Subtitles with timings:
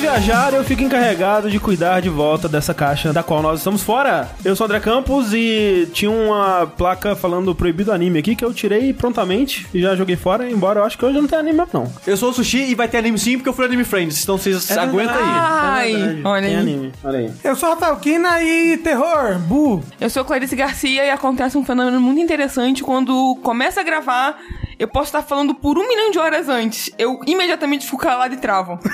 [0.00, 4.28] viajar, eu fico encarregado de cuidar de volta dessa caixa da qual nós estamos fora.
[4.44, 8.52] Eu sou o André Campos e tinha uma placa falando proibido anime aqui que eu
[8.54, 11.92] tirei prontamente e já joguei fora, embora eu acho que hoje não tem anime não.
[12.06, 14.38] Eu sou o Sushi e vai ter anime sim porque eu fui Anime Friends, então
[14.38, 15.22] vocês aguentam aí.
[15.24, 16.60] Ai, É olha tem aí.
[16.62, 17.30] anime, olha aí.
[17.42, 19.82] Eu sou Rafael Kina e terror, bu.
[20.00, 24.38] Eu sou Clarice Garcia e acontece um fenômeno muito interessante quando começa a gravar.
[24.78, 26.88] Eu posso estar falando por um milhão de horas antes.
[26.96, 28.78] Eu imediatamente fico calado e travo.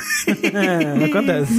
[0.54, 1.52] É, acontece.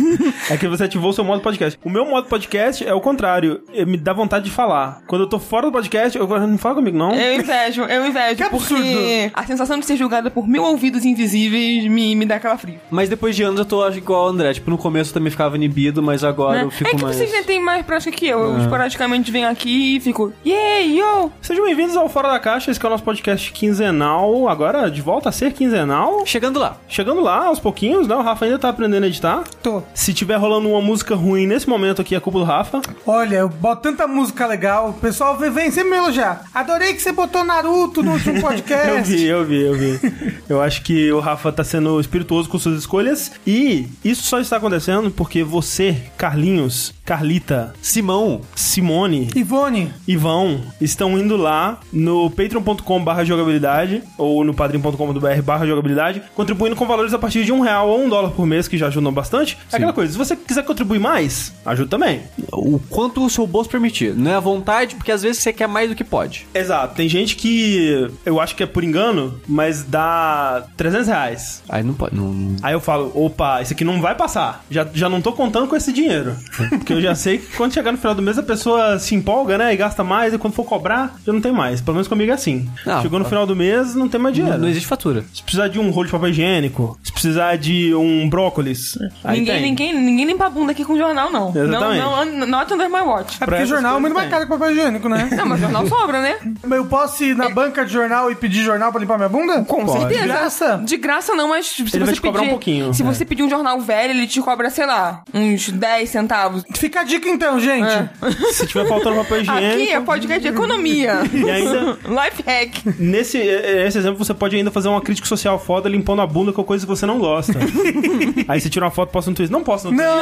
[0.50, 1.78] É que você ativou o seu modo podcast.
[1.84, 3.62] O meu modo podcast é o contrário.
[3.74, 5.02] Eu- me dá vontade de falar.
[5.08, 7.14] Quando eu tô fora do podcast, eu falo, não fala comigo, não.
[7.14, 8.36] Eu invejo, eu invejo.
[8.46, 9.32] Que porque absurdo.
[9.34, 12.80] a sensação de ser julgada por mil ouvidos invisíveis me, me dá aquela frio.
[12.90, 14.54] Mas depois de anos eu tô acho, igual o André.
[14.54, 16.64] Tipo, no começo eu também ficava inibido, mas agora né?
[16.64, 17.16] eu fico é que mais.
[17.16, 18.40] vocês já têm mais prática que eu.
[18.40, 21.32] Eu esporadicamente venho aqui e fico, yay, yo!
[21.42, 24.15] Sejam bem-vindos ao Fora da Caixa, esse que é o nosso podcast quinzenal.
[24.48, 26.26] Agora, de volta a ser quinzenal.
[26.26, 26.78] Chegando lá.
[26.88, 28.16] Chegando lá, aos pouquinhos, né?
[28.16, 29.44] O Rafa ainda tá aprendendo a editar.
[29.62, 29.84] Tô.
[29.94, 32.82] Se tiver rolando uma música ruim nesse momento aqui, é culpa do Rafa.
[33.06, 36.46] Olha, eu boto tanta música legal, o pessoal vem, vem sempre me elogiar.
[36.54, 38.90] Adorei que você botou Naruto no último podcast.
[38.90, 40.36] Eu vi, eu vi, eu vi.
[40.50, 43.32] Eu acho que o Rafa tá sendo espirituoso com suas escolhas.
[43.46, 51.38] E isso só está acontecendo porque você, Carlinhos, Carlita, Simão, Simone, Ivone, Ivão estão indo
[51.38, 57.44] lá no patreon.com barra jogabilidade ou no padrim.com.br barra jogabilidade, contribuindo com valores a partir
[57.44, 59.58] de um real ou um dólar por mês, que já ajudam bastante.
[59.72, 62.22] É aquela coisa, se você quiser contribuir mais, ajuda também.
[62.52, 64.14] o quanto o seu bolso permitir.
[64.16, 66.48] Não é à vontade, porque às vezes você quer mais do que pode.
[66.54, 71.64] Exato, tem gente que eu acho que é por engano, mas dá 300 reais.
[71.70, 72.16] Aí não pode.
[72.16, 72.56] Não...
[72.62, 74.64] Aí eu falo, opa, isso aqui não vai passar.
[74.70, 76.36] Já, já não tô contando com esse dinheiro.
[76.70, 79.58] Porque eu já sei que quando chegar no final do mês a pessoa se empolga,
[79.58, 79.74] né?
[79.74, 81.82] E gasta mais, e quando for cobrar, já não tem mais.
[81.82, 82.70] Pelo menos comigo é assim.
[83.02, 84.58] Chegou no final do mês, não tem mais dinheiro.
[84.58, 85.24] Não, não existe fatura.
[85.34, 89.94] Se precisar de um rolo de papel higiênico, se precisar de um brócolis, ninguém, ninguém,
[89.94, 91.50] ninguém limpa a bunda aqui com jornal, não.
[91.50, 92.00] Exatamente.
[92.02, 93.38] Não, não, not under my watch.
[93.42, 95.30] é porque jornal é muito mais caro que papel higiênico, né?
[95.36, 96.36] Não, mas jornal sobra, né?
[96.70, 99.64] Eu posso ir na banca de jornal e pedir jornal pra limpar minha bunda?
[99.64, 100.00] Com Pode.
[100.00, 100.22] certeza.
[100.22, 100.82] De graça?
[100.86, 103.06] De graça não, mas se Ele você vai te cobrar pedir, um pouquinho, Se é.
[103.06, 106.64] você pedir um jornal velho, ele te cobra, sei lá, uns 10 centavos.
[106.76, 108.10] Fica a dica então, gente.
[108.54, 109.74] Se tiver faltando papel higiênico.
[109.74, 111.20] Aqui é podcast de economia.
[111.36, 112.96] E ainda- Life hack.
[113.00, 113.40] Nesse
[113.88, 116.86] esse exemplo, você pode ainda fazer uma crítica social foda limpando a bunda com coisa
[116.86, 117.54] que você não gosta.
[118.48, 119.52] Aí você tira uma foto e posta no Twitter.
[119.52, 120.14] Não posta no Twitter.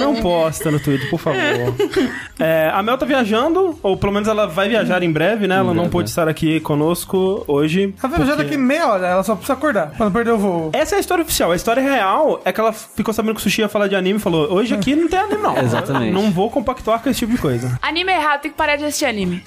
[0.00, 1.40] Não posta no Twitter, por favor.
[2.36, 5.56] É, a Mel tá viajando, ou pelo menos ela vai viajar em breve, né?
[5.56, 6.10] Ela não pôde né?
[6.10, 7.94] estar aqui conosco hoje.
[8.02, 10.38] Ela vai já porque- daqui meia hora, ela só precisa acordar pra não perder o
[10.38, 10.70] voo.
[10.72, 11.52] Essa é a história oficial.
[11.52, 14.18] A história real é que ela ficou sabendo que o Sushi ia falar de anime
[14.18, 15.56] e falou: Hoje aqui não tem anime, não.
[15.62, 16.12] Exatamente.
[16.12, 17.78] Não vou compactuar com esse tipo de coisa.
[17.80, 19.40] Anime é errado, tem que parar de assistir anime.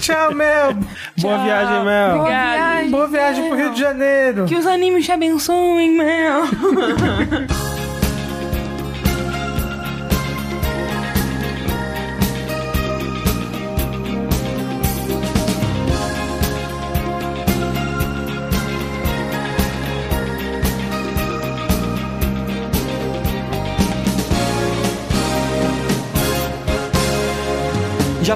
[0.00, 0.76] Tchau, Mel.
[1.18, 1.99] Boa viagem, Mel.
[2.08, 2.88] Obrigada.
[2.88, 4.44] Boa viagem pro Rio de Janeiro.
[4.46, 6.42] Que os animes te abençoem, Mel.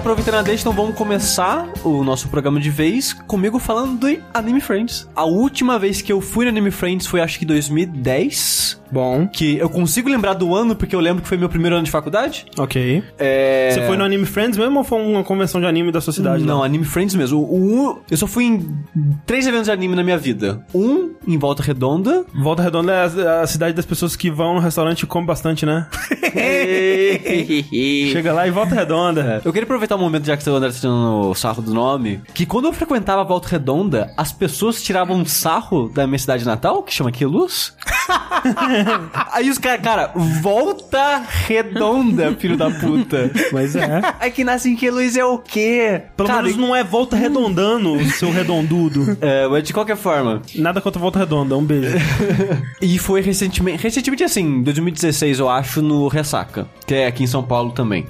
[0.04, 4.60] aproveitando a deixa, então vamos começar o nosso programa de vez comigo falando do Anime
[4.60, 5.08] Friends.
[5.16, 8.82] A última vez que eu fui no Anime Friends foi acho que 2010.
[8.92, 11.84] Bom, Que eu consigo lembrar do ano porque eu lembro que foi meu primeiro ano
[11.84, 12.46] de faculdade.
[12.56, 13.02] ok.
[13.18, 13.70] É...
[13.72, 16.44] Você foi no Anime Friends mesmo ou foi uma convenção de anime da sua cidade?
[16.44, 17.40] Não, Anime Friends mesmo.
[17.40, 18.78] O, o- eu só fui em
[19.26, 20.64] três eventos de anime na minha vida.
[20.72, 22.24] Um em Volta Redonda.
[22.40, 25.66] Volta Redonda é a, a cidade das pessoas que vão no restaurante e comem bastante,
[25.66, 25.88] né?
[28.12, 29.40] Chega lá e Volta Redonda.
[29.44, 32.20] Eu queria aproveitar o momento, já que o André tá tirando o sarro do nome,
[32.34, 36.44] que quando eu frequentava a Volta Redonda, as pessoas tiravam um sarro da minha cidade
[36.44, 37.74] natal, que chama Queluz.
[39.32, 40.12] Aí os caras, cara,
[40.42, 43.30] Volta Redonda, filho da puta.
[43.52, 44.00] Mas é.
[44.20, 46.02] Aí que nasce em Queluz é o quê?
[46.16, 49.16] Pelo cara, menos não é Volta Redondando, seu redondudo.
[49.20, 50.42] é, mas de qualquer forma.
[50.54, 51.96] Nada contra Volta Redonda, um beijo.
[52.80, 57.42] E foi recentemente, recentemente assim, 2016 eu acho, no Ressaca, que é aqui em São
[57.42, 58.06] Paulo também.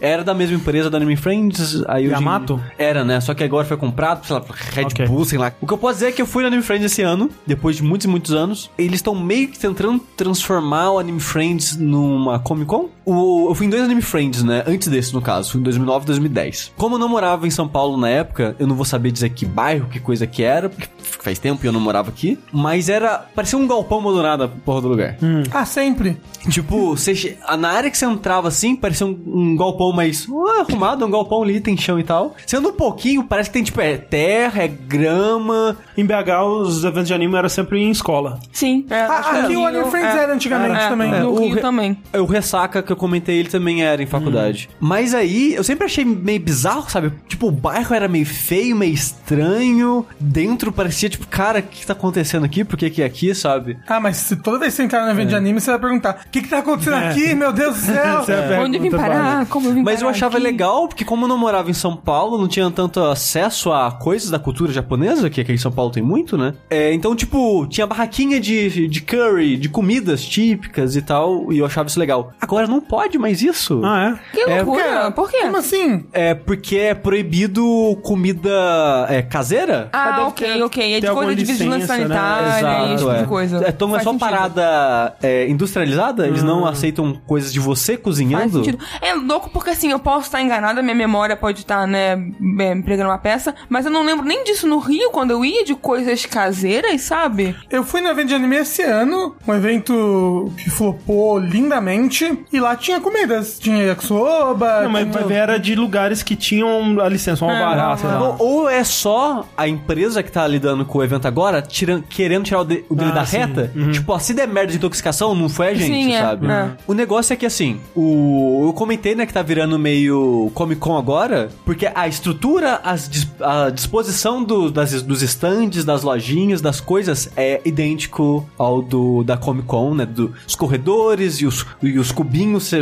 [0.00, 2.60] Era da mesma empresa da Anime Friends, aí hoje Yamato?
[2.78, 3.20] Era, né?
[3.20, 5.06] Só que agora foi comprado, sei lá, Red Ok.
[5.06, 5.52] Bull, sei lá.
[5.60, 7.76] O que eu posso dizer é que eu fui no Anime Friends esse ano, depois
[7.76, 8.70] de muitos e muitos anos.
[8.78, 12.88] Eles estão meio que tentando transformar o Anime Friends numa Comic Con.
[13.04, 14.62] O, eu fui em dois Anime Friends, né?
[14.66, 15.52] Antes desse, no caso.
[15.52, 16.72] Fui em 2009 e 2010.
[16.76, 19.46] Como eu não morava em São Paulo na época, eu não vou saber dizer que
[19.46, 22.38] bairro, que coisa que era, porque faz tempo e eu não morava aqui.
[22.52, 23.18] Mas era...
[23.34, 25.16] Parecia um galpão abandonado, a porra do lugar.
[25.52, 26.18] Ah, sempre.
[26.50, 31.07] Tipo, você, na área que você entrava assim, parecia um, um galpão mais uh, arrumado.
[31.08, 32.34] É um galpão ali, tem chão e tal.
[32.54, 35.76] Anda um pouquinho, parece que tem, tipo, é terra, é grama.
[35.96, 38.38] Em BH, os eventos de anime eram sempre em escola.
[38.52, 38.86] Sim.
[38.90, 40.22] É, Ah, no aqui o Anime Friends é.
[40.22, 41.10] era antigamente É, também.
[41.20, 41.98] No o Rio re- também.
[42.14, 44.68] O Ressaca, que eu comentei, ele também era em faculdade.
[44.80, 47.12] Mas aí, eu sempre achei meio bizarro, sabe?
[47.28, 50.04] Tipo, o bairro era meio feio, meio estranho.
[50.18, 52.64] Dentro parecia, tipo, cara, o que, tá acontecendo aqui?
[52.64, 53.78] Por que que é aqui, sabe?
[53.86, 56.20] Ah, mas se toda vez que você entrar no evento de anime, você vai perguntar:
[56.26, 57.34] o que, que tá acontecendo aqui?
[57.34, 58.24] Meu Deus do céu!
[58.28, 59.46] É Onde eu vim parar?
[59.46, 60.44] Como eu vim Mas eu parar achava aqui?
[60.44, 64.30] legal, porque como eu não morava em São Paulo, não tinha tanto acesso a coisas
[64.30, 66.54] da cultura japonesa, que aqui em São Paulo tem muito, né?
[66.70, 71.66] É, então, tipo, tinha barraquinha de, de curry, de comidas típicas e tal, e eu
[71.66, 72.32] achava isso legal.
[72.40, 73.80] Agora não pode mais isso.
[73.84, 74.34] Ah, é?
[74.36, 75.10] Que É, loucura.
[75.12, 75.42] Por quê?
[75.42, 76.04] Como assim?
[76.12, 77.62] É porque é proibido
[78.02, 79.88] comida é, caseira?
[79.92, 80.94] Ah, ok, ter- ok.
[80.94, 82.14] É de coisa de vigilância licença, né?
[82.14, 83.18] sanitária, esse tipo é.
[83.22, 83.64] de coisa.
[83.64, 84.28] É, então é Faz só sentido.
[84.28, 86.26] parada é, industrializada?
[86.26, 88.58] Eles não aceitam coisas de você Faz cozinhando?
[88.64, 88.78] sentido.
[89.00, 90.40] É louco porque assim, eu posso estar
[90.82, 92.12] minha memória pode estar, né,
[92.60, 95.44] é, me pregando uma peça, mas eu não lembro nem disso no Rio, quando eu
[95.44, 97.54] ia de coisas caseiras, sabe?
[97.70, 102.76] Eu fui no evento de anime esse ano, um evento que flopou lindamente, e lá
[102.76, 103.58] tinha comidas.
[103.58, 104.82] Tinha yakisoba.
[104.82, 105.34] Não, mas tinha...
[105.38, 108.36] era de lugares que tinham a licença, um alvará, sei lá.
[108.38, 112.60] Ou, é só a empresa que tá lidando com o evento agora tiran- querendo tirar
[112.60, 113.38] o, de- o dele Ah, da sim.
[113.38, 113.70] reta?
[113.92, 116.46] Tipo, ó, se der merda de intoxicação, não foi a gente, Sim, é, sabe?
[116.46, 116.70] é.
[116.86, 120.98] O negócio é que assim, o, eu comentei, né, que tá virando meio Comic Con
[120.98, 123.08] agora, porque a estrutura, as
[123.40, 129.36] a disposição do- das, dos estandes, das lojinhas, das coisas é idêntico ao do da
[129.36, 130.04] Comic Con, né?
[130.06, 132.80] Dos corredores e os, e os cubinhos se-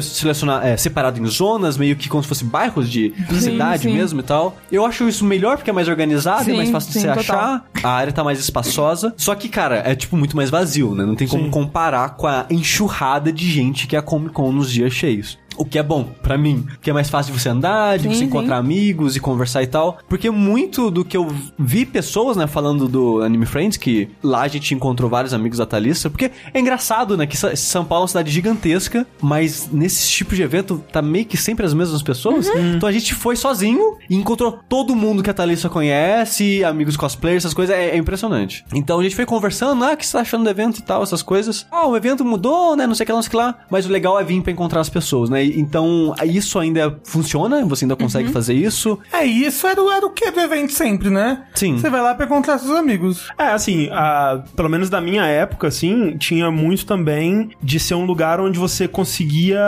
[0.62, 3.92] é, separados em zonas, meio que como se fossem bairros de cidade sim.
[3.92, 4.56] mesmo e tal.
[4.70, 7.14] Eu acho isso melhor porque é mais organizado, é Sim, mais fácil de sim, você
[7.14, 7.20] total.
[7.38, 7.66] achar.
[7.82, 9.14] A área tá mais espaçosa.
[9.16, 11.04] Só que, cara, é tipo muito mais vazio, né?
[11.04, 11.50] Não tem como Sim.
[11.50, 15.38] comparar com a enxurrada de gente que é a Comic Con nos dias cheios.
[15.56, 18.08] O que é bom pra mim, porque é mais fácil de você andar, de Sim,
[18.10, 18.24] você sim.
[18.24, 19.98] encontrar amigos e conversar e tal.
[20.08, 24.48] Porque muito do que eu vi pessoas, né, falando do Anime Friends, que lá a
[24.48, 28.08] gente encontrou vários amigos da Thalissa, porque é engraçado, né, que São Paulo é uma
[28.08, 32.48] cidade gigantesca, mas nesse tipo de evento tá meio que sempre as mesmas pessoas.
[32.48, 32.74] Uhum.
[32.76, 37.44] Então a gente foi sozinho e encontrou todo mundo que a Thalissa conhece, amigos cosplayers,
[37.44, 38.64] essas coisas, é, é impressionante.
[38.74, 41.02] Então a gente foi conversando, ah, o que você tá achando do evento e tal,
[41.02, 41.66] essas coisas.
[41.70, 43.58] Ah, o evento mudou, né, não sei o que lá, não sei o que lá.
[43.70, 45.45] Mas o legal é vir pra encontrar as pessoas, né?
[45.56, 48.00] Então isso ainda funciona, você ainda Uhum.
[48.00, 48.98] consegue fazer isso.
[49.12, 51.44] É, isso era, o- era o que do evento sempre, né?
[51.54, 51.78] Sim.
[51.78, 53.28] Você vai lá pra encontrar seus amigos.
[53.38, 58.04] É, assim, a- pelo menos da minha época, assim, tinha muito também de ser um
[58.04, 59.60] lugar onde você conseguia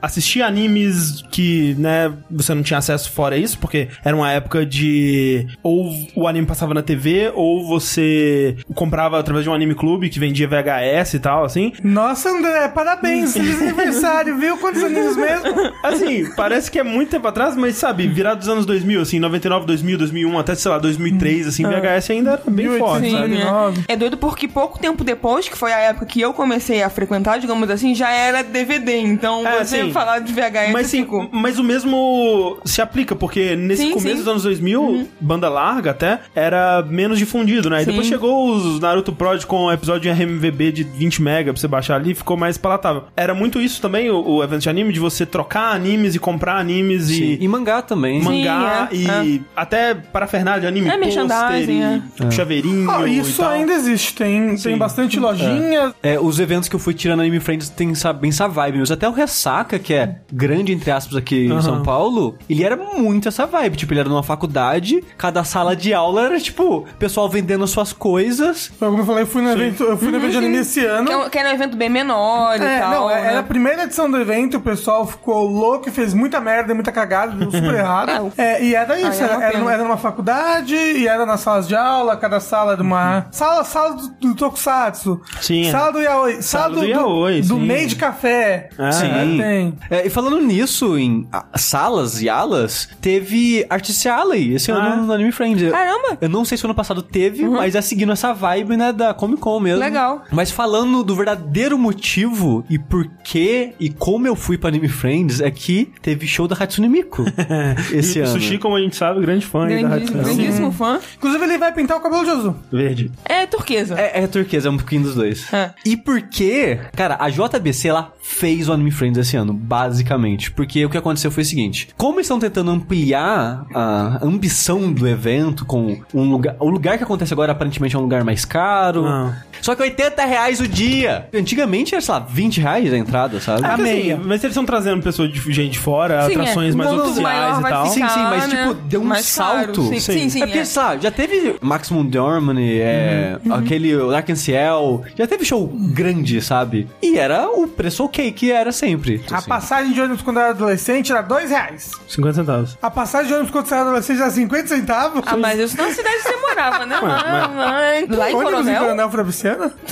[0.00, 5.46] assistir animes que, né, você não tinha acesso fora isso, porque era uma época de
[5.62, 10.18] ou o anime passava na TV, ou você comprava através de um anime clube que
[10.18, 11.72] vendia VHS e tal, assim.
[11.82, 13.32] Nossa, André, parabéns!
[13.32, 14.56] Feliz aniversário, viu?
[14.58, 14.82] Quantos
[15.16, 15.72] mesmo?
[15.82, 19.66] Assim, parece que é muito tempo atrás, mas sabe, virado dos anos 2000, assim, 99,
[19.66, 23.82] 2000, 2001, até, sei lá, 2003, assim, VHS ainda era bem 1800, forte, Sim, sabe?
[23.88, 23.94] é.
[23.94, 27.38] É doido porque pouco tempo depois, que foi a época que eu comecei a frequentar,
[27.38, 28.98] digamos assim, já era DVD.
[28.98, 29.92] Então, É, você sim.
[29.92, 31.28] falar de VHS, Mas sim, fico...
[31.32, 34.12] mas o mesmo se aplica, porque nesse Sim, começo sim.
[34.12, 34.18] Uhum.
[34.18, 37.82] dos anos 2000, banda larga até, era menos difundido, né?
[37.82, 41.60] E depois chegou os Naruto Prod com o episódio em RMVB de 20 mega pra
[41.60, 43.04] você baixar ali, ficou mais palatável.
[43.16, 46.56] Era muito isso também, o, o evento de anime, de você trocar animes e comprar
[46.58, 47.44] animes E, e...
[47.44, 48.22] e mangá também.
[48.22, 53.18] Mangá Sim, é, e até parafernália de anime, É, merchandising, pôster e chaveirinho Ah, e
[53.18, 53.50] isso tal.
[53.52, 54.14] ainda existe.
[54.14, 55.94] Tem, tem bastante lojinha.
[56.02, 58.94] É, os eventos que eu fui tirando Anime Friends tem bem essa vibe mesmo.
[58.94, 61.62] Até o Ressaca, que é grande, entre aspas, aqui em Aham.
[61.62, 63.76] São Paulo, ele era muito essa vibe.
[63.76, 67.92] Tipo, ele era numa faculdade, cada sala de aula era, tipo, pessoal vendendo as suas
[67.92, 68.70] coisas.
[68.78, 71.06] Como eu falei, eu fui no evento, eu fui no evento de anime esse ano.
[71.06, 72.90] Que é um- Que era um evento bem menor e É, tal.
[72.90, 73.28] não, é- né?
[73.28, 77.32] era a primeira edição do evento, pessoal ficou louco e fez muita merda, muita cagada,
[77.36, 78.32] deu super errado.
[78.36, 81.76] É, e era isso, é era, era, era numa faculdade, e era nas salas de
[81.76, 83.26] aula, cada sala era uma...
[83.30, 85.20] Sala, sala do, do Tokusatsu.
[85.40, 85.70] Sim, é.
[85.70, 86.42] Sala do Yaoi.
[86.42, 88.68] Sala, do do, Yaoi, do, meio de café.
[88.78, 89.38] Ah, Sim.
[89.38, 89.78] Tem.
[89.90, 94.74] É, e falando nisso, em salas e alas, teve Artist Alley esse Ah.
[94.76, 95.62] ano no Anime Friends.
[95.62, 96.18] Eu- Caramba!
[96.20, 99.40] Eu não sei se ano passado teve, mas é seguindo essa vibe, né, da Comic
[99.40, 99.78] Con mesmo.
[99.80, 100.22] Legal.
[100.32, 105.40] Mas falando do verdadeiro motivo e por que e como eu fui pra Anime Friends
[105.40, 107.24] é que teve show da Hatsune Miku
[107.92, 108.32] esse E o ano.
[108.32, 110.36] Sushi, como a gente sabe, grande fã aí da Grandíssimo, Hatsune.
[110.36, 111.00] grandíssimo fã.
[111.16, 112.56] Inclusive, ele vai pintar o cabelo de azul.
[112.70, 113.10] Verde.
[113.24, 113.98] É turquesa.
[113.98, 115.52] É, é turquesa, é um pouquinho dos dois.
[115.52, 115.72] É.
[115.84, 120.50] E porque, cara, a JBC ela fez o Anime Friends esse ano, basicamente.
[120.52, 125.08] Porque o que aconteceu foi o seguinte: como eles estão tentando ampliar a ambição do
[125.08, 126.56] evento com um lugar.
[126.60, 129.06] O lugar que acontece agora aparentemente é um lugar mais caro.
[129.06, 129.36] Ah.
[129.60, 131.28] Só que 80 reais o dia.
[131.34, 133.64] Antigamente era, sei lá, 20 reais a entrada, sabe?
[133.64, 134.16] Ah, A assim, meia.
[134.36, 136.76] Mas eles estão trazendo pessoas de gente de fora, Sim, atrações é.
[136.76, 137.86] mais oficiais e tal.
[137.92, 138.62] ficar, Sim, sim, mas, né?
[138.62, 139.72] tipo, deu um Mais salto.
[139.72, 139.88] claro.
[139.88, 140.42] Sim, sim, sim.
[140.42, 140.64] é porque, é.
[140.76, 143.54] lá, já teve Maximum Germany, é, Uhum.
[143.54, 146.88] aquele Dark and Ciel, já teve show grande, sabe?
[147.02, 149.22] E era o preço ok que era sempre.
[149.30, 149.48] A assim.
[149.48, 151.90] passagem de ônibus quando eu era adolescente era dois reais.
[152.08, 152.78] 50 centavos.
[152.82, 155.22] A passagem de ônibus quando você era adolescente era 50 centavos.
[155.26, 156.96] Ah, mas isso na cidade que você morava, né?
[157.02, 158.80] Ué, Ah, mas- Lá em ônibus em Coronel?
[158.82, 159.72] Coronel Fabriciano?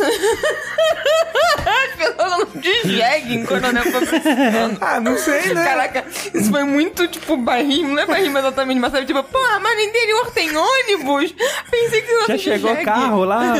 [1.96, 4.33] Pessoas andam de jegue em Coronel Fabriciano.
[4.80, 5.64] Ah, não sei, né?
[5.64, 7.94] Caraca, isso foi muito, tipo, barrimo.
[7.94, 11.34] Não é barrimo exatamente, mas sabe, tipo, porra, mas no interior tem ônibus?
[11.70, 12.84] Pensei que você Já chegou jegue.
[12.84, 13.54] carro lá?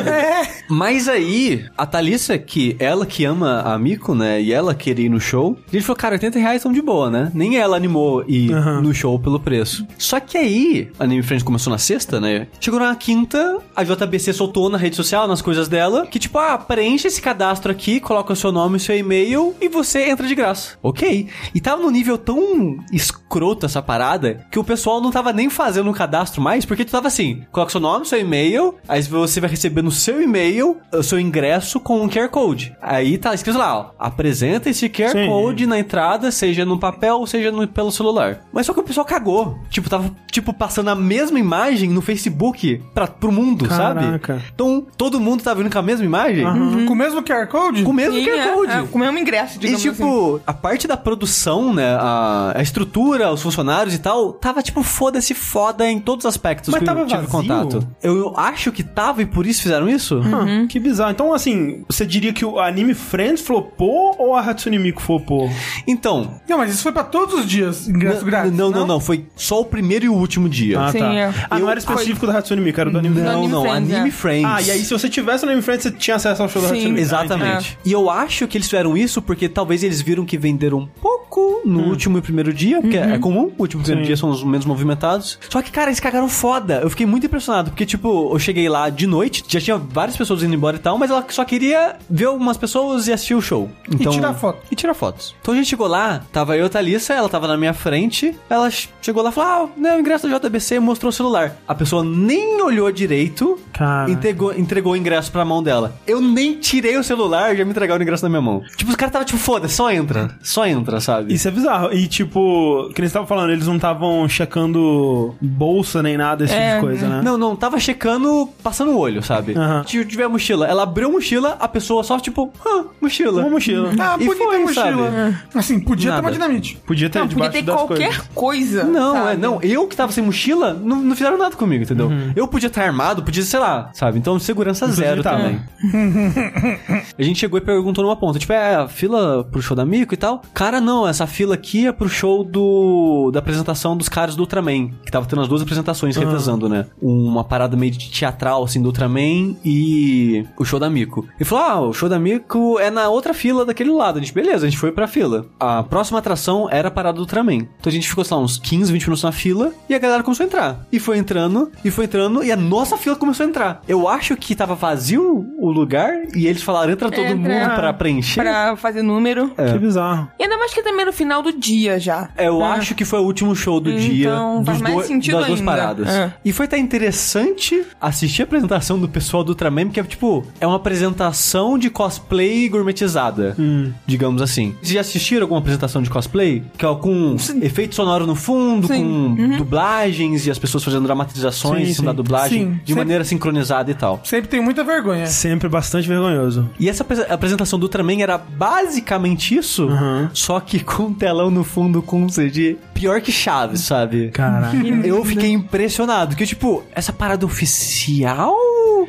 [0.68, 4.40] Mas aí, a Thalissa, que ela que ama a Miko, né?
[4.40, 7.10] E ela queria ir no show, a gente falou, cara, 80 reais são de boa,
[7.10, 7.30] né?
[7.34, 8.80] Nem ela animou ir Aham.
[8.80, 9.86] no show pelo preço.
[9.98, 12.46] Só que aí, a Anime Friends começou na sexta, né?
[12.60, 16.56] Chegou na quinta, a JBC soltou na rede social, nas coisas dela, que tipo, ah,
[16.58, 20.34] preenche esse cadastro aqui, coloca o seu nome e seu e-mail e você entra de
[20.34, 20.63] graça.
[20.82, 21.28] Ok.
[21.54, 25.90] E tava num nível tão escroto essa parada que o pessoal não tava nem fazendo
[25.90, 29.50] o cadastro mais, porque tu tava assim, coloca seu nome, seu e-mail, aí você vai
[29.50, 32.74] receber no seu e-mail o seu ingresso com um QR Code.
[32.80, 35.26] Aí tá escrito lá, ó, apresenta esse QR Sim.
[35.26, 38.40] Code na entrada, seja no papel ou seja no- pelo celular.
[38.52, 39.58] Mas só que o pessoal cagou.
[39.68, 44.34] Tipo, tava, tipo, passando a mesma imagem no Facebook pra, pro mundo, Caraca.
[44.38, 44.44] sabe?
[44.54, 46.44] Então, todo mundo tava vindo com a mesma imagem?
[46.86, 47.82] Com o mesmo QR Code?
[47.82, 48.72] Com o mesmo Sim, QR é, Code.
[48.72, 49.90] é, com o mesmo ingresso, E digamos assim.
[49.90, 51.96] tipo, a parte da produção, né?
[52.00, 56.70] A, a estrutura, os funcionários e tal, tava tipo, foda-se foda em todos os aspectos
[56.70, 57.30] Mas que tava eu tive vazio?
[57.32, 57.86] contato.
[58.02, 60.20] Eu acho que tava e por isso fizeram isso?
[60.24, 61.10] Ah, que bizarro.
[61.10, 65.50] Então, assim, você diria que o Anime Friends flopou ou a Hatsune Miku flopou?
[65.86, 66.40] Então.
[66.48, 68.52] Não, mas isso foi pra todos os dias, ingresso grátis.
[68.52, 69.00] não, não, não.
[69.00, 70.80] Foi só o primeiro e o último dia.
[70.80, 71.14] Ah, Sim, tá.
[71.14, 71.34] é.
[71.50, 73.32] Ah, não era específico da Hatsune Miku, era do Anime Friends.
[73.32, 74.12] Não, não, Friends, Anime é.
[74.12, 74.50] Friends.
[74.50, 76.68] Ah, e aí se você tivesse no Anime Friends, você tinha acesso ao show da.
[76.68, 76.98] Hatsune Miku.
[76.98, 77.78] Ah, Exatamente.
[77.84, 81.62] E eu acho que eles fizeram isso porque talvez eles viram que venderam um pouco
[81.64, 84.06] no último e primeiro dia, porque é comum, o último e primeiro Sim.
[84.06, 85.38] dia são os menos movimentados.
[85.48, 86.80] Só que, cara, eles cagaram foda.
[86.82, 90.42] Eu fiquei muito impressionado, porque, tipo, eu cheguei lá de noite, já tinha várias pessoas
[90.42, 93.70] indo embora e tal, mas ela só queria ver algumas pessoas e assistir o show.
[93.90, 94.58] Então, tirar foto.
[94.70, 95.34] E tirar fotos.
[95.40, 98.36] Então a gente chegou lá, tava eu e a Thalissa, ela tava na minha frente,
[98.50, 98.68] ela
[99.00, 101.56] chegou lá e falou: Ah, né, o ingresso da JBC mostrou o celular.
[101.66, 104.10] A pessoa nem olhou direito, Cara.
[104.10, 105.96] entregou, entregou o ingresso pra mão dela.
[106.06, 108.62] Eu nem tirei o celular, já me entregaram o ingresso na minha mão.
[108.76, 110.33] Tipo, os caras tava tipo, foda, só entra.
[110.42, 111.32] Só entra, sabe?
[111.32, 111.92] Isso é bizarro.
[111.92, 116.74] E, tipo, que você tava falando, eles não estavam checando bolsa nem nada, esse É,
[116.76, 117.22] tipo de coisa, né?
[117.24, 119.54] Não, não, tava checando, passando o olho, sabe?
[119.86, 120.66] Tipo, tiver a mochila.
[120.66, 123.40] Ela abriu a mochila, a pessoa só, tipo, ah, mochila.
[123.42, 123.90] Uma mochila.
[124.04, 125.10] Ah, E podia foi, ter mochila.
[125.10, 125.36] sabe?
[125.54, 126.20] Assim, podia Nada.
[126.22, 126.76] ter uma dinamite.
[126.86, 128.28] Podia ter Não, podia debaixo ter das qualquer coisas.
[128.34, 128.84] coisa.
[128.84, 129.32] Não, sabe?
[129.32, 129.62] é, não.
[129.62, 132.08] Eu que tava sem mochila, não, não fizeram nada comigo, entendeu?
[132.08, 132.32] Uhum.
[132.36, 134.18] Eu podia estar armado, podia, sei lá, sabe?
[134.18, 135.38] Então, segurança zero tava.
[135.38, 135.60] também.
[137.18, 140.14] a gente chegou e perguntou numa ponta, tipo, é a fila pro show da Mico
[140.14, 140.42] e tal?
[140.54, 144.88] Cara, não, essa fila aqui é pro show do da apresentação dos caras do Ultraman,
[145.04, 146.86] que tava tendo as duas apresentações revezando, né?
[147.00, 151.26] Uma parada meio de teatral, assim, do Ultraman e o show da Mico.
[151.38, 154.18] Ele falou, ah, o show da Mico é na outra fila daquele lado.
[154.18, 155.46] A gente, beleza, a gente foi pra fila.
[155.60, 157.66] A próxima atração era a parada do Ultraman.
[157.78, 160.22] Então a gente ficou, sei lá, uns 15, 20 minutos na fila e a galera
[160.22, 160.86] começou a entrar.
[160.90, 163.82] E foi entrando, e foi entrando, e a nossa fila começou a entrar.
[163.86, 167.36] Eu acho que tava vazio o lugar e eles falaram, entra todo Entra.
[167.36, 168.40] mundo pra preencher.
[168.40, 169.50] Pra fazer número.
[169.50, 170.03] Que bizarro.
[170.38, 172.28] E ainda mais que também no final do dia já.
[172.36, 172.74] É, Eu Ah.
[172.74, 174.30] acho que foi o último show do Então, dia
[174.64, 175.70] faz dos mais dois- sentido das duas ainda.
[175.72, 176.08] paradas.
[176.08, 176.32] É.
[176.44, 180.66] E foi até interessante assistir a apresentação do pessoal do Ultraman, porque é tipo, é
[180.66, 183.92] uma apresentação de cosplay gourmetizada, Hum.
[184.06, 184.74] digamos assim.
[184.80, 186.62] Vocês já assistiram alguma apresentação de cosplay?
[186.76, 189.02] Que é com efeito sonoro no fundo, Sim.
[189.36, 189.56] com Uhum.
[189.58, 192.16] dublagens e as pessoas fazendo dramatizações Sim, em cima da sim.
[192.16, 194.20] dublagem Sim, de sempre- maneira sincronizada e tal.
[194.24, 195.26] Sempre tem muita vergonha.
[195.26, 196.68] Sempre bastante vergonhoso.
[196.78, 200.28] E essa apres- apresentação do Ultraman era basicamente isso, Uhum.
[200.32, 204.30] só que com telão no fundo com CG pior que Chaves, sabe?
[204.30, 204.76] Caraca.
[205.04, 208.54] Eu fiquei impressionado, que tipo, essa parada oficial?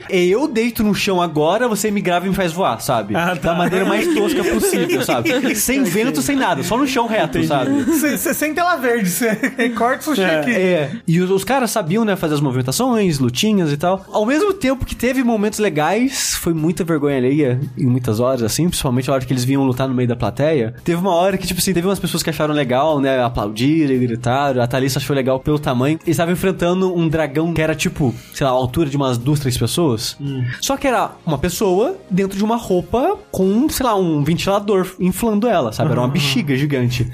[0.09, 3.15] Eu deito no chão agora, você me grava e me faz voar, sabe?
[3.15, 3.51] Ah, tá.
[3.51, 5.55] Da maneira mais tosca possível, sabe?
[5.55, 7.71] Sem vento, sem nada, só no chão reto, sabe?
[7.83, 10.39] Você sem tela verde, você recorta o sushi É.
[10.39, 10.51] aqui.
[10.51, 14.05] É, e os, os caras sabiam, né, fazer as movimentações, lutinhas e tal.
[14.11, 18.67] Ao mesmo tempo que teve momentos legais, foi muita vergonha alheia em muitas horas, assim,
[18.67, 20.75] principalmente a hora que eles vinham lutar no meio da plateia.
[20.83, 23.23] Teve uma hora que, tipo assim, teve umas pessoas que acharam legal, né,
[23.75, 24.61] aplaudiram e gritaram.
[24.61, 25.99] A Thalissa achou legal pelo tamanho.
[26.03, 29.39] Eles estavam enfrentando um dragão que era, tipo, sei lá, a altura de umas duas,
[29.39, 29.65] três pessoas.
[29.65, 30.17] pessoas.
[30.61, 35.47] Só que era uma pessoa dentro de uma roupa com, sei lá, um ventilador inflando
[35.47, 35.91] ela, sabe?
[35.91, 37.11] Era uma bexiga gigante.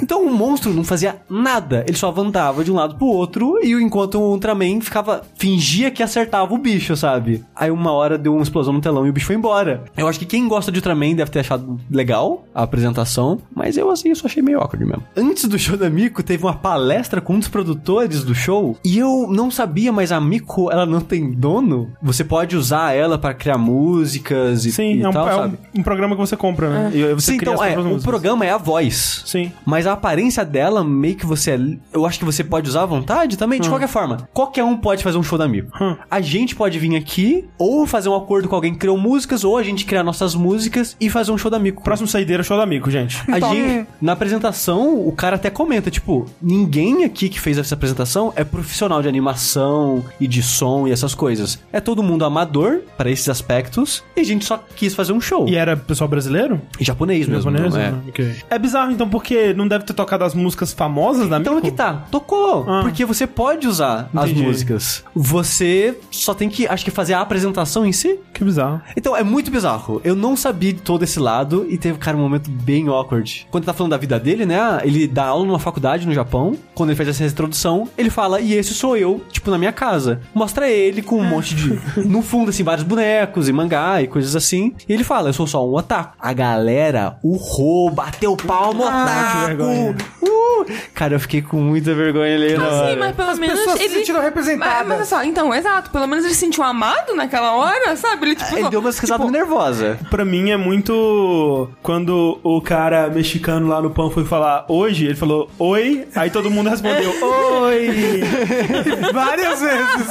[0.00, 1.84] Então o monstro não fazia nada.
[1.86, 5.22] Ele só andava de um lado pro outro e enquanto o Ultraman ficava.
[5.36, 7.44] fingia que acertava o bicho, sabe?
[7.54, 9.84] Aí uma hora deu uma explosão no telão e o bicho foi embora.
[9.96, 13.90] Eu acho que quem gosta de Ultraman deve ter achado legal a apresentação, mas eu
[13.90, 15.02] assim, só achei meio awkward mesmo.
[15.16, 18.98] Antes do show da Miko, teve uma palestra com um dos produtores do show e
[18.98, 21.90] eu não sabia, mas a Miko, ela não tem dono.
[22.00, 25.52] Você pode usar ela pra criar músicas e, Sim, e é, um, tal, é um-
[25.78, 26.90] um programa que você compra, né?
[26.94, 29.22] E aí você Sim, cria então, é, o programa é a voz.
[29.26, 29.50] Sim.
[29.66, 31.52] Mas a aparência dela, meio que você.
[31.52, 31.58] é-
[31.92, 34.28] Eu acho que você pode usar à vontade também, de qualquer forma.
[34.32, 35.70] Qualquer um pode fazer um show da Amigo.
[35.80, 35.96] Hum.
[36.10, 39.56] A gente pode vir aqui, ou fazer um acordo com alguém que criou músicas, ou
[39.56, 41.82] a gente criar nossas músicas e fazer um show da Amigo.
[41.82, 43.22] Próximo saideira é show do amigo, gente.
[43.30, 47.74] A Então- gente, na apresentação, o cara até comenta, tipo, ninguém aqui que fez essa
[47.74, 51.58] apresentação é profissional de animação e de som e essas coisas.
[51.72, 55.48] É todo mundo amador para esses aspectos e a gente só quis fazer um show.
[55.48, 56.60] E era pessoal brasileiro?
[56.78, 57.74] E japonês mesmo, Japonês?
[57.74, 57.90] não é?
[57.90, 58.02] né?
[58.08, 58.36] Ok.
[58.50, 61.70] É bizarro, então, porque não deve ter tocado as músicas famosas da Então é que
[61.70, 62.64] tá, tocou.
[62.68, 62.80] Ah.
[62.82, 64.42] Porque você pode usar as Entendi.
[64.46, 65.04] músicas.
[65.14, 68.18] Você só tem que, acho que, fazer a apresentação em si.
[68.32, 68.80] Que bizarro.
[68.96, 70.00] Então, é muito bizarro.
[70.04, 73.46] Eu não sabia de todo esse lado e teve, cara, um momento bem awkward.
[73.50, 74.80] Quando tá falando da vida dele, né?
[74.82, 76.56] Ele dá aula numa faculdade no Japão.
[76.74, 80.20] Quando ele faz essa introdução, ele fala, e esse sou eu, tipo, na minha casa.
[80.34, 81.78] Mostra ele com um monte de...
[82.06, 84.74] no fundo, assim, vários bonecos e mangá e coisas assim.
[84.88, 86.14] E ele fala, eu sou só um otaku.
[86.18, 89.46] A galera urrou, bateu palma, que otaku.
[89.46, 89.96] vergonha.
[90.22, 90.64] Uh!
[90.94, 93.84] Cara, eu fiquei com muita vergonha ali na Sim, mas pelo As menos pessoas se
[93.84, 93.94] ele...
[93.94, 94.88] sentiram representadas.
[94.88, 95.90] Mas, mas só, então, exato.
[95.90, 98.26] Pelo menos ele se sentiu amado naquela hora, sabe?
[98.26, 99.98] Ele, tipo, Ele só- deu umas risadas tipo, nervosas.
[100.10, 101.68] Pra mim é muito.
[101.82, 106.50] Quando o cara mexicano lá no pão foi falar hoje, ele falou oi, aí todo
[106.50, 108.22] mundo respondeu oi.
[109.12, 110.08] Várias vezes.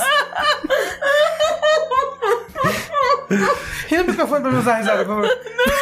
[3.90, 5.30] Ri no microfone pra me usar a risada, por favor.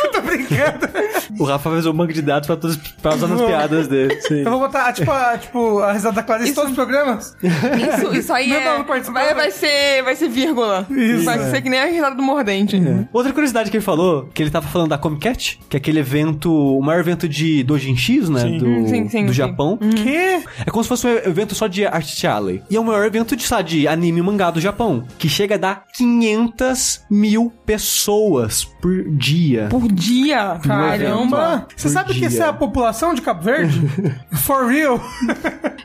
[0.02, 0.90] Tô brincando.
[1.40, 4.18] O Rafa fez um banco de dados pra, todas, pra usar nas piadas dele.
[4.30, 7.36] Eu vou botar, tipo, a, tipo, a risada da Clarice em todos os programas.
[7.42, 8.84] Isso, isso aí Não, é...
[8.84, 10.86] vai, vai ser, vai ser vírgula.
[10.90, 11.50] Isso, vai é.
[11.52, 12.82] ser que nem a risada do mordente.
[13.12, 16.00] Outra curiosidade que ele falou, que ele tava falando da Comic Cat, que é aquele
[16.00, 18.58] evento, o maior evento de doujinshis, né, Sim.
[18.58, 19.34] do, Hum, sim, sim, do sim.
[19.34, 19.78] Japão.
[19.78, 20.44] Que?
[20.66, 22.62] É como se fosse um evento só de arte alley.
[22.70, 25.56] E é o maior evento de, sabe, de anime e mangá do Japão, que chega
[25.56, 29.68] a dar 500 mil pessoas por dia.
[29.70, 30.60] Por dia, caramba.
[30.62, 31.68] Caramba.
[31.76, 32.28] Você sabe que dia.
[32.28, 33.82] essa é a população de Cabo Verde?
[34.34, 35.02] For real.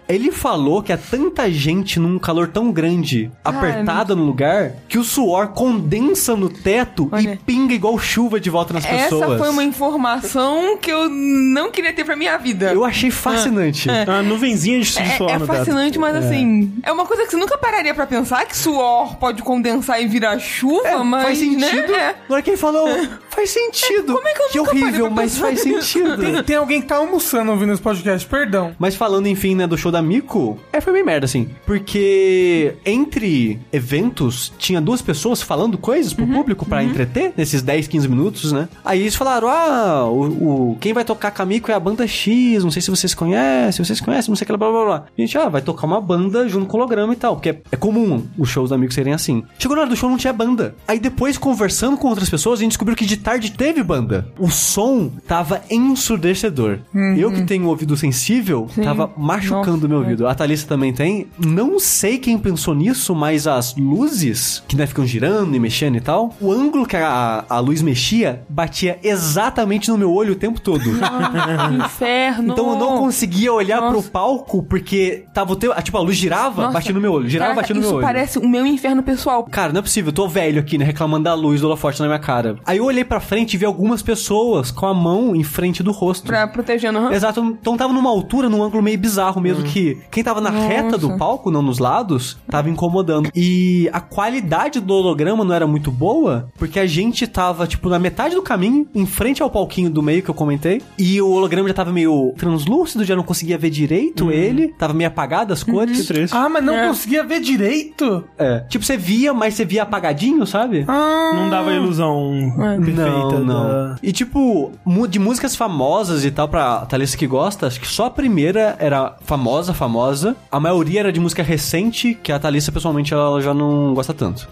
[0.09, 5.05] Ele falou que é tanta gente num calor tão grande, apertada no lugar, que o
[5.05, 7.39] suor condensa no teto e Olha.
[7.47, 9.39] pinga igual chuva de volta nas Essa pessoas.
[9.39, 12.73] foi uma informação que eu não queria ter pra minha vida.
[12.73, 13.89] Eu achei fascinante.
[13.91, 15.47] A nuvenzinha de suor É, é teto.
[15.47, 19.43] fascinante, mas assim, é uma coisa que você nunca pararia pra pensar que suor pode
[19.43, 21.93] condensar e virar chuva, É, mas faz sentido.
[21.93, 22.15] né?
[22.29, 22.89] Na hora que ele falou,
[23.31, 24.20] faz sentido.
[24.21, 26.19] como é que eu que horrível, mas pensar faz sentido.
[26.19, 28.73] Tem, tem alguém que tá almoçando ouvindo esse podcast, perdão.
[28.79, 31.49] Mas falando, enfim, né, do show da Miko, é, foi meio merda, assim.
[31.67, 38.09] Porque entre eventos, tinha duas pessoas falando coisas pro público pra entreter, nesses 10, 15
[38.09, 38.69] minutos, né?
[38.85, 42.07] Aí eles falaram, ah, o, o- quem vai tocar com a Miko é a banda
[42.07, 44.85] X, não sei se vocês conhecem, vocês conhecem, não sei o que, lá, blá, blá,
[44.85, 45.05] blá.
[45.17, 47.61] A gente, ah, vai tocar uma banda junto com o holograma e tal, porque é,
[47.73, 49.43] é comum os shows da Miko serem assim.
[49.59, 50.75] Chegou na hora do show, não tinha banda.
[50.87, 54.00] Aí depois, conversando com outras pessoas, a gente descobriu que de tarde teve banda.
[54.39, 56.79] O som tava ensurdecedor.
[57.17, 60.01] Eu que tenho ouvido sensível, tava machucando Nossa, meu é.
[60.01, 60.27] ouvido.
[60.27, 61.27] A Thalissa também tem.
[61.39, 66.01] Não sei quem pensou nisso, mas as luzes, que né, ficam girando e mexendo e
[66.01, 70.61] tal, o ângulo que a, a luz mexia batia exatamente no meu olho o tempo
[70.61, 70.81] todo.
[70.91, 72.53] Que inferno.
[72.53, 73.93] Então eu não conseguia olhar Nossa.
[73.93, 75.75] pro palco porque tava o teu.
[75.83, 76.75] Tipo, a luz girava, Nossa.
[76.75, 77.29] batia no meu olho.
[77.29, 78.07] Girava, Caraca, batia no meu isso olho.
[78.07, 79.45] parece o meu inferno pessoal.
[79.45, 80.85] Cara, não é possível, eu tô velho aqui, né?
[80.85, 82.57] Reclamando da luz do holofote na minha cara.
[82.67, 85.91] Aí eu olhei pra frente e vi algumas pessoas com a mão em frente do
[85.91, 86.27] rosto.
[86.27, 86.99] Pra protegendo.
[86.99, 87.13] aham.
[87.13, 90.97] Exato, então tava numa altura, num ângulo meio bizarro mesmo, que quem tava na reta
[90.97, 93.31] do palco, não nos lados, tava incomodando.
[93.35, 97.99] E a qualidade do holograma não era muito boa, porque a gente tava, tipo, na
[97.99, 101.69] metade do caminho, em frente ao palquinho do meio que eu comentei, e o holograma
[101.69, 106.01] já tava meio translúcido, já não conseguia ver direito ele, tava meio apagado as cores.
[106.03, 106.37] Que triste.
[106.37, 106.87] Ah, mas não É.
[106.89, 108.25] conseguia ver direito?
[108.39, 108.61] É.
[108.69, 110.85] Tipo, você via, mas você via apagadinho, sabe?
[110.87, 112.53] Ah, Não dava a ilusão
[112.85, 113.01] perfeita.
[113.41, 113.69] Não, não.
[113.69, 114.73] da- E tipo,
[115.09, 119.17] de músicas famosas e tal, pra Thalissa que gosta, acho que só a primeira era
[119.23, 120.37] famosa, famosa.
[120.51, 124.49] A maioria era de música recente, que a Thalissa, pessoalmente, ela já não gosta tanto.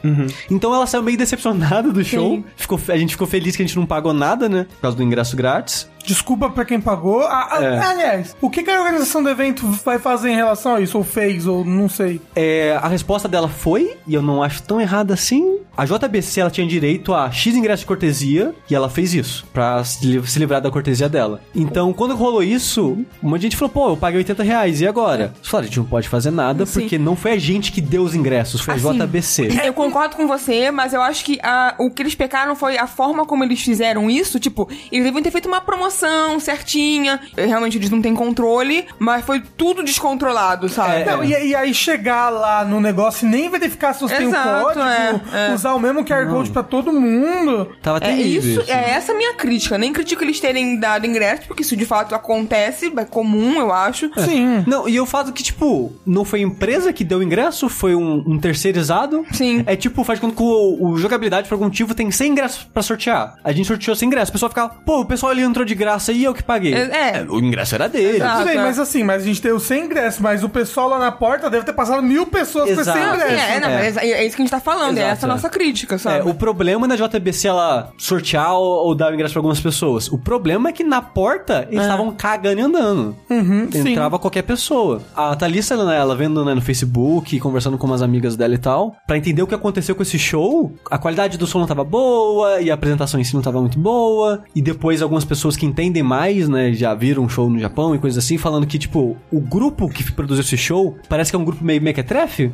[0.51, 2.37] Então ela saiu meio decepcionada do show.
[2.37, 2.45] Sim.
[2.57, 4.67] Ficou, a gente ficou feliz que a gente não pagou nada, né?
[4.77, 5.89] Por causa do ingresso grátis.
[6.09, 7.23] Desculpa pra quem pagou.
[7.23, 7.79] Ah, ah, É.
[7.79, 10.97] Aliás, o que, que a organização do evento vai fazer em relação a isso?
[10.97, 12.21] Ou fez, ou não sei.
[12.35, 15.59] É, a resposta dela foi, e eu não acho tão errada assim.
[15.77, 19.85] A JBC ela tinha direito a X ingressos de cortesia e ela fez isso pra
[19.85, 21.41] se li- se livrar da cortesia dela.
[21.55, 24.87] Então, quando rolou isso, um monte de gente falou: pô, eu paguei 80 reais, e
[24.89, 25.33] agora?
[25.37, 26.81] Eles falaram: a gente não pode fazer nada Sim.
[26.81, 29.49] porque não foi a gente que deu os ingressos, foi a Assim, JBC.
[29.65, 32.87] Eu concordo com você, mas eu acho que a- o que eles pecaram foi a
[32.87, 34.41] forma como eles fizeram isso.
[34.41, 35.98] Tipo, eles deviam ter feito uma promoção
[36.41, 37.21] certinha.
[37.37, 41.03] Realmente eles não têm controle, mas foi tudo descontrolado, sabe?
[41.03, 44.27] É, Não, e, e aí chegar lá no negócio e nem verificar se você tem
[44.27, 45.55] o Exato, código, é, é.
[45.55, 47.73] usar o mesmo QR Code pra todo mundo.
[47.83, 48.63] Tava É terrível.
[48.63, 49.79] isso, é essa a minha crítica.
[49.79, 54.11] Nem critico eles terem dado ingresso, porque isso de fato acontece, é comum, eu acho.
[54.25, 54.65] Sim.
[54.67, 58.23] Não, e o fato que, tipo, não foi a empresa que deu ingresso, foi um,
[58.27, 59.25] um terceirizado.
[59.33, 59.63] Sim.
[59.67, 63.35] É tipo, faz quando o, o jogabilidade, por algum motivo, tem 100 ingressos pra sortear.
[63.43, 64.29] A gente sorteou 100 ingressos.
[64.31, 66.75] O pessoal ficava, pô, o pessoal ali entrou de graça e eu que paguei.
[66.75, 66.79] É,
[67.19, 67.27] é.
[67.29, 68.17] o ingresso era dele.
[68.17, 68.39] Exato.
[68.39, 68.63] Tudo bem, é.
[68.63, 71.49] mas assim, mas a gente tem os 100 ingressos, mas o pessoal lá na porta
[71.51, 72.99] deve ter passado mil pessoas com Exato.
[72.99, 73.51] esses 100 Não, sim, ingressos.
[73.57, 73.79] é, não, É.
[73.85, 75.33] mas é, é isso que a gente tá falando, é Exato, essa a é.
[75.33, 76.29] nossa crítica, É, sabe?
[76.29, 80.09] o problema da JBC ela sortear ou, ou dar o ingresso pra algumas pessoas.
[80.09, 83.17] O problema é que na porta eles estavam cagando e andando.
[83.75, 85.03] Entrava qualquer pessoa.
[85.15, 88.97] A Thalissa, né, ela vendo né, no Facebook, conversando com umas amigas dela e tal,
[89.07, 92.61] pra entender o que aconteceu com esse show, a qualidade do som não tava boa
[92.61, 94.43] e a apresentação em si não tava muito boa.
[94.55, 97.99] E depois algumas pessoas que entendem mais, né, já viram um show no Japão e
[97.99, 101.45] coisas assim, falando que, tipo, o grupo que produziu esse show parece que é um
[101.45, 102.51] grupo meio mequetrefe,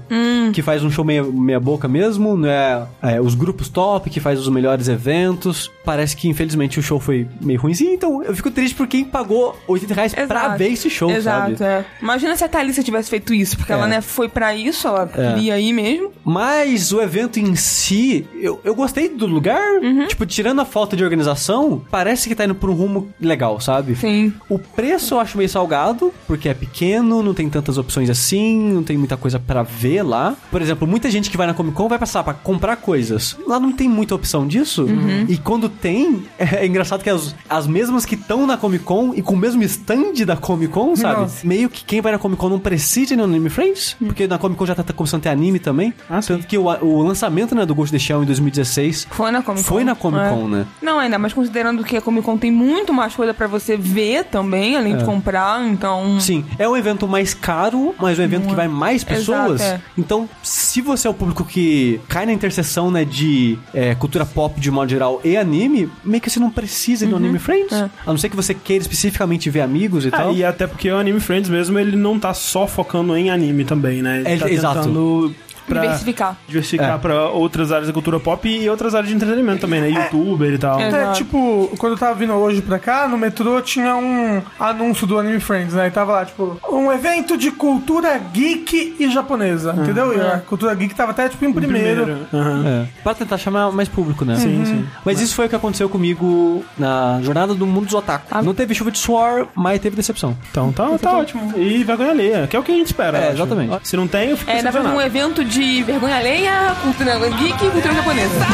[0.52, 2.86] que faz um show meia, meia boca mesmo, não é,
[3.22, 5.70] os grupos top, que faz os melhores eventos.
[5.84, 9.56] Parece que, infelizmente, o show foi meio ruimzinho, então eu fico triste por quem pagou
[9.66, 10.58] 80 reais pra Exato.
[10.58, 11.64] ver esse show, Exato, sabe?
[11.64, 11.84] é.
[12.02, 13.74] Imagina se a Thalissa tivesse feito isso, porque É.
[13.76, 15.38] ela, né, foi pra isso, ela É.
[15.38, 16.12] ia aí mesmo.
[16.24, 19.80] Mas o evento em si, eu, eu gostei do lugar.
[19.82, 20.06] Uhum.
[20.06, 23.94] Tipo, tirando a falta de organização, parece que tá indo por um rumo legal, sabe?
[23.96, 24.32] Sim.
[24.48, 28.82] O preço eu acho meio salgado, porque é pequeno, não tem tantas opções assim, não
[28.82, 30.34] tem muita coisa pra ver lá.
[30.50, 33.36] Por exemplo, muita gente que vai na Comic Con vai passar pra comprar coisas.
[33.46, 34.84] Lá não tem muita opção disso.
[34.84, 35.26] Uhum.
[35.28, 39.22] E quando tem, é engraçado que as, as mesmas que estão na Comic Con e
[39.22, 41.20] com o mesmo stand da Comic Con, sabe?
[41.22, 41.46] Nossa.
[41.46, 44.38] Meio que quem vai na Comic Con não precisa ir no Anime Friends, porque na
[44.38, 45.92] Comic Con já tá começando a ter anime também.
[46.08, 46.34] Ah, sim.
[46.34, 49.42] Tanto que o, o lançamento né, do Ghost in the Shell em 2016 Foi na
[49.42, 49.68] Comic Con.
[49.68, 50.50] foi na Comic Con, É.
[50.50, 50.66] né?
[50.80, 54.24] Não, ainda mais considerando que a Comic Con tem muito mais coisa pra você ver
[54.24, 56.18] também, além de comprar, então...
[56.20, 59.60] Sim, é um evento mais caro, mas um evento que vai mais pessoas.
[59.60, 59.80] Exato, é.
[59.98, 64.58] Então, se você é o público que cai na interseção, né, de é, cultura pop
[64.60, 67.72] de modo geral e anime, meio que você não precisa ir no Anime Friends.
[67.72, 67.90] é.
[68.06, 70.34] A não ser que você queira especificamente ver amigos e Ah, tal.
[70.34, 74.02] e até porque o Anime Friends mesmo, ele não tá só focando em anime também,
[74.02, 74.20] né?
[74.20, 74.74] Ele É, tá exato.
[74.80, 75.34] tentando
[75.66, 76.36] pra Diversificar.
[76.46, 76.98] diversificar É.
[76.98, 79.88] pra outras áreas da cultura pop e outras áreas de entretenimento também, né?
[79.90, 80.78] Youtuber e tal.
[80.80, 80.88] É.
[80.88, 81.16] Até, Exato.
[81.18, 85.40] tipo, quando eu tava vindo hoje pra cá, no metrô tinha um anúncio do Anime
[85.40, 85.88] Friends, né?
[85.88, 90.16] E tava lá, tipo, um evento de cultura geek e japonesa, entendeu?
[90.16, 92.26] E a cultura geek tava até, tipo, em primeiro.
[92.32, 92.64] Aham.
[92.66, 94.36] É, pra tentar chamar mais público, né?
[94.36, 94.86] Sim, sim.
[95.04, 98.26] Mas isso foi o que aconteceu comigo na jornada do mundo dos otaku.
[98.30, 98.42] Ah.
[98.42, 100.36] Não teve chuva de suor, mas teve decepção.
[100.50, 101.52] Então tá, tá ótimo.
[101.58, 103.18] E vergonha alheia, que é o que a gente espera.
[103.18, 103.88] É, exatamente.
[103.88, 105.53] Se não tem, eu fico É, na verdade, um evento de
[105.84, 108.46] vergonha alheia, cultura geek e cultura japonesa.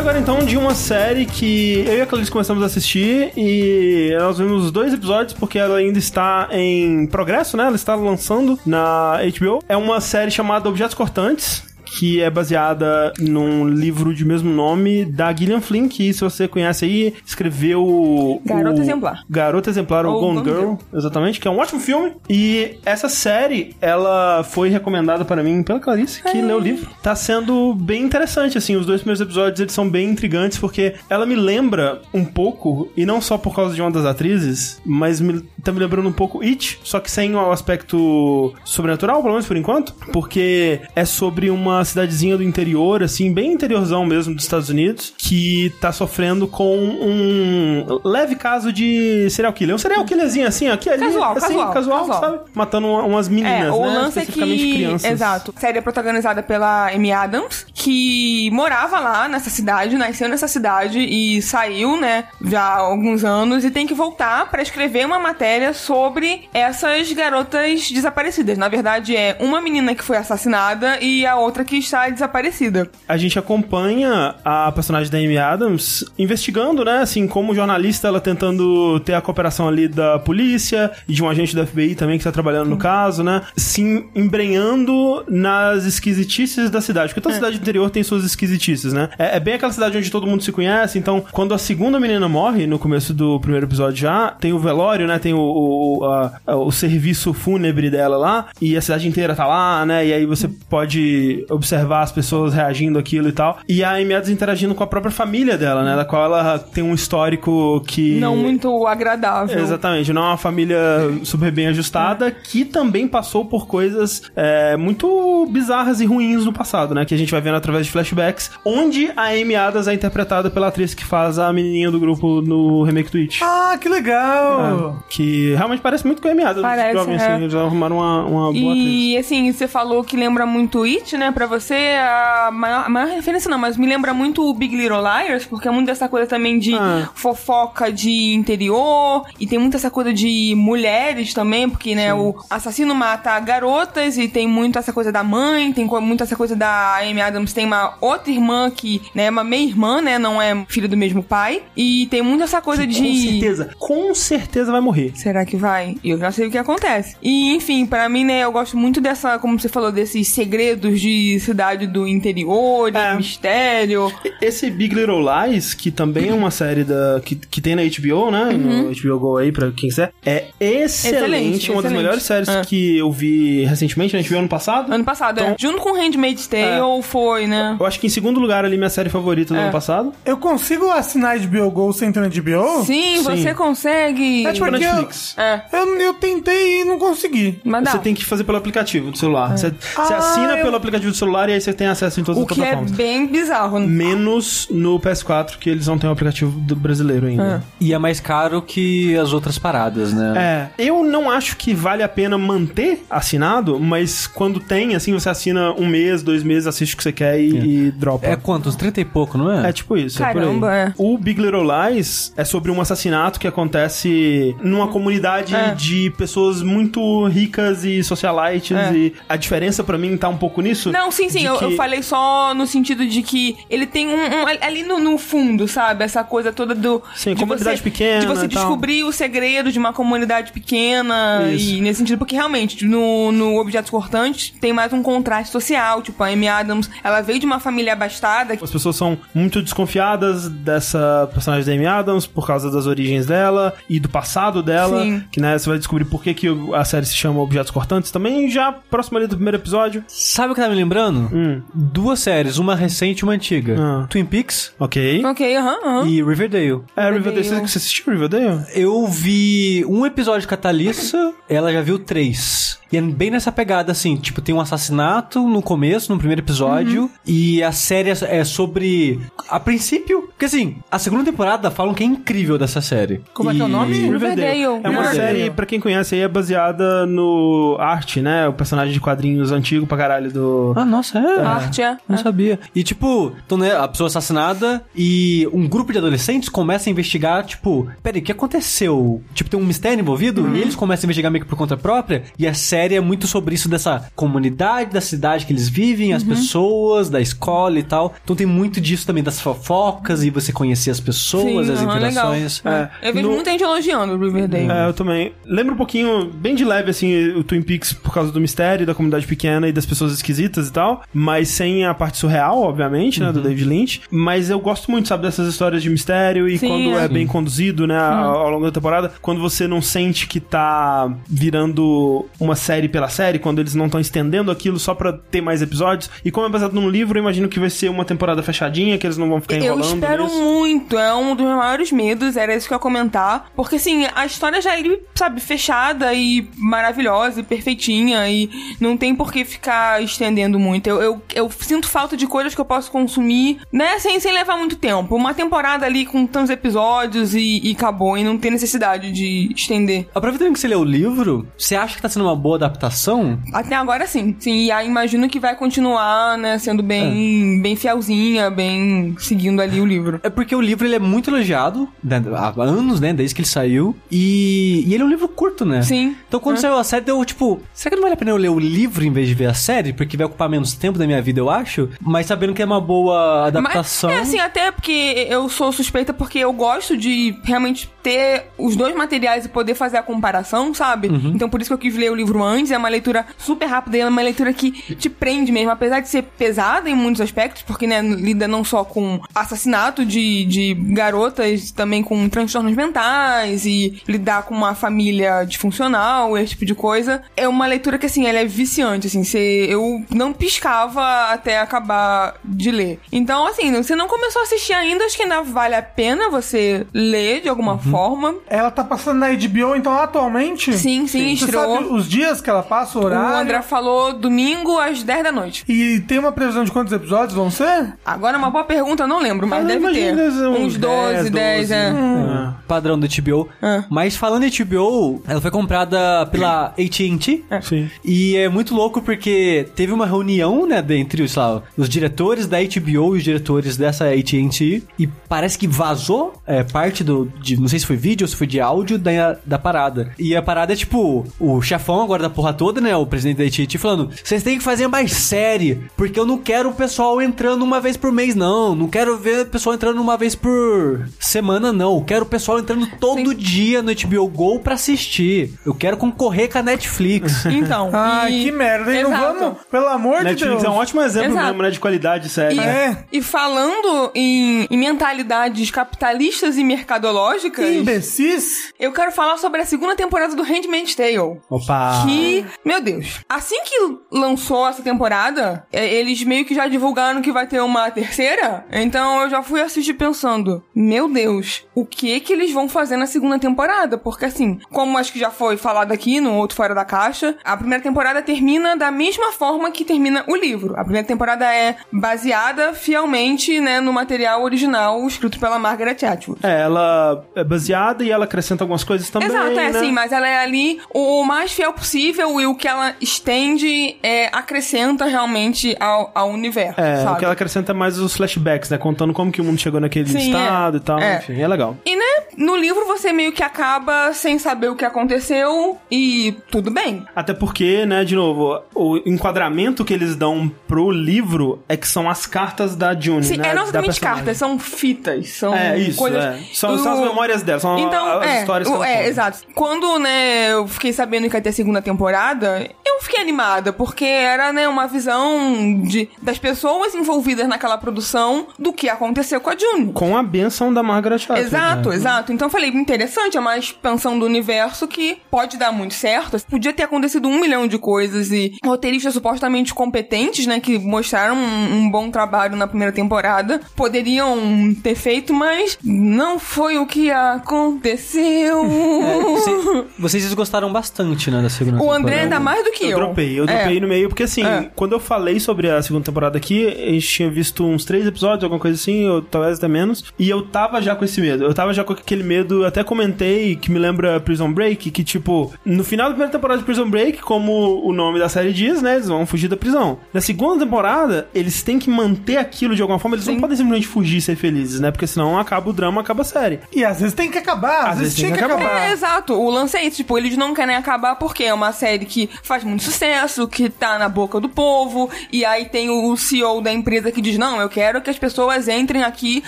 [0.00, 4.38] Agora então de uma série que eu e a Clarice começamos a assistir e nós
[4.38, 7.66] vimos os dois episódios porque ela ainda está em progresso, né?
[7.66, 9.62] Ela está lançando na HBO.
[9.68, 11.69] É uma série chamada Objetos Cortantes.
[11.98, 16.84] Que é baseada num livro de mesmo nome da Gillian Flynn, que se você conhece
[16.84, 18.40] aí, escreveu.
[18.44, 19.24] Garota Exemplar.
[19.28, 20.74] Garota Exemplar, ou Ou Gone Gone Girl, Girl.
[20.94, 22.12] exatamente, que é um ótimo filme.
[22.28, 26.90] E essa série, ela foi recomendada para mim pela Clarice, que leu o livro.
[27.02, 31.26] Tá sendo bem interessante, assim, os dois primeiros episódios, eles são bem intrigantes, porque ela
[31.26, 35.40] me lembra um pouco, e não só por causa de uma das atrizes, mas me,
[35.62, 39.56] tá me lembrando um pouco It, só que sem o aspecto sobrenatural, pelo menos por
[39.56, 45.12] enquanto, porque é sobre uma cidadezinha do interior, assim, bem interiorzão mesmo dos Estados Unidos,
[45.16, 49.74] que tá sofrendo com um leve caso de serial killer.
[49.74, 52.20] Um serial killerzinho assim, aqui ali, Casual, assim, casual, casual, casual.
[52.20, 52.38] sabe?
[52.54, 53.86] Matando uma- umas meninas, É, o né?
[53.88, 54.74] lance é Especificamente que.
[54.74, 55.10] crianças.
[55.10, 55.54] Exato.
[55.56, 60.98] A série é protagonizada pela Amy Adams, que morava lá nessa cidade, nasceu nessa cidade
[61.00, 65.72] e saiu, né, já há alguns anos e tem que voltar pra escrever uma matéria
[65.72, 68.58] sobre essas garotas desaparecidas.
[68.58, 72.90] Na verdade, é uma menina que foi assassinada e a outra que está desaparecida.
[73.08, 76.98] A gente acompanha a personagem da Amy Adams investigando, né?
[76.98, 81.54] Assim, como jornalista, ela tentando ter a cooperação ali da polícia e de um agente
[81.54, 83.42] da FBI também que tá trabalhando no caso, né?
[83.56, 83.80] Se
[84.14, 87.08] embrenhando nas esquisitices da cidade.
[87.08, 89.08] Porque toda cidade do interior tem suas esquisitices, né?
[89.18, 90.98] É, é bem aquela cidade onde todo mundo se conhece.
[90.98, 95.06] Então, quando a segunda menina morre, no começo do primeiro episódio já, tem o velório,
[95.06, 95.18] né?
[95.18, 98.46] Tem o, o, a- o serviço fúnebre dela lá.
[98.60, 100.06] E a cidade inteira tá lá, né?
[100.06, 103.58] E aí você pode observar as pessoas reagindo àquilo e tal.
[103.68, 105.94] E a Amy Adams interagindo com a própria família dela, né?
[105.94, 108.18] Da qual ela tem um histórico que...
[108.18, 109.58] Não muito agradável.
[109.58, 110.78] Exatamente, não é uma família
[111.22, 116.94] super bem ajustada que também passou por coisas é, muito bizarras e ruins no passado,
[116.94, 117.04] né?
[117.04, 120.68] Que a gente vai vendo através de flashbacks, onde a Amy Adams é interpretada pela
[120.68, 123.40] atriz que faz a menininha do grupo no remake do It.
[123.42, 125.02] Ah, que legal!
[125.08, 126.62] Que realmente parece muito com a Amy Adams.
[126.62, 127.16] Parece, jovem, é.
[127.16, 128.88] assim, eles arrumaram uma, uma boa atriz.
[128.88, 131.30] E assim, você falou que lembra muito It, né?
[131.30, 135.00] Pra você, a maior, a maior referência não, mas me lembra muito o Big Little
[135.02, 137.10] Liars, porque é muito dessa coisa também de Ah.
[137.14, 142.94] fofoca de interior, e tem muito essa coisa de mulheres também, porque, né, o assassino
[142.94, 147.20] mata garotas, e tem muito essa coisa da mãe, tem muito essa coisa da Amy
[147.20, 150.96] Adams, tem uma outra irmã que, né, é uma meia-irmã, né, não é filha do
[150.96, 153.00] mesmo pai, e tem muito essa coisa de...
[153.00, 155.12] Com certeza, com certeza vai morrer.
[155.16, 155.96] Será que vai?
[156.04, 157.16] Eu já sei o que acontece.
[157.20, 161.39] E, enfim, pra mim, né, eu gosto muito dessa, como você falou, desses segredos de
[161.40, 163.14] cidade do interior, de É.
[163.16, 164.12] mistério.
[164.40, 168.30] Esse Big Little Lies, que também é uma série da, que, que tem na HBO,
[168.30, 168.50] né?
[168.52, 170.12] No HBO Go aí, pra quem quiser.
[170.24, 170.86] É excelente.
[170.90, 171.96] Excelente, uma das excelente.
[171.96, 172.62] melhores séries É.
[172.62, 174.18] que eu vi recentemente, né?
[174.18, 174.92] A gente viu ano passado.
[174.92, 175.56] Ano passado, é.
[175.58, 177.76] Junto com Handmaid's Tale foi, né?
[177.78, 179.64] Eu acho que em segundo lugar ali, minha série favorita do É.
[179.64, 180.12] ano passado.
[180.24, 182.84] Eu consigo assinar HBO Go sem ter no HBO?
[182.84, 183.22] Sim, Sim.
[183.22, 184.46] você consegue.
[184.46, 185.34] É tipo eu- Netflix.
[185.38, 187.60] É, Eu, eu tentei e não consegui.
[187.64, 187.92] mas dá.
[187.92, 189.56] Você tem que fazer pelo aplicativo do celular.
[189.56, 192.24] Você, você Ah, assina eu- pelo aplicativo do celular e aí você tem acesso em
[192.24, 192.92] todas O as que é plataformas.
[192.92, 193.80] bem bizarro.
[193.80, 197.62] Menos no PS4, que eles não têm o aplicativo do brasileiro ainda.
[197.80, 200.70] E é mais caro que as outras paradas, né?
[200.78, 205.28] É, eu não acho que vale a pena manter assinado, mas quando tem, assim, você
[205.28, 208.26] assina um mês, dois meses, assiste o que você quer e, e dropa.
[208.26, 208.68] É quanto?
[208.68, 209.68] Uns 30 e pouco, não é?
[209.68, 210.78] É tipo isso, é por Caramba, aí.
[210.88, 210.94] é.
[210.96, 215.74] O Big Little Lies é sobre um assassinato que acontece numa comunidade É.
[215.74, 218.92] de pessoas muito ricas e socialites É.
[218.92, 220.90] e a diferença pra mim tá um pouco nisso.
[220.92, 224.12] Não, sim, sim, eu, que- eu falei só no sentido de que ele tem um,
[224.14, 226.04] um- ali no, no fundo, sabe?
[226.04, 227.02] Essa coisa toda do.
[227.14, 228.62] Sim, de comunidade você, pequena De você e tal.
[228.62, 231.48] descobrir o segredo de uma comunidade pequena.
[231.52, 231.70] Isso.
[231.74, 236.02] E nesse sentido, porque realmente, no, no Objetos Cortantes tem mais um contraste social.
[236.02, 238.54] Tipo, a Amy Adams, ela veio de uma família abastada.
[238.54, 243.74] As pessoas são muito desconfiadas dessa personagem da Amy Adams por causa das origens dela
[243.88, 245.02] e do passado dela.
[245.02, 245.24] Sim.
[245.30, 248.50] Que né, você vai descobrir por que, que a série se chama Objetos Cortantes também
[248.50, 250.04] já próximo ali do primeiro episódio.
[250.08, 250.99] Sabe o que tá me lembrando?
[251.08, 251.62] Hum.
[251.74, 253.76] Duas séries, uma recente e uma antiga.
[253.78, 254.06] Ah.
[254.08, 255.24] Twin Peaks Ok.
[255.24, 256.06] Ok, aham, aham.
[256.06, 256.82] e Riverdale.
[256.96, 257.12] É, Riverdale.
[257.12, 257.44] Riverdale.
[257.44, 258.60] Você, você assistiu Riverdale?
[258.74, 262.78] Eu vi um episódio com a Thalissa, ela já viu três.
[262.92, 267.08] E é bem nessa pegada, assim, tipo, tem um assassinato no começo, no primeiro episódio,
[267.24, 269.20] e a série é é sobre...
[269.48, 270.22] A princípio...
[270.22, 273.20] Porque, assim, a segunda temporada falam que é incrível dessa série.
[273.32, 273.94] Como é que é o E- nome?
[273.94, 274.62] Riverdale.
[274.62, 275.14] É uma Riverdale.
[275.14, 278.48] série, pra quem conhece aí, é baseada no Art, né?
[278.48, 280.72] O personagem de quadrinhos antigo pra caralho do...
[280.76, 281.40] Ah, nossa, é?
[281.44, 281.96] Arte, é.
[282.08, 282.58] Não sabia.
[282.74, 287.44] E, tipo, então, né, a pessoa assassinada e um grupo de adolescentes começa a investigar,
[287.44, 289.22] tipo, peraí, o que aconteceu?
[289.34, 292.24] Tipo, tem um mistério envolvido e eles começam a investigar meio que por conta própria.
[292.38, 296.22] E a série é muito sobre isso dessa comunidade, da cidade que eles vivem, as
[296.24, 298.14] pessoas, da escola e tal.
[298.22, 301.96] Então tem muito disso também, das fofocas e você conhecer as pessoas, Sim, as legal.
[301.96, 302.62] interações.
[302.64, 302.88] É.
[303.02, 304.70] Eu vejo No- muita gente elogiando o Riverdale.
[304.70, 305.32] É, eu também.
[305.44, 308.94] Lembra um pouquinho, bem de leve, assim, o Twin Peaks por causa do mistério, da
[308.94, 310.79] comunidade pequena e das pessoas esquisitas e tal.
[311.12, 314.02] Mas sem a parte surreal, obviamente, né, do David Lynch.
[314.10, 317.04] Mas eu gosto muito, sabe, dessas histórias de mistério e Sim, quando é.
[317.04, 319.12] é bem conduzido, né, ao, ao longo da temporada.
[319.20, 324.00] Quando você não sente que tá virando uma série pela série, quando eles não estão
[324.00, 326.10] estendendo aquilo só pra ter mais episódios.
[326.24, 329.06] E como é baseado num livro, eu imagino que vai ser uma temporada fechadinha, que
[329.06, 330.42] eles não vão ficar Eu enrolando espero nisso.
[330.42, 333.50] muito, é um dos meus maiores medos, era isso que eu ia comentar.
[333.54, 338.96] Porque assim, a história já é, ali, sabe, fechada e maravilhosa e perfeitinha e não
[338.96, 340.69] tem por que ficar estendendo muito.
[340.84, 344.56] Eu, eu, eu sinto falta de coisas que eu posso consumir, né, sem, sem levar
[344.56, 345.14] muito tempo.
[345.14, 350.08] Uma temporada ali com tantos episódios e, e acabou, e não tem necessidade de estender.
[350.14, 353.38] Aproveitando que você leu o livro, você acha que tá sendo uma boa adaptação?
[353.52, 354.34] Até agora sim.
[354.38, 359.80] Sim, e aí imagino que vai continuar, né, sendo bem, bem fielzinha, bem seguindo ali
[359.80, 360.20] o livro.
[360.22, 363.12] É porque o livro ele é muito elogiado né, há anos, né?
[363.12, 363.96] Desde que ele saiu.
[364.10, 365.82] E, e ele é um livro curto, né?
[365.82, 366.16] Sim.
[366.28, 366.60] Então quando É.
[366.60, 369.04] saiu a série, eu, tipo, será que não vale a pena eu ler o livro
[369.04, 369.92] em vez de ver a série?
[369.92, 371.88] Porque vai ocupar menos tempo da minha vida, eu acho.
[372.00, 374.10] Mas sabendo que é uma boa adaptação.
[374.10, 378.76] Mas, é assim, até porque eu sou suspeita porque eu gosto de realmente ter os
[378.76, 381.08] dois materiais e poder fazer a comparação, sabe?
[381.08, 381.32] Uhum.
[381.34, 382.72] Então por isso que eu quis ler o livro antes.
[382.72, 385.70] É uma leitura super rápida e é uma leitura que te prende mesmo.
[385.70, 390.44] Apesar de ser pesada em muitos aspectos, porque, né, lida não só com assassinato de,
[390.44, 396.74] de garotas, também com transtornos mentais e lidar com uma família disfuncional, esse tipo de
[396.74, 397.22] coisa.
[397.36, 399.24] É uma leitura que, assim, ela é viciante, assim.
[399.24, 402.98] Você, eu não piscava até acabar de ler.
[403.12, 406.84] Então, assim, você não começou a assistir ainda, acho que ainda vale a pena você
[406.92, 408.34] ler de alguma forma.
[408.48, 410.76] Ela tá passando na HBO, então, atualmente?
[410.76, 411.76] Sim, sim, Você estreou.
[411.76, 413.36] sabe os dias que ela passa, o O horário?
[413.36, 415.64] André falou domingo às 10 da noite.
[415.68, 417.94] E tem uma previsão de quantos episódios vão ser?
[418.04, 420.14] Agora, uma boa pergunta, eu não lembro, mas Eu deve ter.
[420.14, 421.88] uns Uns 12, 10, é.
[421.94, 422.54] Ah.
[422.66, 423.48] Padrão do HBO.
[423.62, 423.84] Ah.
[423.88, 427.44] Mas falando em HBO, ela foi comprada pela AT&T.
[427.62, 427.90] Sim.
[428.04, 432.58] E é muito louco porque teve uma reunião, né, entre sei lá, os diretores da
[432.58, 437.68] HBO e os diretores dessa AT&T e parece que vazou é, parte do, de, não
[437.68, 440.12] sei se foi vídeo ou se foi de áudio da, da parada.
[440.18, 443.44] E a parada é tipo, o chefão agora da porra toda, né, o presidente da
[443.44, 447.62] AT&T falando, vocês têm que fazer mais série, porque eu não quero o pessoal entrando
[447.62, 448.74] uma vez por mês, não.
[448.74, 451.96] Não quero ver o pessoal entrando uma vez por semana, não.
[451.96, 455.54] Eu quero o pessoal entrando todo dia no HBO Go pra assistir.
[455.64, 457.46] Eu quero concorrer com a Netflix.
[457.46, 457.90] Então.
[457.94, 459.04] Ai, e- que merda, hein?
[459.04, 459.58] Não vamos?
[459.70, 460.64] Pelo amor de Netflix Deus.
[460.64, 461.46] é um ótimo exemplo Exato.
[461.46, 462.54] mesmo, né, de qualidade séria.
[462.54, 463.04] E, É.
[463.12, 468.72] e falando em, em mentalidades capitalistas e mercadológicas, Que imbecis.
[468.78, 471.40] eu quero falar sobre a segunda temporada do Handmaid's Tale.
[471.48, 472.02] Opa!
[472.04, 477.32] Que, meu Deus, assim que lançou essa temporada, é, eles meio que já divulgaram que
[477.32, 478.64] vai ter uma terceira.
[478.72, 483.06] Então eu já fui assistir pensando, meu Deus, o que que eles vão fazer na
[483.06, 483.96] segunda temporada?
[483.96, 487.56] Porque assim, como acho que já foi falado aqui no outro Fora da Caixa, a
[487.56, 490.74] primeira temporada termina da mesma forma que termina o livro.
[490.76, 496.40] A primeira temporada é baseada fielmente, né, no material original escrito pela Margaret Atwood.
[496.42, 499.28] É, ela é baseada e ela acrescenta algumas coisas também.
[499.28, 499.66] Exato, é né?
[499.68, 504.26] assim, mas ela é ali o mais fiel possível e o que ela estende é,
[504.32, 507.14] acrescenta realmente ao, ao universo, É, sabe?
[507.14, 508.78] o que ela acrescenta é mais os flashbacks, né?
[508.78, 510.80] Contando como que o mundo chegou naquele Sim, estado é.
[510.80, 510.98] e tal.
[510.98, 511.16] É.
[511.18, 511.76] Enfim, é legal.
[511.84, 512.04] E, né,
[512.36, 517.04] no livro você meio que acaba sem saber o que aconteceu e tudo bem.
[517.14, 522.08] Até porque, né, de novo, o enquadramento que eles dão pro livro é que são
[522.08, 523.48] as cartas da June, Sim, né?
[523.50, 526.24] é não exatamente cartas, são fitas, são É, isso, coisas...
[526.24, 526.38] é.
[526.52, 529.38] São- são as memórias dela, são então, as é, histórias que o- É, exato.
[529.54, 534.52] Quando, né, eu fiquei sabendo que ia ter segunda temporada, eu fiquei animada, porque era,
[534.52, 539.92] né, uma visão de, das pessoas envolvidas naquela produção do que aconteceu com a June.
[539.92, 541.40] Com a benção da Margaret Atwood.
[541.40, 541.94] Exato, né?
[541.96, 542.19] exato.
[542.28, 546.38] Então eu falei, interessante, é uma expansão do universo que pode dar muito certo.
[546.48, 551.74] Podia ter acontecido um milhão de coisas e roteiristas supostamente competentes, né, que mostraram um,
[551.74, 558.64] um bom trabalho na primeira temporada, poderiam ter feito, mas não foi o que aconteceu.
[558.64, 562.02] É, Você- vocês gostaram bastante, né, da segunda o temporada.
[562.02, 562.90] André ainda mais do que eu.
[562.90, 563.46] Eu dropei, eu É.
[563.46, 564.70] dropei no meio, porque assim, É.
[564.74, 568.42] quando eu falei sobre a segunda temporada aqui, a gente tinha visto uns três episódios,
[568.44, 571.44] alguma coisa assim, ou talvez até menos, e eu tava já com esse medo.
[571.44, 575.04] Eu tava já com aquele medo, eu até comentei que me lembra Prison Break, que
[575.04, 578.82] tipo, no final da primeira temporada de Prison Break, como o nome da série diz,
[578.82, 579.98] né, eles vão fugir da prisão.
[580.12, 583.86] Na segunda temporada, eles têm que manter aquilo de alguma forma, eles não podem simplesmente
[583.86, 586.58] fugir e ser felizes, né, porque senão acaba o drama, acaba a série.
[586.72, 588.88] E às vezes tem que acabar, às, vezes, tinha que acabar.
[588.88, 589.34] É, exato.
[589.34, 589.98] O lance é isso.
[589.98, 593.98] Tipo, eles não querem acabar porque é uma série que faz muito sucesso, que tá
[593.98, 597.68] na boca do povo, e aí tem o CEO da empresa que diz, não, eu
[597.68, 599.44] quero que as pessoas entrem aqui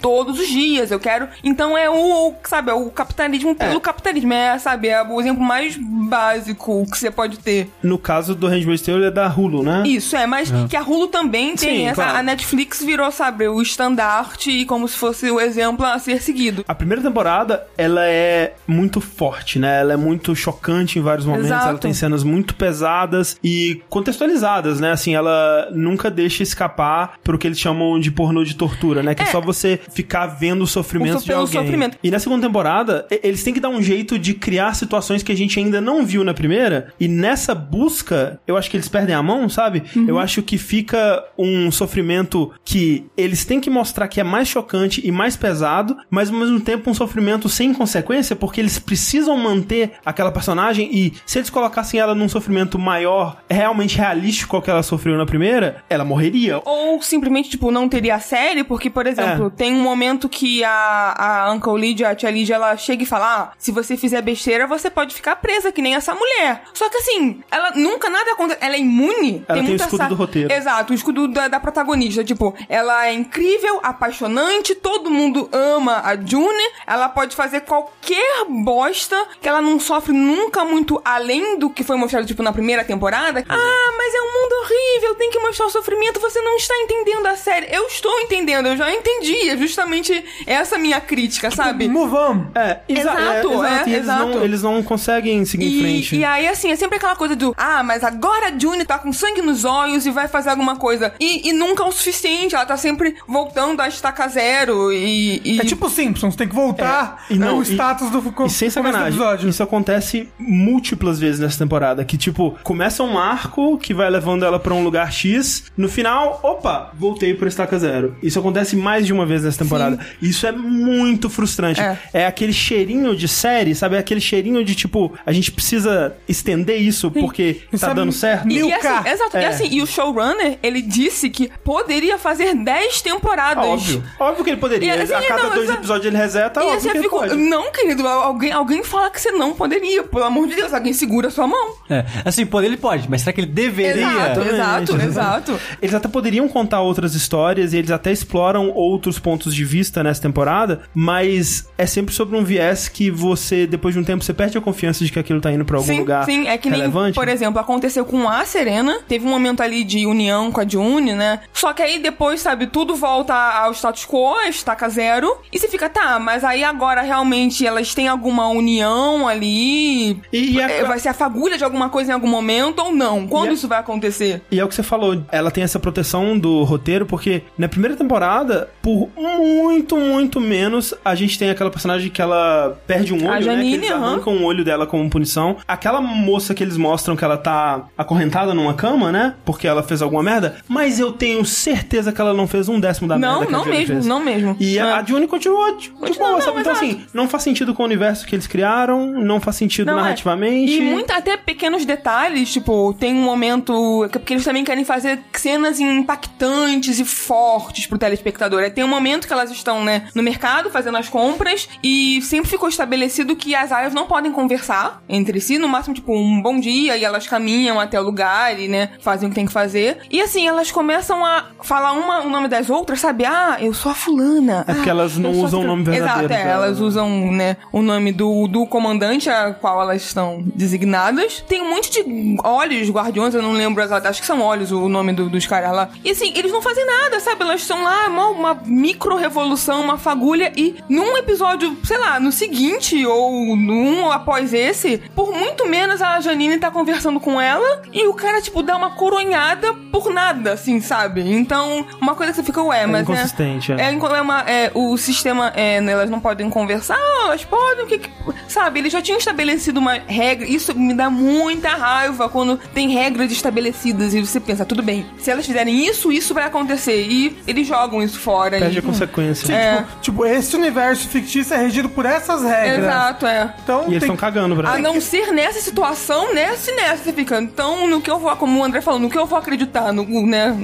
[0.00, 1.28] todos os dias, eu quero...
[1.44, 4.32] Então é o, o, sabe, é o capitalismo pelo capitalismo.
[4.32, 7.70] É, sabe, é o exemplo mais básico que você pode ter.
[7.82, 9.82] No caso do Handmaid's Tale, é da Hulu, né?
[9.86, 12.02] Isso, é, mas que a Hulu também tem Sim, essa...
[12.02, 12.18] claro.
[12.18, 16.64] A Netflix virou, sabe, o estandarte e como se fosse o exemplo a ser seguido.
[16.68, 19.80] A primeira temporada, ela é muito forte, né?
[19.80, 21.68] Ela é muito chocante em vários momentos, Exato.
[21.68, 24.92] ela tem cenas muito pesadas e contextualizadas, né?
[24.92, 29.14] Assim, ela nunca deixa escapar pro que eles chamam de pornô de tortura, né?
[29.14, 29.28] Que é, É.
[29.30, 31.60] só você ficar vendo o sofrimento O so- de pelo alguém.
[31.60, 31.98] sofrimento.
[32.02, 35.36] E na segunda temporada, eles têm que dar um jeito de criar situações que a
[35.36, 39.22] gente ainda não viu na primeira, e nessa busca, eu acho que eles perdem a
[39.22, 39.82] mão, sabe?
[40.06, 45.00] Eu acho que fica um sofrimento que eles têm que mostrar que é mais chocante
[45.04, 49.92] e mais pesado, mas ao mesmo tempo um sofrimento sem consequência, porque eles precisam manter
[50.04, 54.82] aquela personagem e se eles colocassem ela num sofrimento maior, realmente realístico ao que ela
[54.82, 56.60] sofreu na primeira, ela morreria.
[56.64, 59.50] Ou simplesmente, tipo, não teria a série, porque, por exemplo, É.
[59.50, 63.52] tem um momento que a, a Uncle A tia Lydia, ela chega e fala: ah,
[63.58, 66.62] se você fizer besteira, você pode ficar presa, que nem essa mulher.
[66.74, 68.58] Só que assim, ela nunca nada acontece.
[68.62, 69.44] Ela é imune.
[69.48, 70.52] Ela tem o muita escudo sa- do roteiro.
[70.52, 72.22] Exato, o escudo da, da protagonista.
[72.24, 76.64] Tipo, ela é incrível, apaixonante, todo mundo ama a June.
[76.86, 81.96] Ela pode fazer qualquer bosta que ela não sofre nunca muito além do que foi
[81.96, 83.44] mostrado, tipo, na primeira temporada.
[83.48, 87.26] Ah, mas é um mundo horrível, tem que mostrar o sofrimento, você não está entendendo
[87.26, 87.74] a série.
[87.74, 89.50] Eu estou entendendo, eu já entendi.
[89.50, 91.88] É justamente essa minha crítica, sabe?
[91.92, 92.46] Move on.
[92.54, 94.24] É, exa Exato, é, é, e eles, exato.
[94.26, 96.16] Não, eles não conseguem seguir em E, frente.
[96.16, 99.12] e aí, assim, é sempre aquela coisa do Ah, mas agora a June tá com
[99.12, 101.12] sangue nos olhos e vai fazer alguma coisa.
[101.20, 105.40] E, e nunca é o suficiente, ela tá sempre voltando a estaca zero e.
[105.44, 108.46] e- É tipo Simpsons, tem que voltar É, e não, o e- status do co-
[108.46, 109.48] E sem começo do sacanagem, episódio.
[109.48, 112.04] isso acontece múltiplas vezes nessa temporada.
[112.04, 115.64] Que, tipo, começa um arco que vai levando ela pra um lugar X.
[115.76, 118.16] No final, opa, voltei pro estaca zero.
[118.22, 119.98] Isso acontece mais de uma vez nessa temporada.
[120.20, 121.80] Isso é muito frustrante.
[121.82, 121.98] É.
[122.22, 122.26] É.
[122.26, 123.96] aquele cheirinho de série, sabe?
[123.96, 128.48] É aquele cheirinho de, tipo, a gente precisa estender isso porque tá Sabe, dando certo.
[128.50, 129.46] E, e assim, exato, e É.
[129.46, 133.64] assim, e o showrunner, ele disse que poderia fazer 10 temporadas.
[133.64, 134.02] Óbvio.
[134.18, 134.96] Óbvio que ele poderia.
[134.96, 137.04] E, assim, a cada não, dois exa- episódios ele reseta, E óbvio assim, que ele
[137.04, 137.34] fico, pode.
[137.36, 140.02] não, querido, alguém, alguém fala que você não poderia.
[140.04, 141.74] Pelo amor de Deus, alguém segura a sua mão.
[141.90, 144.02] É, assim, poder ele pode, mas será que ele deveria?
[144.02, 145.60] Exato, exato, exato.
[145.80, 150.20] Eles até poderiam contar outras histórias e eles até exploram outros pontos de vista nessa
[150.22, 154.56] temporada, mas é sempre sobre um viés que você, depois de um tempo, você perde
[154.56, 156.80] a confiança de que aquilo tá indo pra algum Sim, lugar sim, é que nem,
[156.80, 157.14] relevante.
[157.14, 161.12] por exemplo, aconteceu com a Serena, teve um momento ali de união com a June,
[161.14, 161.40] né?
[161.52, 165.68] Só que aí depois, sabe, tudo volta ao status quo, a estaca zero, e você
[165.68, 170.84] fica, tá, mas aí agora realmente elas têm alguma união ali, E, e é, É,
[170.84, 173.26] vai ser a fagulha de alguma coisa em algum momento ou não?
[173.26, 174.42] Quando isso vai acontecer?
[174.50, 177.96] e é o que você falou, ela tem essa proteção do roteiro, porque na primeira
[177.96, 183.30] temporada, por muito, muito menos, a gente tem aquela personagem que ela perde um olho,
[183.32, 183.42] A né?
[183.42, 185.56] Janine, que eles arrancam o olho dela como punição.
[185.66, 189.34] Aquela moça que eles mostram que ela tá acorrentada numa cama, né?
[189.44, 190.56] Porque ela fez alguma merda.
[190.68, 193.64] Mas eu tenho certeza que ela não fez um décimo da Não, merda que não
[193.64, 194.06] June mesmo, fez.
[194.06, 194.56] não mesmo.
[194.58, 194.82] E É.
[194.82, 195.76] a June continuou
[196.18, 196.60] não, sabe?
[196.60, 199.98] Então, assim, não faz sentido com o universo que eles criaram, não faz sentido Não,
[199.98, 200.02] é.
[200.02, 200.72] narrativamente.
[200.72, 204.08] E muito, até pequenos detalhes, tipo, tem um momento.
[204.10, 208.62] que- Porque eles também querem fazer cenas impactantes e fortes pro telespectador.
[208.62, 211.51] Aí tem um momento que elas estão, né, no mercado fazendo as compras
[211.82, 216.14] e sempre ficou estabelecido que as áreas não podem conversar entre si, no máximo, tipo,
[216.16, 219.46] um bom dia e elas caminham até o lugar e, né, fazem o que tem
[219.46, 219.98] que fazer.
[220.10, 223.24] E assim, elas começam a falar uma o nome das outras, sabe?
[223.24, 224.64] Ah, eu sou a fulana.
[224.66, 227.82] É porque Ah, elas não usam o nome verdadeiro Exato, é, elas usam, né, o
[227.82, 231.44] nome do, do comandante a qual elas estão designadas.
[231.48, 235.12] Tem um monte de olhos guardiões, eu não lembro acho que são olhos o nome
[235.12, 235.90] do- dos caras lá.
[236.04, 237.42] E assim, eles não fazem nada, sabe?
[237.42, 241.41] Elas estão lá, uma, uma micro revolução, uma fagulha, e num episódio,
[241.84, 247.20] sei lá, no seguinte, ou num após esse, por muito menos a Janine tá conversando
[247.20, 251.20] com ela, e o cara, tipo, dá uma coronhada por nada, assim, sabe?
[251.32, 252.92] Então, uma coisa que você fica, ué, mas.
[253.08, 253.80] né, inconsistente, é.
[253.88, 257.84] é, inco- é uma, é, o sistema, é, né, elas não podem conversar, elas podem,
[257.84, 258.10] o que, que
[258.48, 263.32] Sabe, eles já tinham estabelecido uma regra, isso me dá muita raiva quando tem regras
[263.32, 267.06] estabelecidas e você pensa, tudo bem, se elas fizerem isso, isso vai acontecer.
[267.08, 268.58] E eles jogam isso fora.
[268.58, 269.46] Perde e, a consequência.
[269.46, 269.76] Sim, É.
[269.76, 272.78] tipo, tipo, esse universo fictício é regido por essas regras.
[272.80, 273.54] Exato, é.
[273.62, 277.12] Então, E eles estão cagando pra A não ser nessa situação, nessa e nessa, você
[277.12, 277.40] fica.
[277.40, 280.26] Então, no que eu vou, como o André falou, no que eu vou acreditar, no,
[280.26, 280.54] né?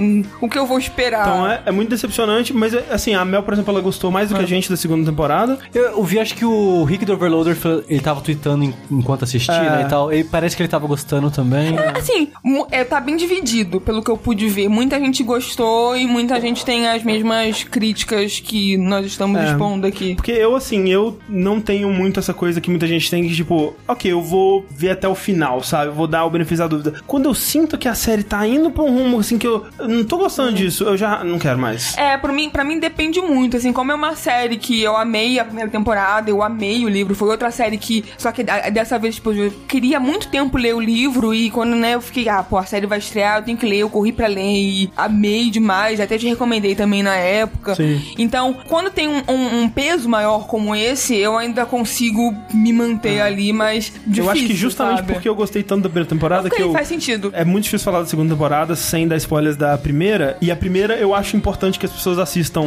[0.40, 1.26] O que eu vou esperar.
[1.26, 4.34] Então é, é muito decepcionante, mas assim, a Mel, por exemplo, ela gostou mais do
[4.34, 4.38] Ah.
[4.38, 5.58] que a gente da segunda temporada.
[5.74, 7.56] Eu, eu vi, acho que o Rick do Overloader,
[7.88, 9.70] ele tava tweetando enquanto assistia, É.
[9.70, 10.12] né, e tal.
[10.12, 11.76] E parece que ele tava gostando também.
[11.96, 14.68] Assim, mu- é, tá bem dividido, pelo que eu pude ver.
[14.68, 19.46] Muita gente gostou e muita gente tem as mesmas críticas que nós estamos É.
[19.50, 20.14] expondo aqui.
[20.14, 23.74] Porque eu, assim, eu não tenho muito essa coisa que muita gente tem, que tipo,
[23.86, 25.86] ok, eu vou ver até o final, sabe?
[25.86, 26.94] Eu vou dar o benefício da dúvida.
[27.06, 29.88] Quando eu sinto que a série tá indo pra um rumo, assim, que eu, eu
[29.88, 31.96] não tô gostando disso, eu já não quero mais.
[31.96, 35.38] É, pra mim, pra mim depende muito, assim, como é uma série que eu amei
[35.38, 39.14] a primeira temporada, eu amei o livro, foi outra série que, só que dessa vez,
[39.16, 42.56] tipo, eu queria muito tempo ler o livro e quando, né, eu fiquei, ah, pô,
[42.58, 46.00] a série vai estrear, eu tenho que ler, eu corri pra ler e amei demais,
[46.00, 47.74] até te recomendei também na época.
[47.74, 48.00] Sim.
[48.18, 53.20] Então, quando tem um, um- um peso maior como esse, eu ainda consigo me manter
[53.20, 55.12] ali, mas difícil, eu acho que justamente sabe?
[55.12, 56.72] porque eu gostei tanto da primeira temporada Ok, que eu.
[56.72, 57.30] faz sentido.
[57.34, 60.36] É muito difícil falar da segunda temporada sem dar spoilers da primeira.
[60.40, 62.64] E a primeira eu acho importante que as pessoas assistam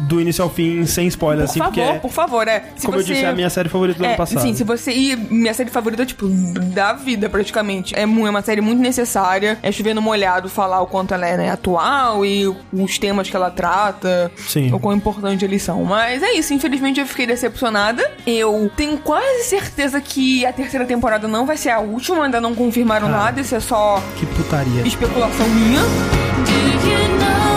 [0.00, 1.80] do início ao fim sem spoilers, Por assim, porque.
[1.80, 2.64] favor, é- por favor, é.
[2.76, 3.10] Se como você...
[3.10, 4.42] eu disse, é a minha série favorita do É, ano passado.
[4.42, 4.92] sim, se você.
[4.92, 6.28] E minha série favorita, tipo,
[6.74, 7.94] da vida, praticamente.
[7.94, 9.58] É, é uma série muito necessária.
[9.62, 13.34] É chover no molhado falar o quanto ela é né, atual e os temas que
[13.36, 14.30] ela trata.
[14.36, 14.72] Sim.
[14.72, 15.84] O quão importante eles são.
[15.84, 18.02] Mas é isso, infelizmente eu fiquei decepcionada.
[18.26, 22.54] Eu tenho quase certeza que a terceira temporada não vai ser a última, ainda não
[22.54, 23.22] confirmaram Cara.
[23.24, 24.86] nada, isso é só Que putaria.
[24.86, 25.80] especulação minha.
[25.80, 27.53] Do you know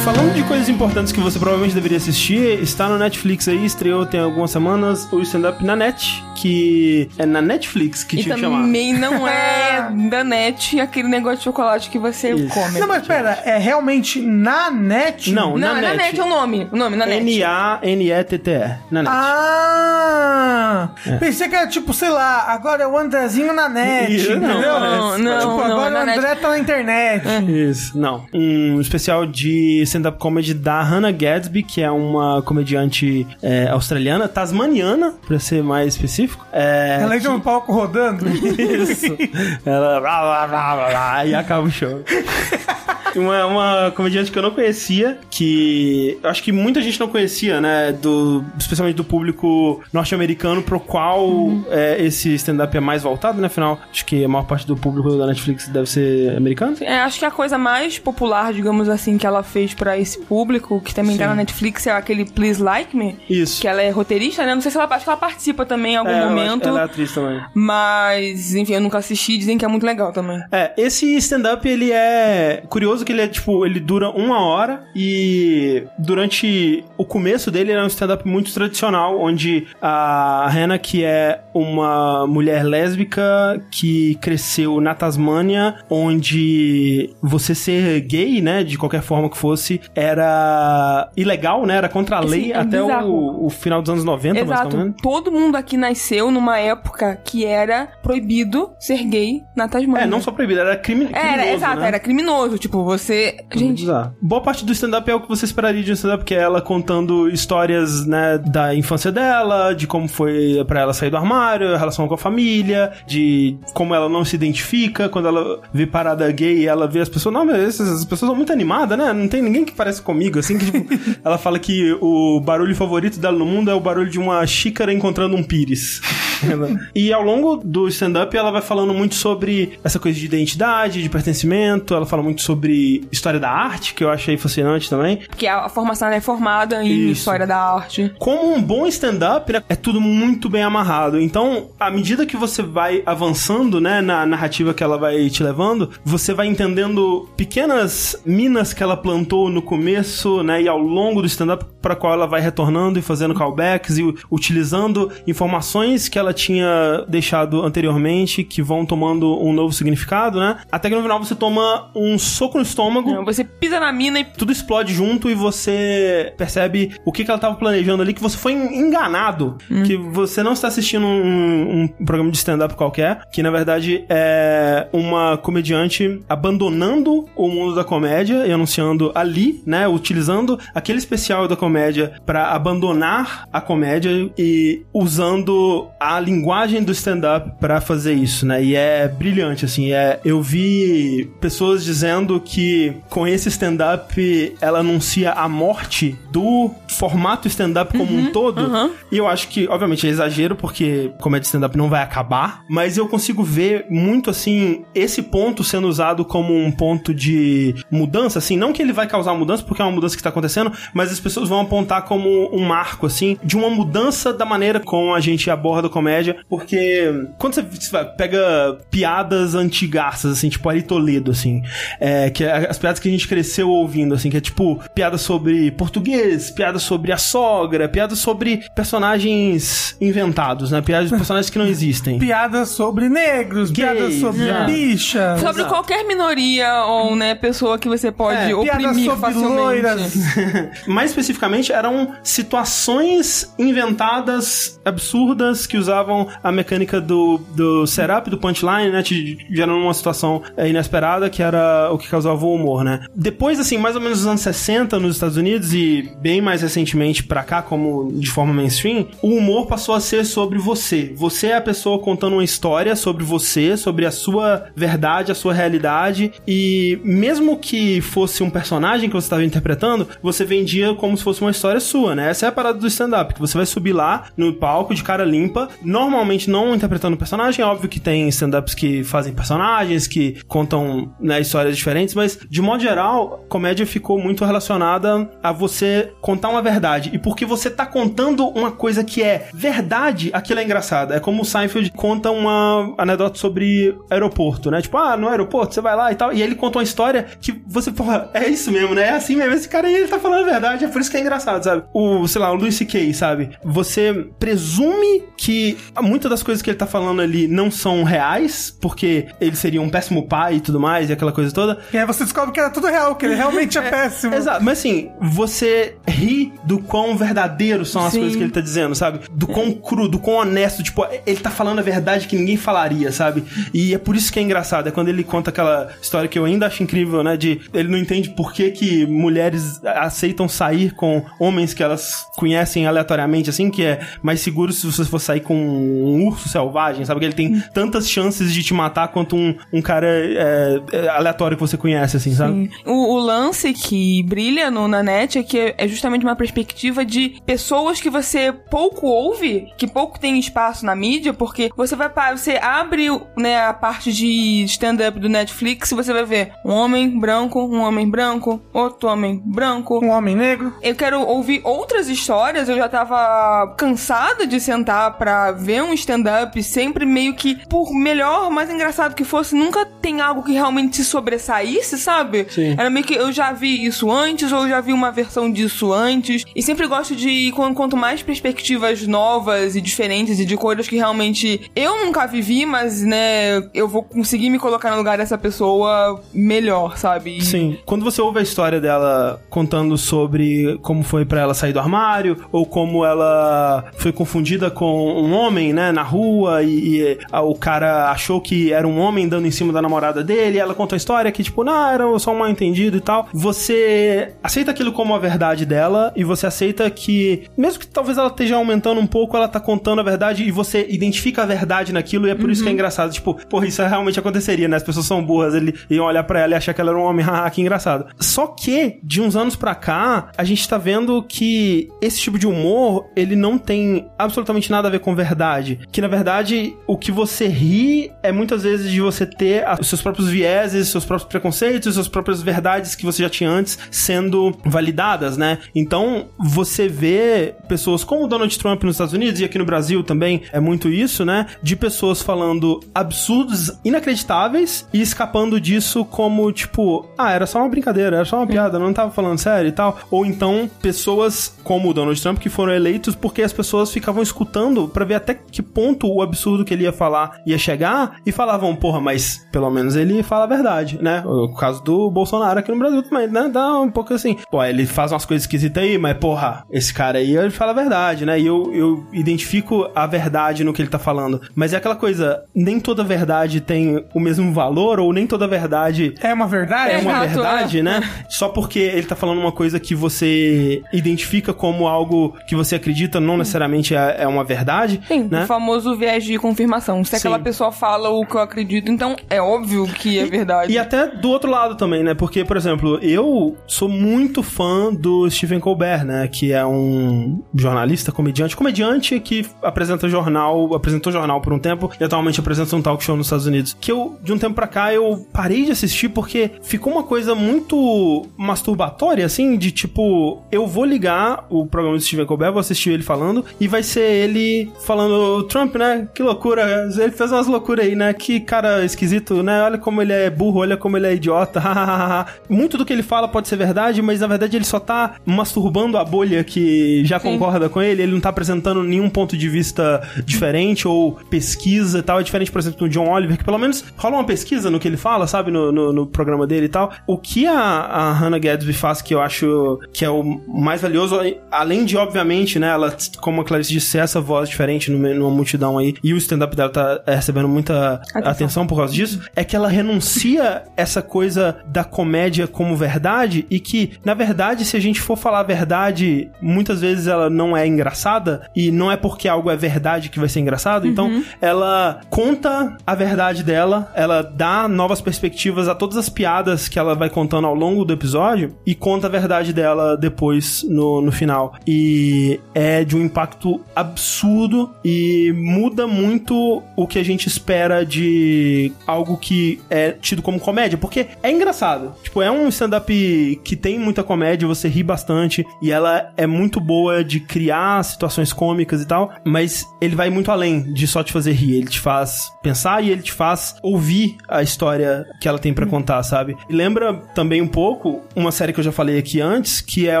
[0.52, 5.08] coisas importantes que você provavelmente deveria assistir, está no Netflix aí, estreou tem algumas semanas
[5.10, 8.60] o stand-up na net, que é na Netflix que E tinha que chamar.
[8.60, 12.48] também não é da net aquele negócio de chocolate que você Isso.
[12.52, 12.78] come.
[12.80, 15.32] Não, mas pera, é realmente na net?
[15.32, 15.96] Não, Não, na é na net.
[15.96, 16.68] net é o nome.
[16.70, 17.22] O nome, na net.
[17.22, 18.76] N-A-N-E-T-T-E.
[18.90, 19.10] Na net.
[19.14, 20.88] Ah!
[21.06, 21.16] É.
[21.16, 24.74] Pensei que era tipo, sei lá, agora é o Andrezinho na net, Isso, não, entendeu?
[24.74, 25.22] parece.
[25.22, 26.18] Não, tipo, não, agora na o net.
[26.18, 27.24] André tá na internet.
[27.70, 28.26] Isso, não.
[28.34, 35.14] Um especial de stand-up comedy da Hannah Gadsby, que é uma comediante é, australiana, tasmaniana,
[35.26, 36.44] pra ser mais específico.
[36.52, 38.26] É, Ela entra no palco rodando.
[38.28, 39.16] Isso.
[39.64, 41.24] Ela.
[41.26, 42.02] E acaba o show.
[43.16, 47.92] Uma, uma comediante que eu não conhecia, que acho que muita gente não conhecia, né?
[47.92, 51.28] Do, especialmente do público norte-americano, pro qual
[51.70, 53.46] é, esse stand-up é mais voltado, né?
[53.46, 56.76] Afinal, acho que a maior parte do público da Netflix deve ser americano.
[56.80, 60.80] É, acho que a coisa mais popular, digamos assim, que ela fez pra esse público,
[60.80, 63.18] que também tá na Netflix, é aquele Please Like Me.
[63.28, 63.60] Isso.
[63.60, 64.54] Que ela é roteirista, né?
[64.54, 66.68] Não sei se ela, acho que ela participa também em algum É, momento.
[66.68, 67.40] Ela é atriz também.
[67.54, 70.40] Mas, enfim, eu nunca assisti, dizem que é muito legal também.
[70.50, 75.84] É, esse stand-up, ele é curioso que ele é, tipo, ele dura uma hora e
[75.98, 81.40] durante o começo dele ele é um stand-up muito tradicional, onde a Hannah, que é
[81.54, 89.28] uma mulher lésbica que cresceu na Tasmânia, onde você ser gay, né, de qualquer forma
[89.28, 93.90] que fosse, era ilegal, né, era contra a lei é até o, o final dos
[93.90, 94.94] anos 90, mais ou Exato.
[95.02, 100.04] Todo mundo aqui nasceu numa época que era proibido ser gay na Tasmania.
[100.04, 101.88] É, não só proibido, era crime, criminoso, Era, exato, né?
[101.88, 102.58] era criminoso.
[102.58, 103.36] Tipo, você.
[103.54, 104.14] Gente, Bizarro.
[104.20, 106.60] Boa parte do stand-up é o que você esperaria de um stand-up, que é ela
[106.60, 111.78] contando histórias, né, da infância dela, de como foi pra ela sair do armário, a
[111.78, 116.66] relação com a família, de como ela não se identifica, quando ela vê parada gay,
[116.66, 119.12] ela vê as pessoas, não, mas essas, essas pessoas são muito animadas, né?
[119.12, 120.86] Não tem ninguém que parece comigo, assim, que tipo,
[121.24, 124.92] ela fala que o barulho favorito dela no mundo é o barulho de uma xícara
[124.92, 126.00] encontrando um pires.
[126.94, 131.08] e ao longo do stand-up ela vai falando muito sobre essa coisa de identidade, de
[131.08, 132.72] pertencimento, ela fala muito sobre
[133.10, 135.18] história da arte, que eu achei fascinante também.
[135.28, 137.12] porque a, formação é formada em Isso.
[137.12, 138.12] história da arte.
[138.18, 141.20] Como um bom stand-up, né, é tudo muito bem amarrado.
[141.20, 145.90] Então, à medida que você vai avançando, né, na narrativa que ela vai te levando,
[146.04, 151.26] você vai entendendo pequenas minas que ela plantou no começo, né, e ao longo do
[151.26, 157.04] stand-up para qual ela vai retornando e fazendo callbacks e utilizando informações que ela tinha
[157.08, 160.58] deixado anteriormente que vão tomando um novo significado, né?
[160.70, 164.24] Até que no final você toma um soco no estômago Você pisa na mina e.
[164.24, 168.36] tudo explode junto e você percebe o que, que ela estava planejando ali, que você
[168.36, 173.50] foi enganado, que você não está assistindo um, um programa de stand-up qualquer, que na
[173.50, 180.98] verdade é uma comediante abandonando o mundo da comédia e anunciando ali, né, utilizando aquele
[180.98, 188.14] especial da comédia para abandonar a comédia e usando a linguagem do stand-up para fazer
[188.14, 188.62] isso, né?
[188.62, 192.61] E é brilhante assim, é eu vi pessoas dizendo que
[193.08, 198.62] com esse stand-up ela anuncia a morte do formato stand-up como um todo.
[199.10, 203.08] E eu acho que, obviamente, é exagero, porque comédia stand-up não vai acabar, mas eu
[203.08, 208.72] consigo ver muito assim esse ponto sendo usado como um ponto de mudança, assim, não
[208.72, 211.48] que ele vai causar mudança, porque é uma mudança que tá acontecendo, mas as pessoas
[211.48, 215.88] vão apontar como um marco, assim, de uma mudança da maneira como a gente aborda
[215.88, 221.62] comédia comédia, porque quando você você pega piadas antigaças, assim, tipo Ari Toledo, assim,
[222.00, 225.18] é, que é as piadas que a gente cresceu ouvindo, assim, que é tipo piada
[225.18, 230.80] sobre português, piada sobre a sogra, piada sobre personagens inventados, né?
[230.80, 232.18] Piadas de personagens que não existem.
[232.18, 234.64] Piadas sobre negros, Gays, piadas sobre é.
[234.64, 235.36] bicha.
[235.38, 239.54] Sobre qualquer minoria ou, né, pessoa que você pode É, Piadas oprimir sobre facilmente.
[239.54, 240.14] loiras.
[240.86, 248.90] Mais especificamente, eram situações inventadas, absurdas, que usavam a mecânica do, do setup, do punchline,
[248.90, 249.02] né?
[249.02, 253.04] Te gerando uma situação é, inesperada, que era o que causava o humor, né?
[253.14, 257.22] Depois, assim, mais ou menos nos anos 60 nos Estados Unidos e bem mais recentemente
[257.22, 261.12] pra cá, como de forma mainstream, o humor passou a ser sobre você.
[261.16, 265.52] Você é a pessoa contando uma história sobre você, sobre a sua verdade, a sua
[265.52, 271.24] realidade, e mesmo que fosse um personagem que você estava interpretando, você vendia como se
[271.24, 272.30] fosse uma história sua, né?
[272.30, 275.24] Essa é a parada do stand-up, que você vai subir lá no palco de cara
[275.24, 281.12] limpa, normalmente não interpretando personagem, é óbvio que tem stand-ups que fazem personagens, que contam
[281.20, 286.62] né, histórias diferentes, mas de modo geral, comédia ficou muito relacionada a você contar uma
[286.62, 287.10] verdade.
[287.12, 291.12] E porque você tá contando uma coisa que é verdade, aquilo é engraçado.
[291.12, 294.80] É como o Seinfeld conta uma anedota sobre aeroporto, né?
[294.80, 296.32] Tipo, ah, no aeroporto, você vai lá e tal.
[296.32, 299.08] E ele conta uma história que você, porra, é isso mesmo, né?
[299.08, 299.54] É assim mesmo.
[299.54, 300.84] Esse cara aí, ele tá falando a verdade.
[300.84, 301.84] É por isso que é engraçado, sabe?
[301.92, 303.50] O, sei lá, o Louis C.K., sabe?
[303.64, 309.26] Você presume que muitas das coisas que ele tá falando ali não são reais, porque
[309.40, 311.78] ele seria um péssimo pai e tudo mais, e aquela coisa toda.
[311.92, 314.34] E aí você descobre que era tudo real, que ele realmente é, péssimo.
[314.34, 318.20] Exato, mas assim, você ri do quão verdadeiros são as Sim.
[318.20, 319.20] coisas que ele tá dizendo, sabe?
[319.30, 323.10] Do quão cru, do quão honesto, tipo, ele tá falando a verdade que ninguém falaria,
[323.12, 323.44] sabe?
[323.72, 326.44] E é por isso que é engraçado, é quando ele conta aquela história que eu
[326.44, 327.36] ainda acho incrível, né?
[327.36, 332.86] De ele não entende por que, que mulheres aceitam sair com homens que elas conhecem
[332.86, 337.20] aleatoriamente, assim, que é mais seguro se você for sair com um urso selvagem, sabe?
[337.20, 341.56] Que ele tem tantas chances de te matar quanto um, um cara é, é, aleatório
[341.56, 342.70] que você conhece, assim, sabe?
[342.86, 347.40] O, o lance que brilha no, na net é que é- justamente uma perspectiva de
[347.46, 352.34] pessoas que você pouco ouve, que pouco tem espaço na mídia, porque você vai pa-
[352.36, 357.18] você abre né, a parte de stand-up do Netflix e você vai ver um homem
[357.18, 360.72] branco, um homem branco, outro homem branco, Um homem negro.
[360.82, 362.68] eu quero ouvir outras histórias.
[362.68, 368.50] Eu já tava cansada de sentar pra ver um stand-up, sempre meio que, por melhor,
[368.50, 372.46] mais engraçado que fosse, nunca tem algo que realmente se sobressaísse, sabe?
[372.50, 372.74] Sim.
[372.78, 375.92] Era meio que eu já vi isso antes, ou eu já vi uma versão disso
[375.92, 376.44] antes.
[376.54, 380.96] E sempre gosto de, quan- quanto mais perspectivas novas e diferentes e de coisas que
[380.96, 386.20] realmente eu nunca vivi, mas, né, eu vou conseguir me colocar no lugar dessa pessoa
[386.32, 387.38] melhor, sabe?
[387.38, 387.78] E- Sim.
[387.84, 392.36] Quando você ouve a história dela contando sobre como foi pra ela sair do armário,
[392.50, 397.54] ou como ela foi confundida com um homem, né, na rua, e, e, ah, o
[397.54, 400.94] cara achou que era um homem dando em cima da namorada dele, e ela conta
[400.94, 403.28] a história que, tipo, não, era só um mal entendido e tal.
[403.32, 408.28] Você aceita aquilo como a verdade dela, e você aceita que, mesmo que talvez ela
[408.28, 412.26] esteja aumentando um pouco, ela tá contando a verdade, e você identifica a verdade naquilo,
[412.26, 413.12] e é por isso que é engraçado.
[413.12, 414.76] Tipo, porra, isso realmente aconteceria, né?
[414.76, 417.04] As pessoas são burras, ele iam olhar pra ela e achar que ela era um
[417.04, 418.06] homem, haha, que engraçado.
[418.18, 422.46] Só que, de uns anos pra cá, a gente tá vendo que esse tipo de
[422.46, 425.80] humor, ele não tem absolutamente nada a ver com verdade.
[425.90, 430.02] Que, na verdade, o que você ri é muitas vezes de você ter os seus
[430.02, 435.36] próprios vieses, seus próprios preconceitos, suas próprias verdades que você já tinha antes sendo validadas,
[435.36, 435.58] né?
[435.74, 440.02] Então, você vê pessoas como o Donald Trump nos Estados Unidos e aqui no Brasil
[440.02, 441.46] também é muito isso, né?
[441.62, 448.16] De pessoas falando absurdos inacreditáveis e escapando disso como, tipo, ah, era só uma brincadeira,
[448.16, 449.98] era só uma piada, não tava falando sério e tal.
[450.10, 454.88] Ou então, pessoas como o Donald Trump que foram eleitos porque as pessoas ficavam escutando
[454.88, 458.74] pra ver até que ponto o absurdo que ele ia falar ia chegar e falavam,
[458.74, 461.22] porra, mas pelo menos ele fala a verdade, né?
[461.24, 463.48] O caso do Bolsonaro aqui no Brasil também, né?
[463.48, 467.18] Dá um pouco assim, pô, ele faz umas coisas esquisitas aí, mas porra, esse cara
[467.18, 468.40] aí ele fala a verdade, né?
[468.40, 471.40] E eu, eu identifico a verdade no que ele tá falando.
[471.54, 476.12] Mas é aquela coisa, nem toda verdade tem o mesmo valor, ou nem toda verdade
[476.20, 476.94] É uma verdade?
[476.94, 477.82] é uma Exato, verdade, é.
[477.84, 478.00] né?
[478.28, 483.20] Só porque ele tá falando uma coisa que você identifica como algo que você acredita,
[483.20, 485.44] não necessariamente é, é uma verdade, Sim, né?
[485.44, 487.04] o famoso viés de confirmação.
[487.04, 487.44] Se aquela Sim.
[487.44, 490.72] pessoa fala o que eu acredito, então é óbvio que é verdade.
[490.72, 492.14] E até do outro lado também, né?
[492.14, 496.28] Porque, por exemplo, eu sou muito fã do Stephen Colbert, né?
[496.28, 498.56] Que é um jornalista, comediante.
[498.56, 503.16] Comediante que apresenta jornal, apresentou jornal por um tempo e atualmente apresenta um talk show
[503.16, 503.76] nos Estados Unidos.
[503.80, 507.34] Que eu, de um tempo pra cá, eu parei de assistir porque ficou uma coisa
[507.34, 512.90] muito masturbatória, assim, de tipo, eu vou ligar o programa do Stephen Colbert, vou assistir
[512.90, 516.08] ele falando, e vai ser ele falando, Trump, né?
[516.14, 516.88] Que loucura.
[516.98, 518.12] Ele fez umas loucuras aí, né?
[518.12, 519.62] Que cara esquisito, né?
[519.62, 521.31] Olha como ele é burro, olha como ele é idiota.
[522.48, 525.96] Muito do que ele fala pode ser verdade, mas na verdade ele só tá masturbando
[525.98, 528.02] a bolha que já concorda com ele.
[528.02, 532.20] Ele não tá apresentando nenhum ponto de vista diferente ou pesquisa e tal.
[532.20, 534.88] É diferente, por exemplo, do John Oliver, que pelo menos rola uma pesquisa no que
[534.88, 535.50] ele fala, sabe?
[535.50, 536.92] No, no, no programa dele e tal.
[537.06, 541.18] O que a, a Hannah Gadsby faz que eu acho que é o mais valioso,
[541.50, 542.68] além de, obviamente, né?
[542.68, 546.70] Ela, como a Clarice disse, essa voz diferente numa multidão aí, e o stand-up dela
[546.70, 548.66] tá é, recebendo muita atenção.
[548.66, 551.21] por causa disso, é que ela renuncia essa coisa
[551.66, 556.30] da comédia como verdade e que, na verdade, se a gente for falar a verdade,
[556.40, 560.28] muitas vezes ela não é engraçada e não é porque algo é verdade que vai
[560.28, 560.86] ser engraçado.
[560.86, 566.78] Então, ela conta a verdade dela, ela dá novas perspectivas a todas as piadas que
[566.78, 571.12] ela vai contando ao longo do episódio e conta a verdade dela depois no, no
[571.12, 571.54] final.
[571.66, 578.72] E é de um impacto absurdo e muda muito o que a gente espera de
[578.86, 581.94] algo que é tido como comédia, porque é engraçado.
[582.02, 586.60] Tipo, é um stand-up que tem muita comédia, você ri bastante e ela é muito
[586.60, 591.12] boa de criar situações cômicas e tal, mas ele vai muito além de só te
[591.12, 595.38] fazer rir, ele te faz pensar e ele te faz ouvir a história que ela
[595.38, 596.36] tem pra contar, sabe?
[596.48, 600.00] E lembra também um pouco uma série que eu já falei aqui antes, que é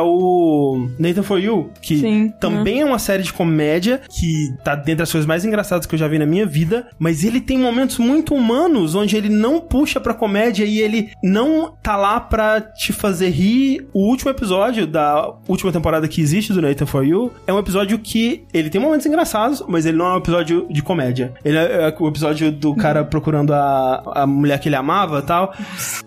[0.00, 2.32] o Nathan For You, que Sim.
[2.40, 5.98] também é uma série de comédia que tá dentre as coisas mais engraçadas que eu
[5.98, 10.00] já vi na minha vida, mas ele tem momentos muito humanos onde ele não puxa
[10.00, 13.86] pra comédia e ele não tá lá pra te fazer rir.
[13.92, 17.98] O último episódio da última temporada que existe do Nathan For You é um episódio
[17.98, 21.32] que ele tem momentos engraçados, mas ele não é um episódio de comédia.
[21.44, 25.22] Ele é, é o episódio do cara procurando a, a mulher que ele amava e
[25.22, 25.54] tal.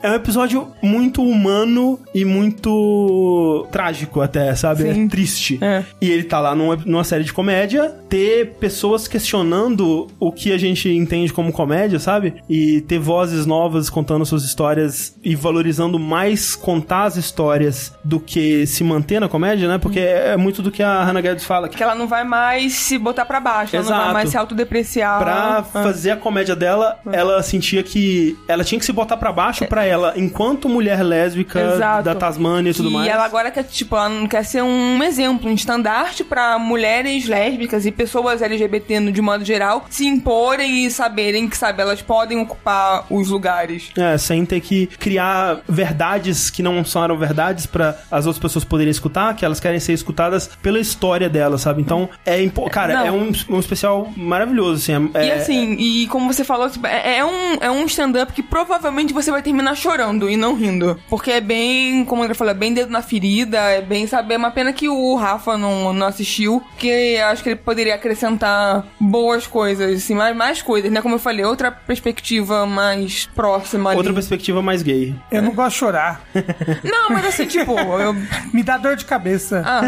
[0.01, 4.83] É um episódio muito humano e muito trágico até, sabe?
[4.83, 5.05] Sim.
[5.05, 5.59] É triste.
[5.61, 5.83] É.
[6.01, 10.57] E ele tá lá numa, numa série de comédia, ter pessoas questionando o que a
[10.57, 12.35] gente entende como comédia, sabe?
[12.49, 14.84] E ter vozes novas contando suas histórias
[15.23, 19.77] e valorizando mais contar as histórias do que se manter na comédia, né?
[19.77, 22.73] Porque é é muito do que a Hannah Gadsby fala, que ela não vai mais
[22.73, 24.03] se botar pra baixo, ela não Exato.
[24.05, 25.19] vai mais se autodepreciar.
[25.19, 25.63] Pra Ah.
[25.63, 29.85] fazer a comédia dela, ela sentia que ela tinha que se botar pra baixo pra
[29.85, 32.03] ela, enquanto mulher lésbica Exato.
[32.03, 33.07] da Tasmânia e tudo E mais.
[33.07, 37.85] ela agora quer, tipo, ela não quer ser um exemplo, um estandarte pra mulheres lésbicas
[37.85, 43.05] e pessoas LGBT de modo geral se imporem e saberem que, sabe, elas podem ocupar
[43.09, 43.89] os lugares.
[43.97, 48.63] É, sem ter que criar verdades que não são eram verdades pra as outras pessoas
[48.65, 51.81] poderem escutar, que elas querem ser escutadas pela história delas, sabe?
[51.81, 53.05] Então, é impo- cara, Não.
[53.05, 55.11] é um, um especial maravilhoso, assim.
[55.13, 58.31] é- E é- assim, e como você falou, tipo, é, é um, é um stand-up
[58.33, 60.99] que provavelmente você vai terminar chorando e não rindo.
[61.09, 64.37] Porque é bem, como André falou, é bem dedo na ferida, é bem, sabe, é
[64.37, 69.45] uma pena que o Rafa não, não assistiu, porque acho que ele poderia acrescentar boas
[69.47, 71.01] coisas, assim, mais, mais coisas, né?
[71.01, 73.97] Como eu falei, outra perspectiva mais próxima ali.
[73.97, 75.15] Outra perspectiva mais gay.
[75.31, 76.21] Eu não gosto de chorar.
[76.83, 78.15] Não, mas assim, tipo, eu...
[78.53, 79.61] Me dá dor de cabeça.
[79.65, 79.81] Ah,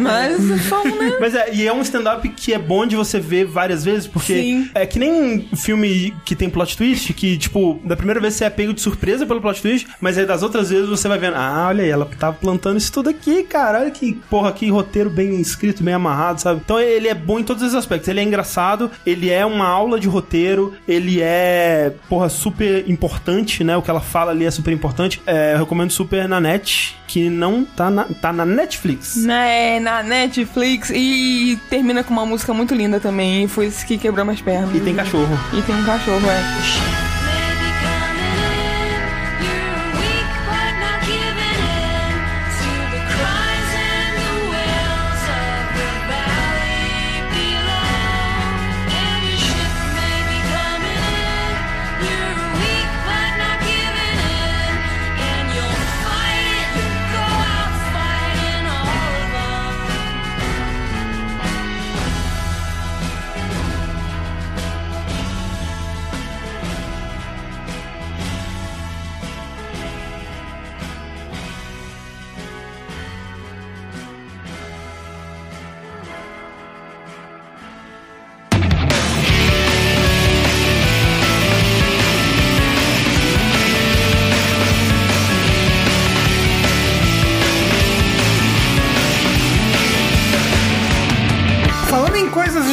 [0.00, 1.16] mas um, né?
[1.20, 4.34] Mas é, e é um stand-up que é bom de você ver várias vezes, porque
[4.34, 4.70] Sim.
[4.74, 8.50] é que nem filme que tem plot twist, que, tipo, da primeira vez você é
[8.50, 11.66] pego de surpresa pelo plot twist, mas aí das outras vezes você vai vendo, ah,
[11.68, 15.40] olha aí, ela tava plantando isso tudo aqui, cara, olha que porra, que roteiro bem
[15.40, 16.60] escrito, bem amarrado, sabe?
[16.64, 18.08] Então ele é bom em todos esses aspectos.
[18.08, 23.76] Ele é engraçado, ele é uma aula de roteiro, ele é, porra, super importante, né?
[23.76, 25.22] O que ela fala ali é super importante.
[25.26, 29.16] É, eu recomendo super na net, que não tá na, tá na Netflix.
[29.16, 33.44] né, na Netflix e termina com uma música muito linda também.
[33.44, 34.74] E foi isso que quebrou minhas pernas.
[34.74, 35.38] E tem cachorro.
[35.52, 37.03] E tem um cachorro, é.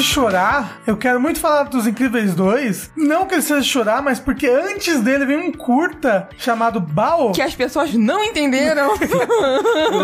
[0.01, 2.91] De chorar, eu quero muito falar dos Incríveis 2.
[2.95, 7.31] Não que ele seja de chorar, mas porque antes dele vem um curta chamado Bao.
[7.31, 8.91] Que as pessoas não entenderam.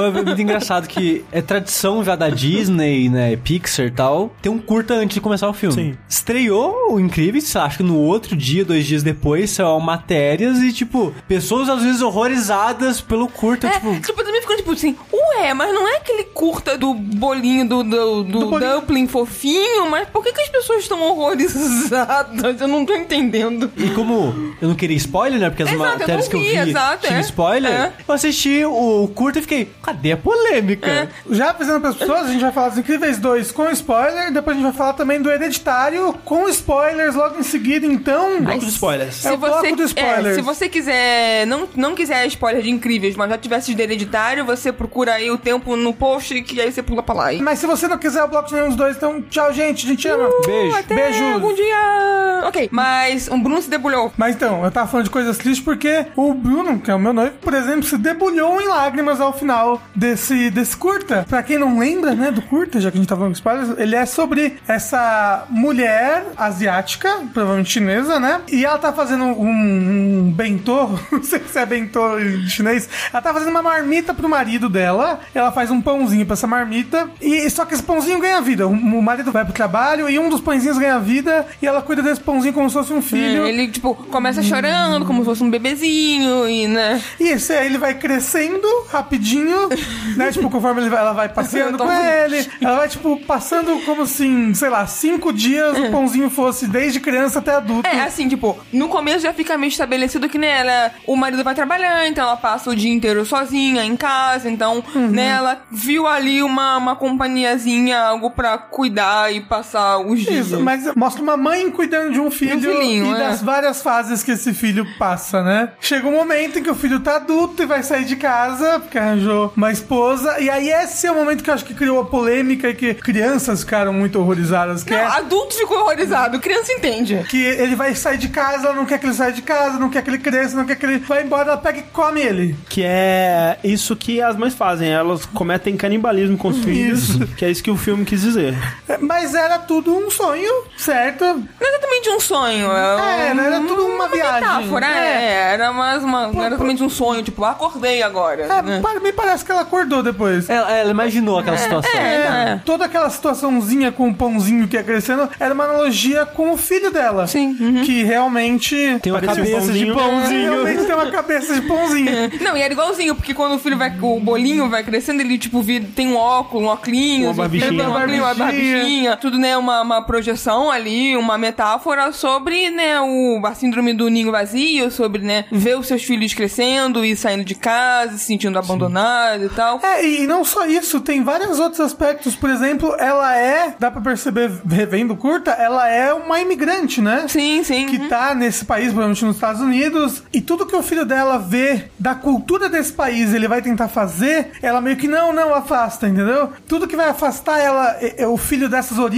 [0.08, 4.58] É muito engraçado que é tradição já da Disney, né, Pixar e tal, ter um
[4.60, 5.74] curta antes de começar o filme.
[5.76, 5.98] Sim.
[6.08, 11.14] Estreou o Incríveis, acho que no outro dia, dois dias depois, são matérias e, tipo,
[11.28, 14.00] pessoas às vezes horrorizadas pelo curta, É, tipo...
[14.00, 17.84] tipo, eu também ficando tipo assim, ué, mas não é aquele curta do bolinho do,
[17.84, 18.80] do, do, Do bolinho.
[18.82, 22.62] dumpling fofinho, mas por que, que as pessoas estão horrorizadas?
[22.62, 23.72] Eu não tô entendendo.
[23.78, 25.50] E como eu não queria spoiler, né?
[25.50, 27.22] Porque as Exato, eu matérias não que eu vi, vi exato, tinham é.
[27.22, 27.94] spoiler, É.
[28.08, 30.90] eu assisti o curta e fiquei, cadê a polêmica?
[30.90, 31.08] É.
[31.32, 34.56] Já avisando para as pessoas, a gente vai falar dos Incríveis 2 com spoiler, depois
[34.56, 38.42] a gente vai falar também do Hereditário com spoilers logo em seguida, então...
[38.42, 39.26] Bloco de spoilers.
[39.26, 40.28] É o bloco de spoilers.
[40.28, 44.46] é, se você quiser, não, não quiser spoiler de incríveis, mas já tivesse de hereditário,
[44.46, 47.34] você procura aí o tempo no post que aí você pula pra lá.
[47.34, 47.42] E...
[47.42, 49.90] Mas se você não quiser o bloco de nenhum dos dois, então tchau, gente, a
[49.90, 50.30] gente ama.
[50.46, 50.76] Beijo.
[50.76, 51.34] Até Beijos.
[51.34, 52.44] algum dia.
[52.48, 54.12] Ok, mas o Bruno se debulhou.
[54.18, 57.14] Mas então, eu tava falando de coisas tristes porque o Bruno, que é o meu
[57.14, 61.26] noivo, por exemplo, se debulhou em lágrimas ao final desse, desse curta.
[61.28, 63.78] Pra quem não lembra, né, do curta, já que a gente tá falando de spoilers,
[63.78, 68.42] ele é sobre essa mulher asiática, provavelmente chinesa, né?
[68.52, 73.22] E ela tá fazendo um, um bentô, não sei se é bentô em chinês, ela
[73.22, 77.50] tá fazendo uma marmita pro marido dela, ela faz um pãozinho pra essa marmita, e
[77.50, 78.68] só que esse pãozinho ganha vida.
[78.68, 79.67] O, o marido vai pro trabalho
[80.10, 83.02] e um dos pãezinhos ganha vida, e ela cuida desse pãozinho como se fosse um
[83.02, 83.46] filho.
[83.46, 87.02] É, Ele, tipo, começa chorando como se fosse um bebezinho e, né?
[87.20, 89.70] Isso, aí ele vai crescendo rapidinho,
[90.16, 90.32] né?
[90.38, 92.48] Tipo, conforme ele vai, ela vai passeando com ele.
[92.62, 97.40] Ela vai, tipo, passando como assim, sei lá, cinco dias o pãozinho fosse desde criança
[97.40, 97.88] até adulto.
[97.88, 101.56] É, assim, tipo, no começo já fica meio estabelecido que, né, ela, o marido vai
[101.56, 105.08] trabalhar, então ela passa o dia inteiro sozinha em casa, então, Uhum.
[105.08, 110.48] né, ela viu ali uma, uma companhiazinha, algo pra cuidar e passar os dias.
[110.48, 113.18] Isso, mas mostra uma mãe cuidando de um filho filhinho, e é.
[113.18, 115.70] das várias fases que esse filho passa, né?
[115.80, 118.98] Chega um momento em que o filho tá adulto e vai sair de casa, porque
[118.98, 122.06] arranjou uma esposa, e aí esse é o momento que eu acho que criou a
[122.06, 127.26] polêmica e que crianças ficaram muito horrorizadas, que Não, é adulto ficou horrorizado, criança entende.
[127.30, 129.90] que ele vai sair de casa, ela não quer que ele saia de casa, não
[129.90, 132.56] quer que ele cresça, não quer que ele vá embora, ela pega e come ele.
[132.70, 134.90] Que é isso que as mães fazem.
[134.90, 137.18] Elas cometem canibalismo com os filhos.
[137.38, 138.56] Que é isso que o filme quis dizer.
[138.88, 141.24] É, Mas era tudo um sonho, certo?
[141.24, 142.72] Não é exatamente um sonho.
[142.72, 144.42] É, É, era tudo uma viagem.
[144.42, 145.08] metáfora, é.
[145.24, 145.54] É.
[145.54, 146.28] Era mais uma.
[146.28, 148.44] Não era exatamente um sonho, tipo, acordei agora.
[148.44, 148.82] É, né?
[149.02, 150.50] me parece que ela acordou depois.
[150.50, 151.92] Ela, ela imaginou aquela situação.
[152.00, 152.06] é,
[152.54, 152.62] é.
[152.66, 156.92] Toda aquela situaçãozinha com o pãozinho que ia crescendo era uma analogia com o filho
[156.92, 157.28] dela.
[157.28, 157.84] Sim, uhum.
[157.84, 158.76] Que realmente.
[159.02, 159.96] Tem uma um cabeça de pãozinho.
[159.96, 160.52] pãozinho.
[160.54, 162.12] Realmente tem uma cabeça de pãozinho.
[162.42, 165.62] Não, e era igualzinho, porque quando o filho vai, o bolinho vai crescendo, ele, tipo,
[165.62, 167.72] vira, tem um óculos, um óculos, Uma barbichinha.
[167.84, 168.34] um uma Barbichinha.
[168.36, 174.32] barbichinha, né, uma, uma projeção ali, uma metáfora sobre, né, o, a síndrome do ninho
[174.32, 179.46] vazio, sobre, né, ver os seus filhos crescendo e saindo de casa, se sentindo abandonados
[179.46, 179.80] e tal.
[179.84, 182.36] É, e não só isso, tem vários outros aspectos.
[182.36, 187.26] Por exemplo, ela é, dá pra perceber, revendo curta, ela é uma imigrante, né?
[187.28, 187.86] Sim, sim.
[187.86, 188.10] que uhum.
[188.10, 192.16] tá nesse país, provavelmente nos Estados Unidos, e tudo que o filho dela vê da
[192.16, 196.52] cultura desse país, ele vai tentar fazer, ela meio que não, não afasta, entendeu?
[196.68, 197.98] Tudo que vai afastar ela,
[198.30, 199.17] o filho dessas origens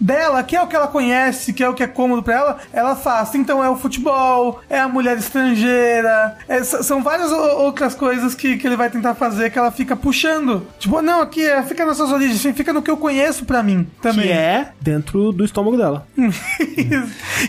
[0.00, 2.58] dela, que é o que ela conhece, que é o que é cômodo pra ela,
[2.72, 3.36] ela afasta.
[3.38, 8.66] Então é o futebol, é a mulher estrangeira, é- são várias outras coisas que, que
[8.66, 10.66] ele vai tentar fazer que ela fica puxando.
[10.78, 13.86] Tipo, não, aqui é, fica nas suas origens, fica no que eu conheço pra mim
[14.02, 14.26] também.
[14.26, 16.06] Que é dentro do estômago dela.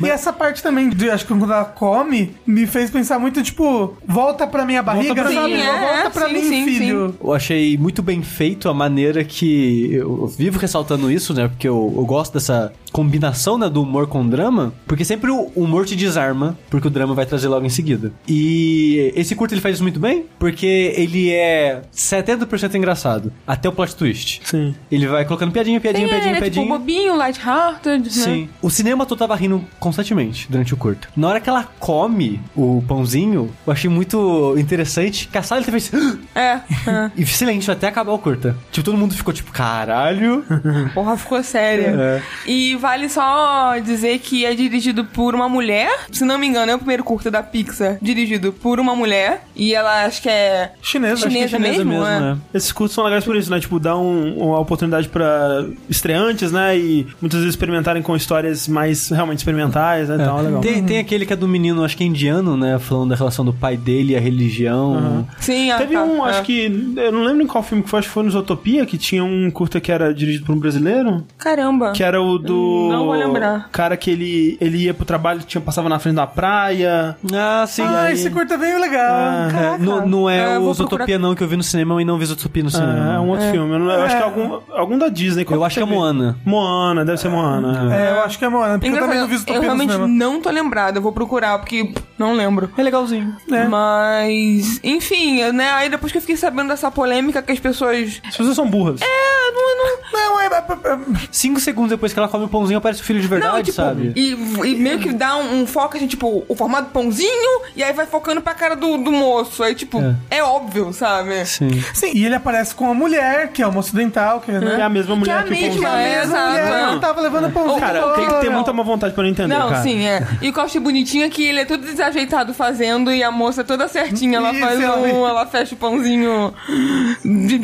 [0.01, 3.95] E essa parte também, de, acho que quando ela come, me fez pensar muito, tipo,
[4.05, 5.53] volta pra minha barriga, pra sabe?
[5.55, 5.63] mim.
[5.63, 7.15] volta É, pra sim, mim, sim, filho.
[7.21, 9.93] Eu achei muito bem feito a maneira que.
[9.93, 11.47] Eu vivo ressaltando isso, né?
[11.47, 14.73] Porque eu, eu gosto dessa combinação né, do humor com drama.
[14.85, 18.11] Porque sempre o humor te desarma, porque o drama vai trazer logo em seguida.
[18.27, 23.31] E esse curto ele faz isso muito bem, porque ele é 70% engraçado.
[23.45, 24.41] Até o plot twist.
[24.43, 24.75] Sim.
[24.91, 26.77] Ele vai colocando piadinha, piadinha, Sim, piadinha, ele é, tipo, piadinha.
[26.77, 28.09] bobinho, light-hearted, né?
[28.09, 28.49] Sim.
[28.61, 31.07] O cinema todo tava rindo constantemente durante o curto.
[31.15, 35.91] Na hora que ela come o pãozinho, eu achei muito interessante que a sala fez.
[36.35, 36.59] É.
[36.87, 37.11] é.
[37.21, 38.55] E silêncio até acabar o curta.
[38.71, 40.45] Tipo, todo mundo ficou tipo, caralho.
[40.93, 41.95] Porra, ficou séria.
[41.97, 42.21] É.
[42.45, 45.89] E vale só dizer que é dirigido por uma mulher.
[46.11, 49.43] Se não me engano, é o primeiro curta da Pixar dirigido por uma mulher.
[49.55, 52.19] E ela acho que é Chinesa, acho que é chinesa, mesmo, é.
[52.19, 52.38] né?
[52.53, 53.59] Esses cursos são legais por isso, né?
[53.59, 56.77] Tipo, dá um- uma oportunidade pra estreantes, né?
[56.77, 60.15] E muitas vezes experimentarem com histórias mais realmente experimentais, né?
[60.19, 60.61] Então é legal.
[60.61, 62.79] Tem, tem aquele que é do menino, acho que é indiano, né?
[62.79, 65.27] Falando da relação do pai dele e a religião.
[65.39, 66.29] Sim, ah, Teve tá, um, é.
[66.32, 68.86] acho que eu não lembro em qual filme que foi, acho que foi no Zootopia,
[68.86, 71.23] que tinha um curta que era dirigido por um brasileiro.
[71.38, 71.91] Caramba.
[71.91, 72.70] Que era o do.
[72.91, 73.69] Não vou lembrar.
[73.72, 77.15] Cara que ele, ele ia pro trabalho, tinha, passava na frente da praia.
[77.34, 77.84] Ah, sim.
[77.84, 79.01] Ah, aí- esse curta é bem legal.
[79.49, 81.19] É, não, não É, é eu o Zootopia procurar.
[81.19, 83.13] não que eu vi no cinema e não vi Zootopia no cinema.
[83.13, 83.74] É, é um outro filme.
[83.74, 85.45] Eu, não- eu acho que é algum, algum da Disney.
[85.49, 85.86] Eu acho que é?
[85.86, 86.38] Moana.
[86.45, 87.93] Moana, deve ser Moana.
[87.95, 89.97] É, eu acho que é Moana, porque eu também não vi eu Zootopia no realmente
[89.97, 92.69] não tô lembrada, eu vou procurar, porque não lembro.
[92.78, 93.36] É legalzinho.
[93.51, 93.65] É.
[93.67, 95.72] Mas, enfim, né?
[95.72, 98.22] Aí depois que eu fiquei sabendo dessa polêmica que as pessoas.
[98.28, 99.01] As pessoas são burras.
[99.01, 102.78] É, não, não, Não, é, é- é- Cinco segundos depois que ela come o pãozinho,
[102.78, 104.14] aparece o filho de verdade, não, tipo, sabe?
[104.16, 107.93] E, e meio que dá um, um foco, assim, tipo, o formato pãozinho, e aí
[107.93, 109.64] vai focando pra cara do, do moço.
[109.64, 109.99] Aí, tipo,
[110.30, 111.45] é, óbvio, sabe?
[111.45, 111.84] Sim.
[111.93, 114.82] Sim, e ele aparece com a mulher, que é uma ocidental, que, É né?
[114.82, 116.07] a mesma Que é mulher que, o mesma, pãozinho.
[116.07, 116.49] é, A exato.
[116.51, 119.30] mulher não tava levando o pãozinho Cara, tem que ter muita má vontade pra não
[119.30, 119.82] entender, Não, cara.
[119.84, 120.26] sim, é.
[120.41, 123.32] E o que eu achei bonitinho é que ele é todo desajeitado fazendo e a
[123.32, 124.38] moça toda certinha.
[124.38, 125.28] Ela Isso, faz um.
[125.28, 126.53] Ela fecha o pãozinho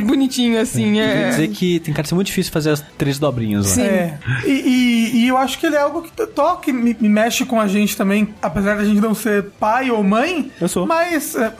[0.06, 0.94] bonitinho, assim.
[0.94, 1.30] Quer É.
[1.30, 3.74] dizer que tem cara de ser muito difícil fazer as três dobrinhas lá.
[3.74, 3.82] Sim.
[3.84, 4.18] É.
[4.46, 7.10] E, e- e eu acho que ele é algo que to- toca e me, me
[7.10, 10.52] mexe com a gente também, apesar da gente não ser pai ou mãe.
[10.60, 10.86] Eu sou.
[10.86, 11.54] Mas é,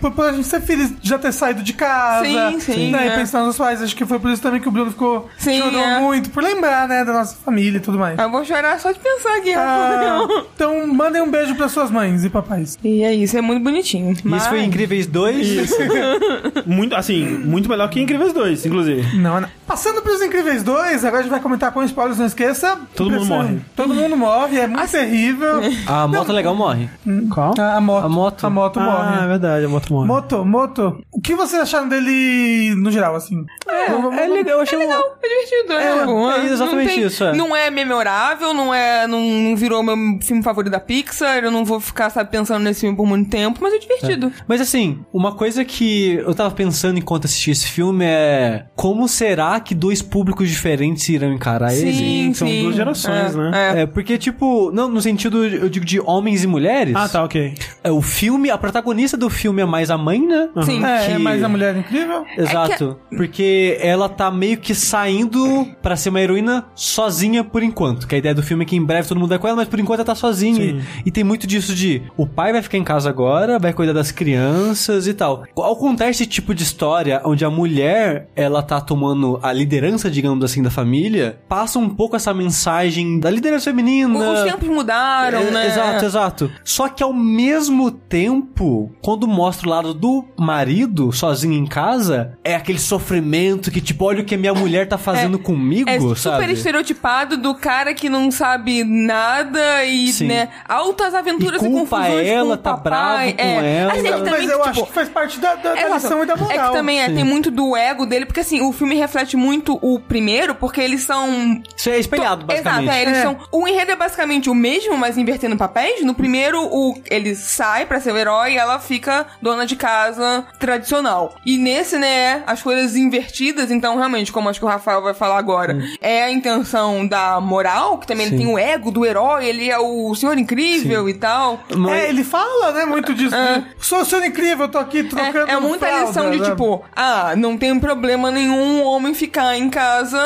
[0.00, 2.24] por, por a gente ser filho, já ter saído de casa.
[2.24, 3.12] Sim, sim, Né, é.
[3.12, 3.82] E pensar nos pais.
[3.82, 6.00] Acho que foi por isso também que o Bruno ficou Sim, chorou é.
[6.00, 8.18] muito, por lembrar, né, da nossa família e tudo mais.
[8.18, 9.52] Eu vou chorar só de pensar aqui.
[9.54, 12.78] Ah, então, mandem um beijo para suas mães e papais.
[12.82, 14.10] E é isso, é muito bonitinho.
[14.24, 15.70] E Isso foi Incríveis 2.
[16.66, 19.16] Muito, assim, muito melhor que Incríveis 2, inclusive.
[19.18, 19.48] Não, não.
[19.66, 22.78] Passando pros Incríveis 2, agora a gente vai comentar com spoilers, não esqueça.
[22.94, 23.58] Todo mundo morre.
[23.76, 25.60] Todo mundo morre, é muito terrível.
[25.86, 26.88] A moto legal morre.
[27.32, 27.54] Qual?
[27.58, 28.04] A, a moto.
[28.04, 28.44] A moto.
[28.46, 29.24] A moto Ah, morre.
[29.24, 30.06] é verdade, a moto morre.
[30.08, 33.44] Moto, Moto, o que vocês acharam dele no geral, assim?
[33.68, 35.90] É, legal, eu achei um- É divertido, é.
[35.90, 37.34] É, tipo, é exatamente não tem- isso, é.
[37.34, 39.06] Não é memorável, não é.
[39.06, 41.38] Não, não virou meu filme favorito da Pixar.
[41.44, 44.32] Eu não vou ficar, sabe, pensando nesse filme por muito tempo, mas é divertido.
[44.48, 49.58] Mas assim, uma coisa que eu tava pensando enquanto assistia esse filme é como será
[49.60, 51.90] que dois públicos diferentes irão encarar ele?
[52.26, 52.62] Sim, são sim.
[52.62, 53.50] duas gerações, É, né?
[53.54, 53.82] É.
[53.82, 56.94] É, porque, tipo, não, no sentido, eu digo, de homens e mulheres.
[56.96, 57.54] Ah, tá, ok.
[57.82, 60.48] É, o filme, a protagonista do filme é mais a mãe, né?
[60.62, 60.84] Sim.
[60.84, 62.24] É, Que- é mais a mulher incrível.
[62.36, 62.96] Exato.
[63.16, 68.06] Porque ela tá meio que saindo pra ser uma heroína sozinha por enquanto.
[68.06, 69.68] Que a ideia do filme é que em breve todo mundo é com ela, mas
[69.68, 70.54] por enquanto ela tá sozinha.
[70.56, 70.80] Sim.
[71.04, 73.92] E, e tem muito disso de o pai vai ficar em casa agora, vai cuidar
[73.92, 75.44] das crianças e tal.
[75.56, 80.44] Ao contar esse tipo de história, onde a mulher ela tá tomando a liderança, digamos
[80.44, 84.32] assim, da família, passa um pouco essa mensagem da liderança feminina.
[84.32, 85.66] Os tempos mudaram, É, né?
[85.66, 86.52] Exato, exato.
[86.64, 92.54] Só que ao mesmo tempo, quando mostra o lado do marido sozinho em casa, é
[92.54, 96.16] aquele sofrimento que, tipo, olha o que a minha mulher tá fazendo comigo, É super
[96.16, 96.52] sabe?
[96.52, 100.26] estereotipado do cara que não sabe nada e, Sim.
[100.26, 103.32] né, altas aventuras E e, culpa confusões ela, com o tá papai.
[103.32, 103.76] bravo com é.
[103.76, 103.92] ela.
[103.92, 106.22] Assim, é que Mas também, eu tipo, acho que faz parte da, da, da lição
[106.22, 106.58] e da moral.
[106.58, 109.78] É que também é, tem muito do ego dele, porque assim, o filme reflete muito
[109.82, 111.60] o primeiro, porque eles são.
[111.76, 112.84] Isso é espelhado, basicamente.
[112.84, 113.22] Exato, é, eles É.
[113.22, 113.36] são.
[113.52, 116.04] O enredo é basicamente o mesmo, mas invertendo papéis.
[116.04, 120.44] No primeiro, o, ele sai pra ser o herói e ela fica dona de casa
[120.58, 121.34] tradicional.
[121.44, 125.38] E nesse, né, as coisas invertidas, então realmente, como acho que o Rafael vai falar
[125.38, 128.44] agora, é a intenção da moral, que também ele Sim.
[128.44, 131.60] tem o ego do herói, ele é o senhor incrível e tal.
[131.76, 133.34] Mas- É, ele fala, né, muito disso.
[133.36, 136.50] de, Sou sendo incrível, eu tô aqui trocando É, é muita fralda, lição de né?
[136.50, 140.18] tipo, ah, não tem problema nenhum homem ficar em casa,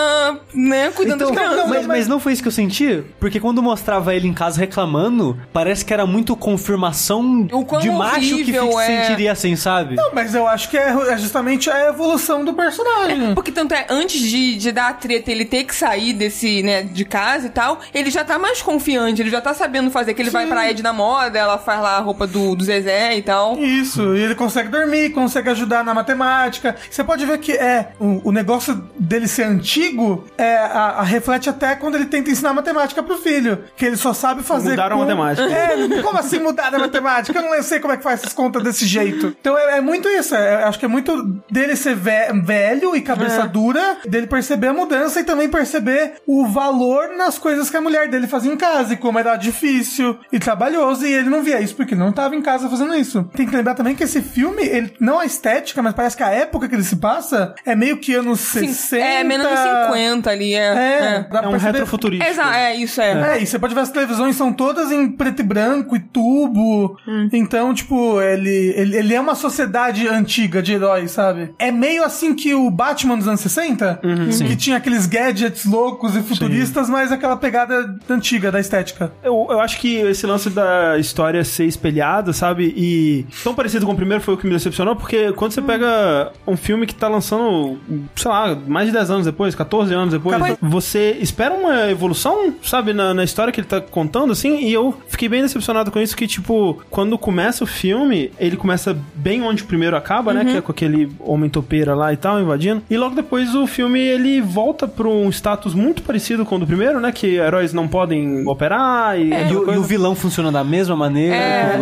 [0.52, 1.63] né, cuidando Então, das crianças.
[1.66, 3.02] Não, mas, mas não foi isso que eu senti?
[3.18, 7.44] Porque quando mostrava ele em casa reclamando, parece que era muito confirmação
[7.80, 8.86] de macho que se é.
[9.06, 9.94] sentiria assim, sabe?
[9.96, 13.34] Não, mas eu acho que é, é justamente a evolução do personagem.
[13.34, 16.82] Porque tanto é, antes de, de dar a treta, ele ter que sair desse, né,
[16.82, 20.22] de casa e tal, ele já tá mais confiante, ele já tá sabendo fazer, que
[20.22, 23.22] ele vai pra Ed na moda, ela faz lá a roupa do, do Zezé e
[23.22, 23.58] tal.
[23.58, 26.74] Isso, e ele consegue dormir, consegue ajudar na matemática.
[26.90, 31.48] Você pode ver que é o, o negócio dele ser antigo é a, a- reflete
[31.54, 34.98] até quando ele tenta ensinar matemática pro filho, que ele só sabe fazer Mudaram a
[34.98, 35.48] com- matemática.
[35.50, 37.38] É, como assim mudar a matemática?
[37.38, 39.34] Eu não sei como é que faz essas contas desse jeito.
[39.40, 43.00] Então é, é muito isso, é, acho que é muito dele ser ve- velho e
[43.00, 43.46] cabeça É.
[43.48, 48.08] dura, dele perceber a mudança e também perceber o valor nas coisas que a mulher
[48.08, 51.74] dele fazia em casa e como era difícil e trabalhoso e ele não via isso
[51.76, 53.24] porque ele não tava em casa fazendo isso.
[53.36, 56.30] Tem que lembrar também que esse filme, ele não a estética, mas parece que a
[56.30, 59.04] época que ele se passa é meio que anos Sim, 60.
[59.04, 60.58] É, menos de 50 ali, é.
[60.58, 61.26] É, é.
[61.30, 62.40] dá pra É um perceber- retrofuturístico.
[62.42, 63.36] É, isso é.
[63.38, 66.96] é, e você pode ver as televisões são todas em preto e branco e tubo.
[67.32, 71.54] Então, tipo, ele, ele, ele é uma sociedade antiga de heróis, sabe?
[71.58, 74.00] É meio assim que o Batman dos anos 60,
[74.46, 79.12] que tinha aqueles gadgets loucos e futuristas, mas aquela pegada antiga da estética.
[79.22, 82.72] Eu, eu acho que esse lance da história ser espelhada, sabe?
[82.76, 86.32] E tão parecido com o primeiro foi o que me decepcionou, porque quando você pega
[86.46, 87.78] um filme que tá lançando,
[88.16, 92.54] sei lá, mais de 10 anos depois, 14 anos depois, Capaz- você espera uma evolução,
[92.62, 95.98] sabe, na, na história que ele tá contando, assim, e eu fiquei bem decepcionado com
[95.98, 100.44] isso, que, tipo, quando começa o filme, ele começa bem onde o primeiro acaba, né?
[100.44, 102.82] Que é com aquele homem topeira lá e tal, invadindo.
[102.88, 106.66] E logo depois o filme, ele volta pra um status muito parecido com o do
[106.66, 107.12] primeiro, né?
[107.12, 109.28] Que heróis não podem operar e...
[109.28, 111.76] E, aquela o, e o vilão funciona da mesma maneira É.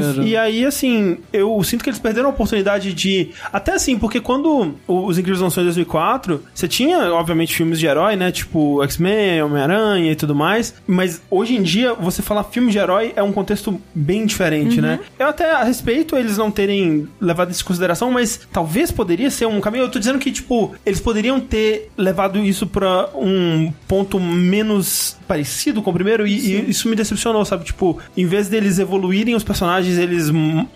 [0.00, 0.22] Isso.
[0.22, 3.30] E aí, assim, eu sinto que eles perderam a oportunidade de.
[3.52, 8.16] Até assim, porque quando os Incríveis lançou em 2004, você tinha, obviamente, filmes de herói,
[8.16, 8.30] né?
[8.30, 10.74] Tipo X-Men, Homem-Aranha e tudo mais.
[10.86, 15.00] Mas hoje em dia, você falar filme de herói é um contexto bem diferente, né?
[15.18, 19.60] Eu até respeito eles não terem levado isso em consideração, mas talvez poderia ser um
[19.60, 19.84] caminho.
[19.84, 25.80] Eu tô dizendo que, tipo, eles poderiam ter levado isso pra um ponto menos parecido
[25.80, 27.64] com o primeiro e, e isso me decepcionou, sabe?
[27.64, 30.28] Tipo, em vez deles evoluírem os personagens, eles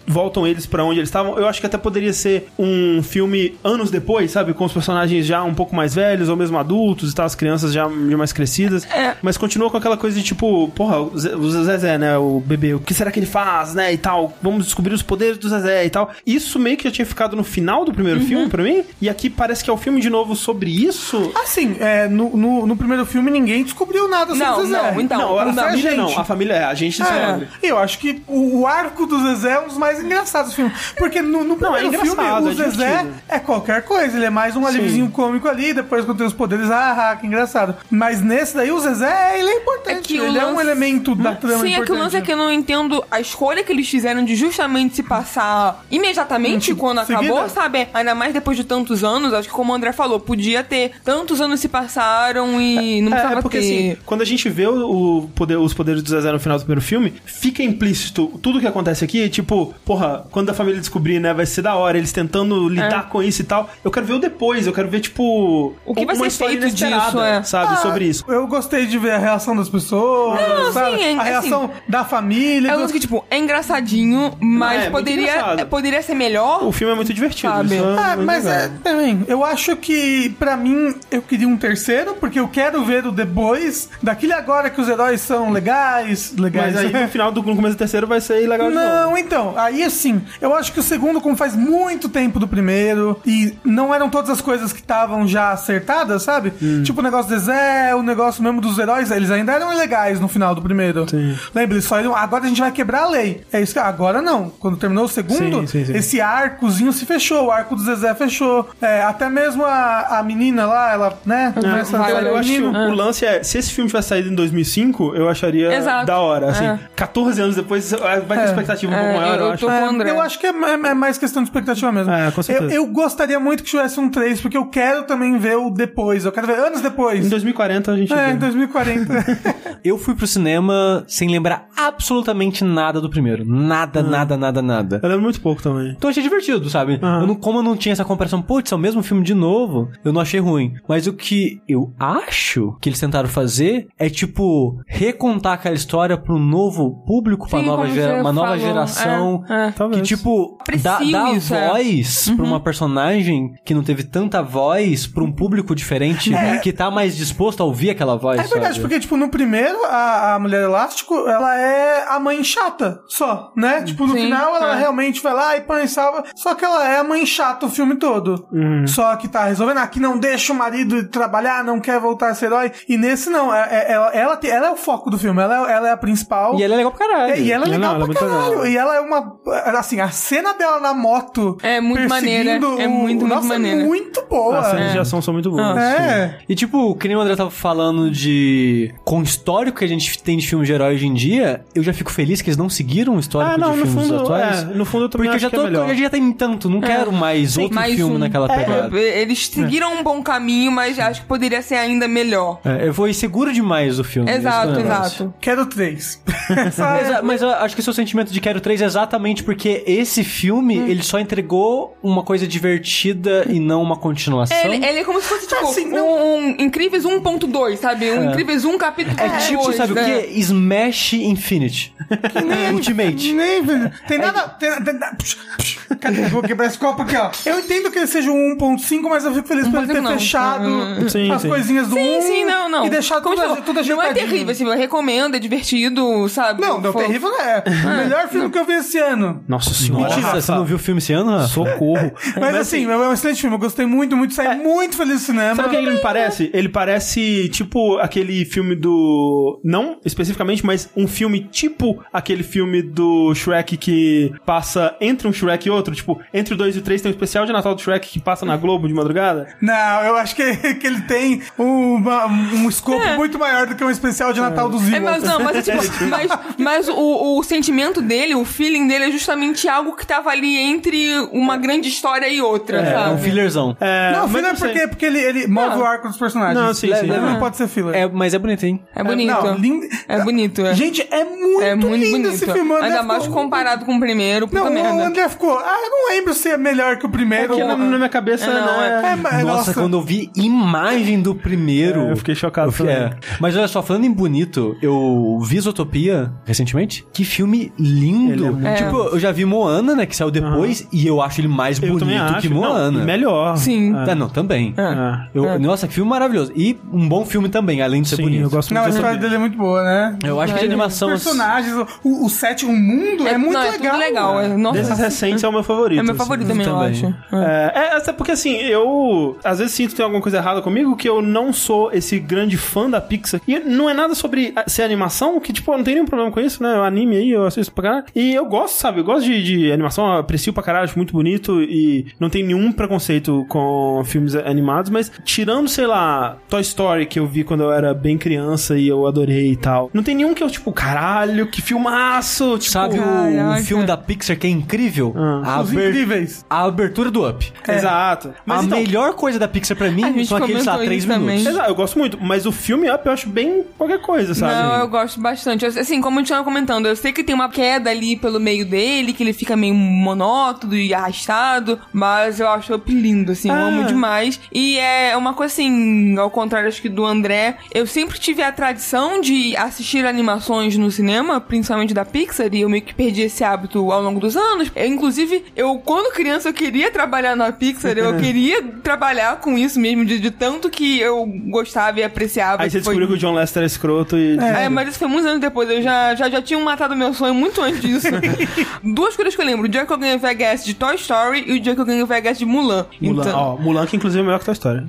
[0.07, 1.37] voltam eles pra onde eles estavam.
[1.37, 4.55] Eu acho que até poderia ser um filme anos depois, sabe?
[4.55, 7.73] Com os personagens já um pouco mais velhos ou mesmo adultos e tal, as crianças
[7.73, 8.85] já, já mais crescidas.
[8.91, 9.15] É.
[9.23, 12.17] Mas continua com aquela coisa de tipo, porra, o Zé- o Zezé, né?
[12.19, 13.93] O bebê, o que será que ele faz, né?
[13.93, 14.37] E tal.
[14.43, 16.11] Vamos descobrir os poderes do Zezé e tal.
[16.27, 18.27] Isso meio que já tinha ficado no final do primeiro Uhum.
[18.27, 18.85] filme pra mim.
[19.01, 21.33] E aqui parece que é o filme de novo sobre isso.
[21.43, 24.91] Assim, é, no, no, no primeiro filme ninguém descobriu nada sobre Não, o Zezé.
[24.93, 25.19] não, então.
[25.19, 25.97] não, a não, família gente.
[26.15, 26.19] não.
[26.19, 27.49] A família é, a gente descobre.
[27.63, 30.57] É, eu acho que o, o arco do Zezé é um dos mais engraçados do
[30.57, 30.73] filme.
[30.97, 34.17] Porque no, no Não, é primeiro filme, o é Zezé é qualquer coisa.
[34.17, 37.27] Ele é mais um alíviozinho cômico ali, depois quando tem os poderes, ah, ah, que
[37.27, 37.75] engraçado.
[37.91, 40.19] Mas nesse daí, o Zezé, ele é importante.
[40.19, 41.99] É ele é um lance- elemento da trama Sim, é que o importante.
[42.01, 45.85] lance é que eu não entendo a escolha que eles fizeram de justamente se passar
[45.91, 47.21] imediatamente Em quando seguida?
[47.33, 47.89] acabou, sabe?
[47.95, 51.41] Ainda mais depois de tantos anos, acho que como o André falou, podia ter tantos
[51.41, 53.65] anos se passaram e não É, precisava é porque ter.
[53.93, 56.81] assim, quando a gente vê o, poder, os poderes do Zezé no final do primeiro
[56.83, 61.47] filme, fica implícito tudo que acontece aqui, tipo, porra, quando a família descobrir, né, vai
[61.47, 63.71] ser da hora, eles tentando lidar com isso e tal.
[63.85, 67.21] Eu quero ver o depois, eu quero ver, tipo, O que vai ser feito disso,
[67.21, 67.43] é.
[67.43, 68.25] sabe, Ah, sobre isso.
[68.29, 70.97] Eu gostei de ver a reação das pessoas, Não, sabe?
[70.97, 72.71] sim, é- a reação da família.
[72.71, 75.61] É um lance que, tipo, é engraçadinho, mas é poderia, engraçado.
[75.61, 76.63] é, poderia ser melhor.
[76.65, 77.53] O filme é muito divertido.
[77.53, 77.77] Sabe?
[77.77, 78.61] é Ah, muito mas legal.
[78.61, 83.07] é, também, eu acho que pra mim eu queria um terceiro, porque eu quero ver
[83.07, 86.75] o depois, daquele agora que os heróis são legais, legais.
[86.75, 88.87] Mas aí no final do no começo do terceiro vai ser legal de novo.
[88.87, 93.21] Não, então, aí assim, eu acho que o segundo, como faz muito tempo do primeiro,
[93.27, 96.53] e não eram todas as coisas que estavam já acertadas, sabe?
[96.63, 96.83] Hum.
[96.83, 100.29] Tipo o negócio do Zé, o negócio mesmo dos heróis, eles ainda eram legais no
[100.29, 101.09] final do primeiro.
[101.09, 101.37] Sim.
[101.55, 101.75] Lembra?
[101.77, 103.43] Eles só agora a gente vai quebrar a lei.
[103.53, 104.51] É isso que agora não.
[104.51, 105.97] Quando terminou o segundo, Sim, sim, sim.
[105.97, 108.69] esse arcozinho se fechou, o arco do Zezé fechou.
[108.81, 111.53] É, até mesmo a, a menina lá, ela, né?
[111.55, 114.29] começa a Eu, eu acho que o, o lance é, se esse filme tivesse saído
[114.29, 116.07] em 2005, eu acharia Exato.
[116.07, 116.65] da hora, assim.
[116.67, 116.79] É.
[116.97, 117.91] 14 anos depois,
[118.27, 119.71] vai ter expectativa um É, pouco maior, eu eu, acho.
[119.71, 122.13] É, eu acho que é, é- é mais questão de expectativa mesmo.
[122.13, 122.73] É, com certeza.
[122.73, 126.25] Eu, eu gostaria muito que tivesse um 3, porque eu quero também ver o depois.
[126.25, 127.25] Eu quero ver anos depois.
[127.25, 128.33] Em 2040 a gente É, vê.
[128.33, 129.79] em 2040.
[129.85, 133.45] Eu fui pro cinema sem lembrar absolutamente nada do primeiro.
[133.45, 135.01] Nada, nada, nada, nada.
[135.03, 135.91] Eu lembro muito pouco também.
[135.91, 136.99] Então eu achei divertido, sabe?
[137.03, 139.91] Eu não, como eu não tinha essa comparação, putz, é o mesmo filme de novo,
[140.05, 140.75] eu não achei ruim.
[140.89, 146.39] Mas o que eu acho que eles tentaram fazer é, tipo, recontar aquela história um
[146.39, 148.61] novo público, pra Sim, nova gera- uma nova falou.
[148.67, 149.45] geração.
[149.49, 149.71] É, é.
[149.73, 150.01] Talvez.
[150.03, 151.69] Que, tipo, dá, dá isso, é.
[151.69, 156.33] voz pra uma personagem que não teve tanta voz pra um público diferente
[156.63, 158.39] que tá mais disposto a ouvir aquela voz.
[158.39, 158.81] É verdade, sabe?
[158.81, 163.83] porque, tipo, no primeiro, a, a Mulher Elástico, ela é a mãe chata, só, né?
[163.83, 164.79] Tipo, no Sim, final, ela é.
[164.81, 166.25] realmente vai lá e põe e salva.
[166.35, 168.47] Só que ela é a mãe chata o filme todo.
[168.87, 172.47] Só que tá resolvendo, aqui não deixa o marido trabalhar, não quer voltar a ser
[172.47, 172.73] herói.
[172.89, 173.55] E nesse, não.
[173.55, 175.93] É, é- ela, ela, te- ela é o foco do filme, ela, é- ela é
[175.93, 176.55] a principal.
[176.59, 177.33] E ela é legal pra caralho.
[177.35, 178.51] É, e ela é Não, legal ela é pra muito caralho.
[178.61, 178.67] legal.
[178.67, 179.37] E ela é uma.
[179.79, 181.57] Assim, a cena dela na moto.
[181.63, 182.51] É muito maneira.
[182.53, 183.81] É o- muito, muito Nossa, maneira.
[183.83, 184.59] É muito boa.
[184.59, 185.77] As cenas de ação são muito boas.
[185.79, 186.39] É.
[186.49, 188.93] E tipo, que nem o André tava falando de.
[189.05, 191.83] Com o histórico que a gente tem de filme de herói hoje em dia, eu
[191.83, 194.21] já fico feliz que eles não seguiram o histórico Ah, não, de no filmes fundo,
[194.23, 194.63] atuais.
[194.63, 196.33] é, no fundo eu também Porque eu já, acho que tô, é eu já tem
[196.33, 198.19] tanto, não quero mais outro mais filme um.
[198.19, 198.99] naquela pegada.
[198.99, 202.61] É, eles seguiram um bom caminho, mas acho que poderia ser ainda melhor.
[202.65, 204.31] É, eu fui seguro demais do filme.
[204.31, 205.35] Exato, é o exato.
[205.41, 206.23] Quero três.
[206.45, 209.83] É- Exa- Mas eu acho que o seu sentimento de Quero 3 é exatamente porque
[209.87, 210.87] esse filme, Hum.
[210.89, 214.57] ele só entregou uma coisa divertida e não uma continuação.
[214.59, 218.11] Ele, ele é como se fosse, tipo, Assim, um, um Incríveis 1.2, sabe?
[218.13, 220.05] Um Incríveis 1 capítulo É tipo, 2, sabe o né?
[220.05, 220.29] quê?
[220.41, 221.95] Smash Infinity.
[222.35, 223.33] nem a gente Ultimate.
[223.33, 223.91] Nem, velho.
[224.07, 224.43] Tem nada.
[224.49, 226.23] Tem, tem, psh, psh, cadê?
[226.29, 227.31] Vou quebrar esse copo aqui, ó.
[227.47, 230.03] Eu entendo que ele seja um 1.5, mas eu fico feliz por ele ter 1.5
[230.03, 230.13] não.
[230.13, 231.49] fechado Hum, sim, as sim.
[231.49, 232.87] coisinhas do Sim, 1 sim, não, não.
[232.87, 234.15] e deixar Como tudo, tudo Não é ajeitadinho.
[234.29, 236.61] terrível, assim, eu recomendo, é divertido, sabe?
[236.61, 237.63] Não, não, Foi- terrível não é.
[237.67, 239.43] O melhor filme que eu vi esse ano.
[239.49, 240.05] Nossa senhora.
[240.05, 240.41] Nossa, Rafa.
[240.41, 241.49] você não viu o filme esse ano, Rafa?
[241.49, 242.13] Socorro.
[242.41, 243.57] Mas, assim, é um excelente filme.
[243.57, 244.35] Eu gostei muito, muito.
[244.35, 245.55] Saí muito feliz do cinema.
[245.57, 246.51] Sabe o que ele me parece?
[246.53, 247.14] Ele parece
[247.53, 249.61] tipo aquele filme do.
[249.65, 255.67] Não especificamente, mas um filme tipo aquele filme do Shrek que passa entre um Shrek
[255.67, 255.95] e outro.
[255.95, 258.21] Tipo, entre o 2 e o 3 tem um especial de Natal do Shrek que
[258.21, 259.49] passa na Globo de madrugada.
[259.61, 263.91] Não, eu acho que, que ele tem uma- um escopo muito maior do que um
[263.91, 268.01] especial de Natal dos É, mas não, mas, é tipo, mas, mas o, o sentimento
[268.01, 272.41] dele, o feeling dele é justamente algo que tava ali entre uma grande história e
[272.41, 273.15] outra, É, sabe?
[273.15, 273.77] um fillerzão.
[273.81, 276.59] É, Não, filler é não porque, porque ele, ele move o arco dos personagens.
[276.59, 277.11] Não, sim, sim.
[277.11, 277.19] É.
[277.21, 277.95] não pode ser filler.
[277.95, 278.81] É, mas é bonito, hein?
[278.95, 279.31] É bonito.
[279.31, 280.75] Não, lindo- É bonito, é.
[280.75, 282.35] Gente, é muito, é muito lindo bonito.
[282.35, 282.71] esse filme.
[282.73, 285.07] o Ainda ficou- mais comparado com o primeiro, puta Não, o merda.
[285.07, 285.59] André ficou...
[285.59, 287.49] Ah, eu não lembro se é melhor que o primeiro.
[287.49, 291.21] Porque na, na minha cabeça É, não, né, É, mas, Nossa, quando eu vi imagem
[291.21, 292.01] do primeiro.
[292.03, 293.11] É, eu fiquei chocado eu fi- é.
[293.41, 297.05] Mas olha só, falando em bonito, eu vi Zootopia recentemente.
[297.13, 298.59] Que filme lindo.
[298.67, 298.75] É É.
[298.75, 300.07] Tipo, eu já vi Moana, né?
[300.07, 302.05] Que saiu depois, e eu acho ele mais bonito
[302.35, 302.41] acho.
[302.41, 302.99] que Moana.
[302.99, 303.57] Não, melhor.
[303.57, 303.95] Sim.
[303.95, 304.11] É.
[304.11, 304.75] Ah, não, também.
[304.77, 305.29] É.
[305.35, 306.53] Eu- Nossa, que filme maravilhoso.
[306.55, 308.43] E um bom filme também, além de ser Sim, bonito.
[308.43, 310.19] eu gosto Não, a muito história dele é muito boa, né?
[310.25, 311.13] Eu acho que de animação.
[311.13, 311.75] Os personagens,
[312.05, 313.91] o, o set, o mundo é, muito não, é legal.
[313.93, 314.41] tudo legal.
[314.41, 316.01] É, nossa, Desses recentes é o meu favorito.
[316.01, 316.19] é meu assim.
[316.19, 316.91] favorito também, eu também.
[316.91, 317.07] acho.
[317.33, 317.73] É.
[317.75, 320.97] É, é, até porque assim, eu às vezes sinto que tem alguma coisa errada comigo,
[320.97, 323.41] que eu não sou esse grande fã da Pixar.
[323.47, 326.31] E não é nada sobre a- ser animação, que tipo, eu não tenho nenhum problema
[326.31, 326.75] com isso, né?
[326.79, 328.05] O anime aí, eu assisto pra caralho.
[328.15, 329.01] E eu gosto, sabe?
[329.01, 332.47] Eu gosto de, de animação, eu aprecio pra caralho, acho muito bonito e não tenho
[332.47, 337.63] nenhum preconceito com filmes animados, mas tirando, sei lá, Toy Story, que eu vi quando
[337.63, 339.91] eu era bem criança e eu adorei e tal.
[339.95, 342.59] Não tem nenhum que eu, tipo, caralho, que filmaço!
[342.59, 345.15] Tipo, Sabe o, o filme da Pixar que é incrível?
[345.17, 345.61] Ah.
[345.63, 346.45] Os aber- incríveis.
[346.51, 347.53] a abertura do Up.
[347.69, 348.35] Exato.
[348.45, 351.47] Mas a então, melhor coisa da Pixar pra mim são aqueles, lá, três minutos.
[351.47, 354.53] Exato, eu gosto muito, mas o filme Up eu acho bem qualquer coisa, sabe?
[354.55, 355.65] Não, eu gosto bastante.
[355.65, 358.67] Assim, como a gente tava comentando, eu sei que tem uma queda ali pelo meio
[358.67, 363.55] dele, que ele fica meio monótono e arrastado, mas eu acho Up lindo, assim, eu
[363.55, 363.69] Ah.
[363.69, 364.41] amo demais.
[364.53, 368.51] E é uma coisa assim, ao contrário acho que do André, eu sempre tive a
[368.53, 373.43] tradição de assistir animações no cinema, principalmente da Pixar, e eu meio que perdi esse
[373.45, 374.71] hábito ao longo dos anos.
[374.75, 379.79] Eu, inclusive, eu, quando criança, eu queria trabalhar na Pixar, eu queria trabalhar com isso
[379.81, 382.63] mesmo, de, de tanto que eu gostava e apreciava.
[382.63, 384.37] Aí você Foi- descobriu que o John Lester é escroto e.
[384.39, 385.69] é, mas isso foi muitos anos depois.
[385.71, 388.07] Eu já, já, já tinha matado meu sonho muito antes disso.
[388.83, 391.45] Duas coisas que eu lembro: o dia que eu ganhei o VHS de Toy Story
[391.47, 392.87] e o dia que eu ganhei o VHS de Mulan.
[393.01, 394.85] Mulan, Então, ó, Mulan que inclusive é melhor que Toy Story.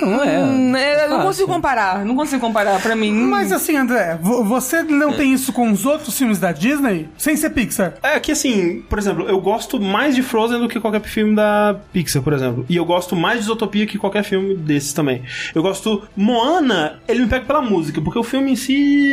[0.00, 0.38] Não é.
[0.38, 2.04] hum, eu não consigo comparar.
[2.04, 3.12] Não consigo comparar pra mim.
[3.12, 7.08] Mas assim, André, vo- você não tem isso com os outros filmes da Disney?
[7.16, 7.94] Sem ser Pixar?
[8.02, 11.76] É que assim, por exemplo, eu gosto mais de Frozen do que qualquer filme da
[11.92, 12.64] Pixar, por exemplo.
[12.68, 15.22] E eu gosto mais de Zootopia que qualquer filme desses também.
[15.54, 16.02] Eu gosto.
[16.16, 19.08] Moana, ele me pega pela música, porque o filme em si.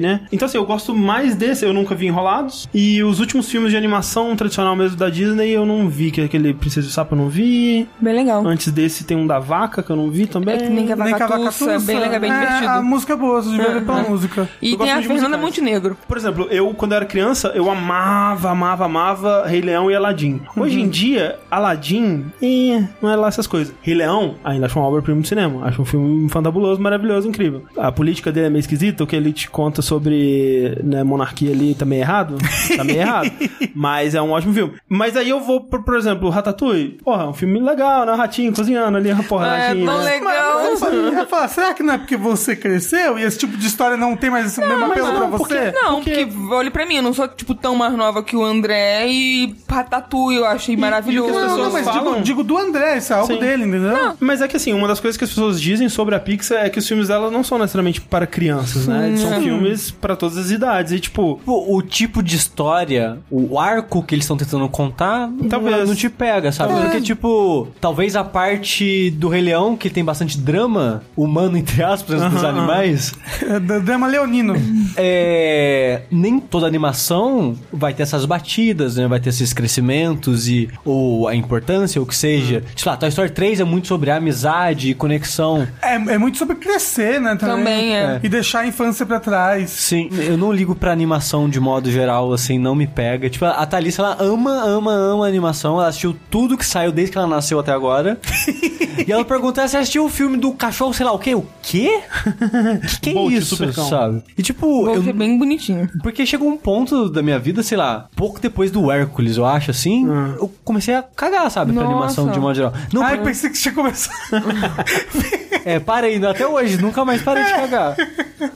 [0.00, 0.20] né?
[0.32, 2.68] Então assim, eu gosto mais desse, eu nunca vi Enrolados.
[2.74, 6.24] E os últimos filmes de animação tradicional mesmo da Disney eu não vi, que é
[6.24, 7.88] aquele Princesa do Sapo eu não vi.
[8.00, 8.46] Bem legal.
[8.46, 10.54] Antes desse tem um da vaca que eu não vi também.
[10.54, 12.70] É que nem Nem Cavacatuça, é bem legal, bem É, divertido.
[12.70, 14.48] A música é boa, você devia ver pela música.
[14.60, 15.42] E eu tem a Fernanda musicais.
[15.42, 15.96] Montenegro.
[16.06, 20.40] Por exemplo, eu, quando eu era criança, eu amava, amava, amava Rei Leão e Aladdin.
[20.56, 23.74] Hoje em dia, Aladdin, eh, não é lá essas coisas.
[23.82, 25.66] Rei Leão, ainda acho uma obra-prima do cinema.
[25.66, 27.62] Acho um filme fantabuloso, maravilhoso, incrível.
[27.76, 31.74] A política dele é meio esquisita, o que ele te conta sobre né, monarquia ali
[31.74, 32.36] tá meio errado.
[32.76, 33.30] Tá meio errado.
[33.74, 34.74] Mas é um ótimo filme.
[34.88, 36.98] Mas aí eu vou, por, por exemplo, Ratatouille.
[37.04, 38.14] Porra, é um filme legal, né?
[38.14, 39.86] Ratinho cozinhando ali, porra, É, ratinho.
[39.86, 40.04] tão né?
[40.04, 40.54] legal.
[40.62, 43.66] Mas, mas, ia falar, será que não é porque você cresceu e esse tipo de
[43.66, 45.72] história não tem mais esse mesmo apelo pra não, porque- você?
[45.72, 48.44] Não, Porque- porque, olhe pra mim, eu não sou, tipo, tão mais nova que o
[48.44, 51.28] André e Ratatouille eu achei maravilhoso.
[51.28, 53.32] e o que as Não, não, mas falam- digo, digo do André, isso é algo
[53.32, 53.38] Sim.
[53.40, 54.14] dele, entendeu?
[54.20, 56.70] Mas é que assim, uma das coisas que as pessoas dizem sobre a Pixar é
[56.70, 59.08] que os filmes dela não são necessariamente para crianças, né?
[59.08, 60.92] Eles são filmes para todas as idades.
[60.92, 65.78] E tipo, Tipo, o tipo de história, o arco que eles estão tentando contar, Talvez.
[65.78, 66.74] não, não te pega, sabe?
[66.80, 72.22] Porque, tipo, talvez a parte do Rei Leão, que tem bastante drama humano, entre aspas,
[72.22, 73.12] dos Aham, animais,
[73.42, 74.54] É drama leonino.
[74.96, 79.06] é, nem toda animação vai ter essas batidas, né?
[79.06, 82.62] Vai ter esses crescimentos e ou a importância, ou o que seja.
[82.76, 85.66] Sei lá, Toy Story 3 é muito sobre amizade e conexão.
[85.82, 87.36] É, é muito sobre crescer, né?
[87.36, 88.20] Também, Também é.
[88.22, 89.70] E deixar a infância pra trás.
[89.70, 93.28] Sim, eu não ligo pra animação de modo geral, assim, não me pega.
[93.28, 95.74] Tipo, a Thalissa, ela ama, ama, ama animação.
[95.78, 98.18] Ela assistiu tudo que saiu desde que ela nasceu até agora.
[99.06, 101.34] e ela perguntou se assistiu o filme do cachorro, sei lá o quê?
[101.34, 102.00] O quê?
[103.00, 104.22] que que é Bolt, isso, sabe?
[104.36, 105.88] E tipo, Vou eu, ser bem bonitinho.
[106.02, 109.70] porque chega um ponto da minha vida, sei lá, pouco depois do Hércules, eu acho,
[109.70, 110.06] assim,
[110.38, 111.94] eu comecei a cagar, sabe, pra Nossa.
[111.94, 112.72] animação de modo geral.
[112.92, 114.14] Não, Ai, por- pensei que tinha começado.
[115.64, 117.96] é, parei, até hoje, nunca mais parei de cagar.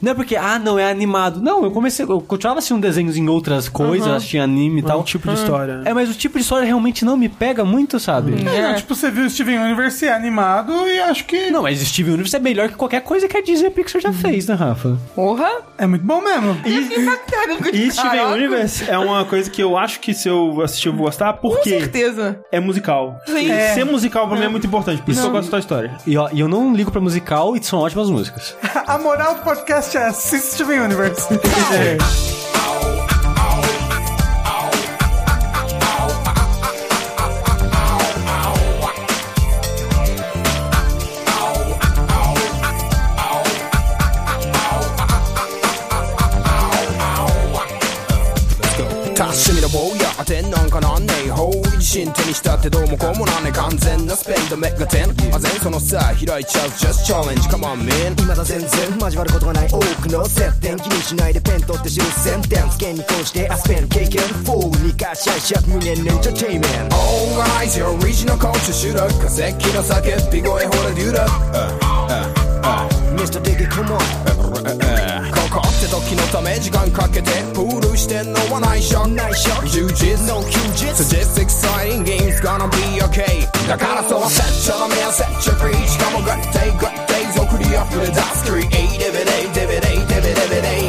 [0.01, 1.41] Não é porque, ah, não, é animado.
[1.41, 5.01] Não, eu comecei, eu continuava assistindo desenhos em outras coisas, assistindo anime e É tal.
[5.01, 5.79] um tipo de história.
[5.79, 5.91] né?
[5.91, 8.33] É, mas o tipo de história realmente não me pega muito, sabe?
[8.43, 12.15] Não, tipo, você viu o Steven Universe é animado e acho que Não, mas Steven
[12.23, 14.55] Universe é melhor que qualquer coisa que a Disney e a Pixar já fez, né,
[14.55, 14.97] Rafa?
[15.15, 15.49] Porra!
[15.78, 16.53] é muito bom mesmo.
[16.65, 18.24] Impactado com E esse Steven.
[18.32, 21.49] Universe é uma coisa que eu acho que se eu assistir eu vou gostar, Com
[21.51, 22.39] porque certeza.
[22.53, 23.19] é musical.
[23.27, 23.47] Sim.
[23.47, 23.74] E É.
[23.74, 25.97] Ser musical pra mim é muito importante, por isso que eu gosto da história.
[26.07, 28.57] E, ó, e eu não ligo pra musical e são ótimas músicas.
[28.86, 31.27] A moral do podcast é assiste Steven Universe.
[31.28, 32.41] 達
[51.93, 55.10] 方位自信手にしたってどうもこうもなんねえ完全なスペンドメガテン。
[55.35, 56.69] あぜんそのさ開いちゃう。
[56.70, 57.43] Just challenge.
[57.51, 58.16] Come on man.
[58.16, 64.23] 未だ全然交わることがない多くの接点気にしないでペン取って知るセンテンス剣にこうしてアスペン経験。
[64.23, 66.97] フォーにかしゃいしゃ無限エンターテインメント。
[66.97, 69.43] Organize your regional culture shoot up 化石
[69.77, 71.28] の叫び声ほらデューラ
[73.16, 73.40] Mr.
[73.43, 74.61] Diggy come on か
[75.49, 86.38] かって時のため時間かけてプールしてんのは内緒内緒充実 No 休日 So this exciting game's gonna be okay だからそうせっちゃダメや set you free しかも good
[86.53, 88.69] day good days 送り溢れ出す creative
[89.26, 90.86] day divi day divi divi day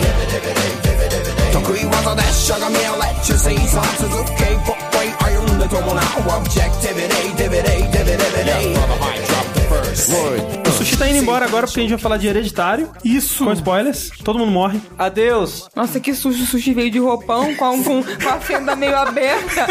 [1.53, 6.05] 得意技でしゃがみや let you see さあ続け pop way 歩んで伴う
[6.45, 9.62] objectivity divi day divi divi day drop the first word
[10.68, 12.92] O Sushi tá indo embora agora porque a gente vai falar de hereditário.
[13.04, 13.44] Isso.
[13.44, 14.10] Com spoilers.
[14.24, 14.82] Todo mundo morre.
[14.98, 15.70] Adeus!
[15.76, 19.68] Nossa, que susto, o sushi veio de roupão com, com, com a fenda meio aberta.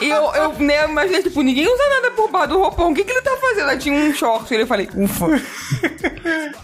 [0.00, 2.90] E eu, eu né, imaginei, tipo, ninguém usa nada por baixo do roupão.
[2.90, 3.68] O que, que ele tá fazendo?
[3.70, 4.52] Aí tinha um short.
[4.54, 5.26] Eu falei, ufa.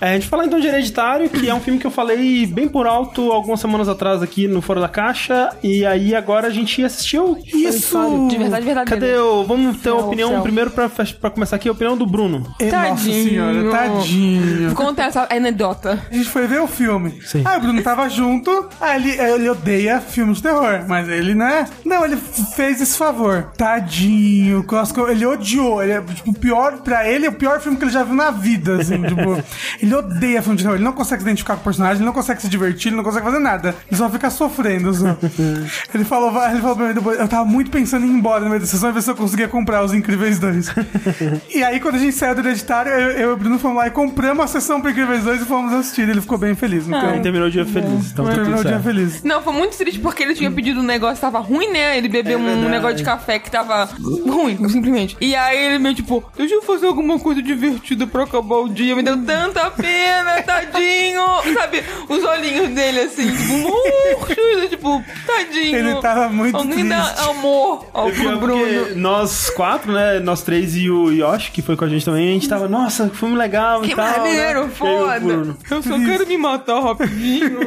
[0.01, 2.69] É, a gente fala então de Hereditário, que é um filme que eu falei bem
[2.69, 5.51] por alto algumas semanas atrás aqui no Fora da Caixa.
[5.63, 7.37] E aí agora a gente assistiu.
[7.45, 8.29] Isso.
[8.29, 8.91] De verdade, verdade.
[8.91, 9.45] Cadê o.
[9.45, 10.43] Vamos ter a opinião céu.
[10.43, 12.47] primeiro pra, pra começar aqui, a opinião do Bruno.
[12.61, 13.29] E, Nossa Tadinho.
[13.29, 14.75] senhora, tadinho.
[14.75, 15.99] Conta essa anedota.
[16.11, 17.21] A gente foi ver o filme.
[17.25, 17.43] Sim.
[17.45, 18.69] Aí o Bruno tava junto.
[18.81, 20.85] Aí ele, ele odeia filmes de terror.
[20.87, 21.67] Mas ele, né?
[21.85, 22.17] Não, ele
[22.55, 23.51] fez esse favor.
[23.57, 24.65] Tadinho.
[25.11, 25.83] Ele odiou.
[25.83, 28.15] Ele é, tipo, o pior, pra ele, é o pior filme que ele já viu
[28.15, 29.43] na vida, assim, tipo.
[29.83, 30.77] Ele odeia filme de terror.
[30.77, 33.05] Ele não consegue se identificar com o personagem, ele não consegue se divertir, ele não
[33.05, 33.75] consegue fazer nada.
[33.91, 35.17] Ele só fica sofrendo, só.
[35.95, 38.41] ele falou, vai- ele falou pra mim depois, eu tava muito pensando em ir embora
[38.45, 40.69] no meio da sessão e ver se eu conseguia comprar os Incríveis 2.
[41.55, 43.87] e aí, quando a gente saiu do hereditário, eu, eu e o Bruno fomos lá
[43.87, 46.09] e compramos a sessão pro Incríveis 2 e fomos assistir.
[46.09, 46.87] Ele ficou bem feliz.
[46.87, 48.11] Então, Ele terminou o dia feliz.
[48.11, 49.23] Então tá terminou o dia feliz.
[49.23, 51.97] Não, foi muito triste porque ele tinha pedido um negócio que tava ruim, né?
[51.97, 52.69] Ele bebeu um verdade.
[52.69, 53.89] negócio de café que tava
[54.27, 55.17] ruim, simplesmente.
[55.21, 58.95] E aí ele meio tipo, deixa eu fazer alguma coisa divertida pra acabar o dia.
[58.97, 61.23] Me deu tanta pena, tadinho.
[61.55, 65.77] Sabe, os olhinhos dele assim, tipo, murchos, tipo, tadinho.
[65.77, 67.29] Ele tava muito Alguém dá triste.
[67.31, 68.97] amor ao Bruno.
[68.97, 70.21] nós quatro, né?
[70.21, 73.09] Nós três e o Yoshi, que foi com a gente também, a gente tava, nossa,
[73.09, 74.07] que filme legal e Que tal.
[74.19, 74.67] maneiro, né?
[74.67, 75.21] E o foda.
[75.21, 77.61] Bruno, Eu só quero me matar rapidinho.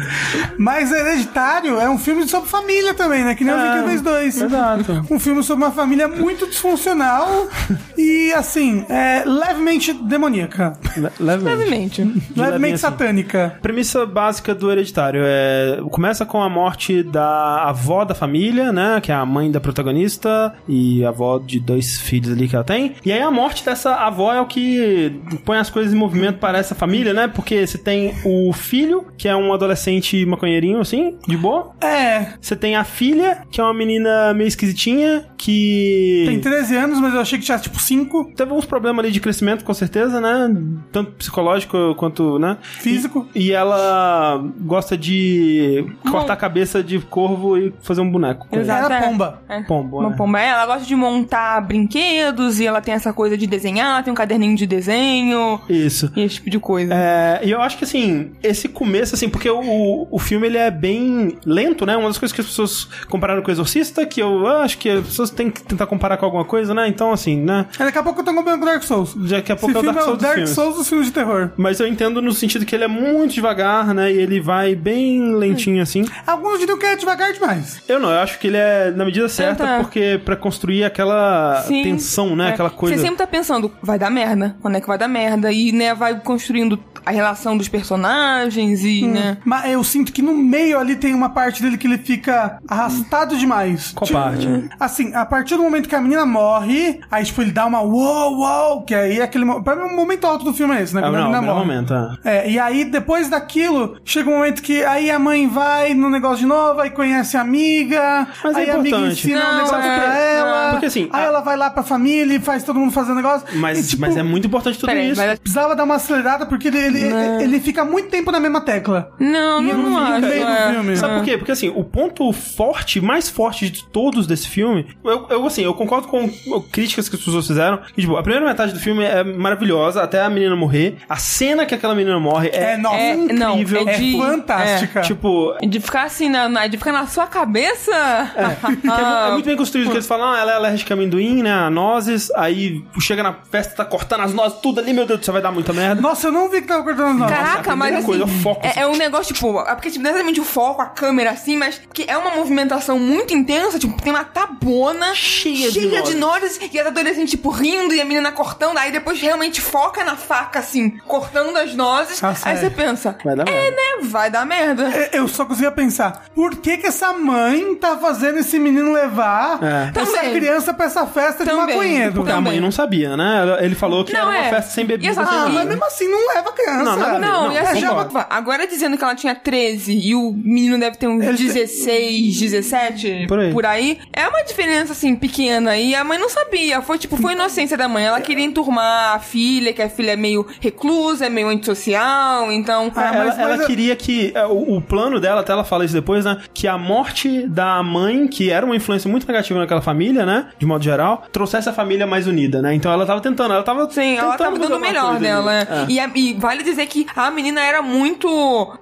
[0.58, 3.34] Mas Hereditário é um filme sobre família também, né?
[3.34, 4.42] Que nem os É, Incríveis 2.
[4.42, 5.06] Exato.
[5.10, 7.48] Um filme sobre uma família muito disfuncional
[7.96, 10.76] e, assim, é, levemente demoníaca.
[10.96, 12.02] Le- Levemente.
[12.02, 12.22] Levemente.
[12.36, 13.58] levemente satânica.
[13.62, 19.10] Premissa básica do Hereditário é começa com a morte da avó da família, né, que
[19.12, 22.94] é a mãe da protagonista e a avó de dois filhos ali que ela tem.
[23.04, 26.58] E aí a morte dessa avó é o que põe as coisas em movimento para
[26.58, 27.28] essa família, né?
[27.28, 31.72] Porque você tem o filho, que é um adolescente maconheirinho assim, de boa.
[31.80, 37.00] É, Você tem a filha, que é uma menina meio esquisitinha, que tem 13 anos,
[37.00, 38.32] mas eu achei que tinha tipo 5.
[38.36, 40.54] teve uns problemas ali de crescimento, com certeza, né?
[40.92, 42.58] Tanto psicológico quanto, né?
[42.62, 43.28] Físico.
[43.34, 48.46] E, e ela gosta de cortar a cabeça de corvo e fazer um boneco.
[48.52, 48.86] Exato.
[48.86, 49.08] Era é.
[49.08, 49.42] pomba.
[49.48, 49.62] É.
[49.62, 50.16] Pombo, Uma é.
[50.16, 50.40] pomba.
[50.40, 54.16] É, Ela gosta de montar brinquedos e ela tem essa coisa de desenhar, tem um
[54.16, 56.10] caderninho de desenho Isso.
[56.16, 56.94] e esse tipo de coisa.
[56.94, 60.70] É, e eu acho que assim, esse começo, assim, porque o, o filme ele é
[60.70, 61.96] bem lento, né?
[61.96, 65.06] Uma das coisas que as pessoas compararam com o Exorcista, que eu acho que as
[65.06, 66.88] pessoas tem que tentar comparar com alguma coisa, né?
[66.88, 67.66] Então, assim, né?
[67.78, 69.14] Aí Daqui a pouco eu tô comparando com Dark Souls.
[69.14, 70.48] Daqui a pouco Esse é o filme Dark é o Souls dos Dark.
[70.48, 71.50] Souls dos filmes de terror.
[71.56, 74.12] Mas eu entendo no sentido que ele é muito devagar, né?
[74.12, 76.04] E ele vai bem lentinho, assim.
[76.26, 77.82] Alguns diriam que é devagar demais.
[77.88, 79.78] Eu não, eu acho que ele é na medida certa, tá.
[79.80, 81.82] porque pra construir aquela Sim.
[81.82, 82.50] tensão, né?
[82.50, 82.52] É.
[82.52, 82.96] Aquela coisa.
[82.96, 84.56] Você sempre tá pensando, vai dar merda.
[84.60, 85.50] Quando é que vai dar merda?
[85.52, 89.38] E, né, vai construindo a relação dos personagens e, né...
[89.44, 93.36] Mas eu sinto que no meio ali tem uma parte dele que ele fica arrastado
[93.36, 93.92] demais.
[93.94, 94.46] Qual Tipo, parte?
[94.78, 98.38] Assim, a partir do momento que a menina morre, aí, tipo, ele dá uma uou,
[98.38, 99.44] uou, que aí é aquele.
[99.62, 101.00] Pra mim, o momento alto do filme é esse, né?
[101.00, 101.66] É, Quando a não, o menina morre.
[101.66, 102.36] momento, é.
[102.46, 106.38] É, e aí depois daquilo, chega um momento que aí a mãe vai no negócio
[106.38, 109.76] de novo, aí conhece a amiga, Mas é aí a amiga ensina um Não, negócio
[109.76, 112.78] é, pra ela, porque assim, aí a- ela vai lá pra família e faz todo
[112.78, 113.46] mundo fazer o negócio.
[113.54, 115.20] Mas, E, tipo, mas é muito importante tudo Peraí, isso.
[115.20, 117.00] mas- Precisava dar uma acelerada porque ele, ele,
[117.42, 119.12] ele fica muito tempo na mesma tecla.
[119.18, 120.26] Não, E não, eu não acho.
[120.26, 120.72] é.
[120.72, 120.96] filme.
[120.96, 121.38] Sabe por quê?
[121.38, 125.74] Porque assim, o ponto forte, mais forte de todos desse filme, eu, eu assim, eu
[125.74, 126.28] concordo com
[126.72, 127.78] críticas que as pessoas fizeram.
[127.94, 130.98] Que, tipo, a primeira metade do filme é maravilhosa, até a menina morrer.
[131.08, 133.88] A cena que aquela menina morre é, É, nossa, É, não, incrível.
[133.88, 134.16] é de...
[134.18, 135.00] Fantástica.
[135.02, 137.92] Tipo, De ficar assim, na, na- de ficar na sua cabeça.
[138.36, 141.52] É, é muito bem construído, que eles falam, ah, ela é alérgica a amendoim, né,
[141.52, 145.24] a nozes, aí chega na festa, tá cortando as nozes, tudo ali, meu Deus do
[145.24, 146.00] céu, vai dar muita merda.
[146.00, 147.28] Nossa, eu não vi que tava cortando não.
[147.28, 150.10] Caraca, a mas assim, coisa, foco, é, é um negócio, tipo, é porque, tipo, não
[150.10, 154.00] é exatamente o foco, a câmera, assim, mas que é uma movimentação muito intensa, tipo,
[154.02, 156.16] tem uma tabona Cheia de cheia de nozes.
[156.16, 160.16] nozes, e as adolescentes, tipo, rindo, e a menina cortando, aí depois realmente foca na
[160.16, 163.76] faca, assim, cortando as nozes, Nossa, aí você pensa, Vai dar é, merda.
[163.76, 164.88] né, vai dar merda.
[164.90, 169.58] É, Eu só conseguia pensar, por que que essa mãe tá fazendo esse menino levar
[169.62, 169.90] É.
[170.00, 170.32] essa Também.
[170.34, 171.66] criança pra essa festa de Também.
[171.76, 172.12] maconheiro?
[172.14, 172.60] Porque a mãe também.
[172.60, 173.49] não sabia, né?
[173.50, 174.50] Ela- Ele falou que Não, era uma é.
[174.50, 175.10] festa sem bebida.
[175.10, 175.28] Exato.
[175.32, 176.82] Ah, mas mesmo assim não leva criança.
[176.84, 177.18] Não, nada.
[177.18, 180.78] Não, Não, e assim, é já- agora dizendo que ela tinha 13 e o menino
[180.78, 183.98] deve ter uns Ele- 16, 17, Por aí.
[184.12, 185.76] é uma diferença, assim, pequena.
[185.76, 186.80] E a mãe não sabia.
[186.82, 188.04] Foi, tipo, foi inocência da mãe.
[188.04, 192.90] Ela queria enturmar a filha, que a filha é meio reclusa, é meio antissocial, então...
[192.94, 194.32] Ah, ela mas- ela mas eu- queria que.
[194.34, 196.38] é, O, o plano dela, até ela fala isso depois, né?
[196.52, 200.48] Que a morte da mãe, que era uma influência muito negativa naquela família, né?
[200.58, 202.74] De modo geral, trouxesse a família mais unida, né?
[202.74, 203.88] Então ela tava tentando, ela tava.
[203.90, 205.52] Sim, ela tentando tava dando o melhor dela.
[205.52, 205.86] né?
[205.88, 208.28] E, a- e vale dizer que a menina era muito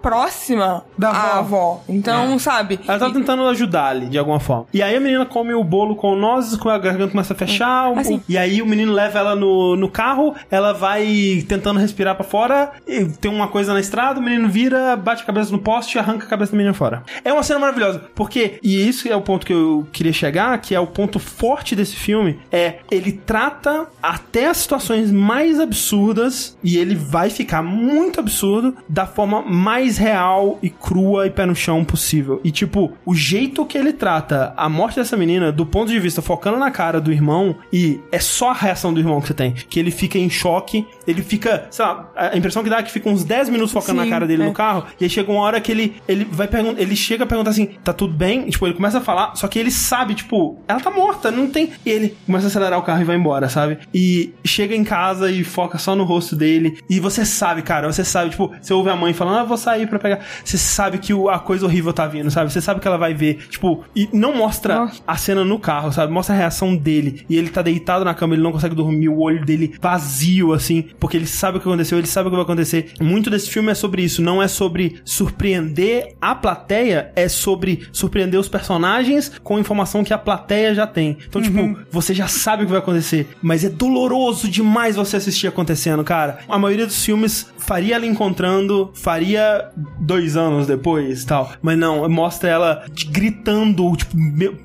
[0.02, 1.38] próxima Da avó.
[1.38, 1.80] avó.
[1.88, 2.80] Então, sabe?
[2.86, 4.66] Ela tava E- tentando ajudar ali, de alguma forma.
[4.72, 7.90] E aí a menina come o bolo com nozes, com a garganta começa a fechar.
[7.90, 8.22] o- Assim.
[8.28, 12.72] E aí o menino leva ela no, no carro, ela vai tentando respirar pra fora,
[12.86, 15.98] e tem uma coisa na estrada, o menino vira, bate a cabeça no poste e
[15.98, 17.02] arranca a cabeça da menina fora.
[17.24, 20.74] É uma cena maravilhosa, porque, e isso é o ponto que eu queria chegar, que
[20.74, 26.76] é o ponto forte desse filme, é ele trata até as situações mais absurdas, e
[26.76, 31.84] ele vai ficar muito absurdo, da forma mais real e crua e pé no chão
[31.84, 32.40] possível.
[32.42, 36.22] E tipo, o jeito que ele trata a morte dessa menina, do ponto de vista
[36.22, 39.52] focando na cara do irmão, e é só a reação do irmão que você tem,
[39.52, 42.90] que ele fica em choque, ele fica, sei lá, a impressão que dá é que
[42.90, 44.46] fica uns 10 minutos focando Sim, na cara dele é.
[44.46, 47.26] no carro, e aí chega uma hora que ele, ele vai perguntar, ele chega a
[47.26, 48.46] perguntar assim, tá tudo bem?
[48.46, 51.48] E, tipo, ele começa a falar, só que ele sabe, tipo, ela tá morta, não
[51.48, 51.72] tem.
[51.84, 53.78] E ele começa a acelerar o carro e vai embora, sabe?
[53.94, 56.78] E chega em casa e foca só no rosto dele.
[56.88, 59.86] E você sabe, cara, você sabe, tipo, você ouve a mãe falando, ah, vou sair
[59.86, 60.20] pra pegar.
[60.44, 62.52] Você sabe que a coisa horrível tá vindo, sabe?
[62.52, 63.46] Você sabe que ela vai ver.
[63.48, 65.02] Tipo, e não mostra Nossa.
[65.06, 66.12] a cena no carro, sabe?
[66.12, 67.24] Mostra a reação dele.
[67.28, 70.84] E ele tá deitado na cama, ele não consegue dormir, o olho dele vazio, assim,
[70.98, 72.92] porque ele sabe o que aconteceu, ele sabe o que vai acontecer.
[73.00, 78.38] Muito desse filme é sobre isso, não é sobre surpreender a plateia, é sobre surpreender
[78.38, 81.18] os personagens com informação que a plateia já tem.
[81.28, 85.46] Então, tipo, você já sabe o que vai acontecer, mas é doloroso demais você assistir
[85.46, 86.38] acontecendo, cara.
[86.48, 89.70] A maioria dos filmes faria ela encontrando, faria
[90.00, 91.52] dois anos depois tal.
[91.62, 94.16] Mas não, mostra ela gritando, tipo,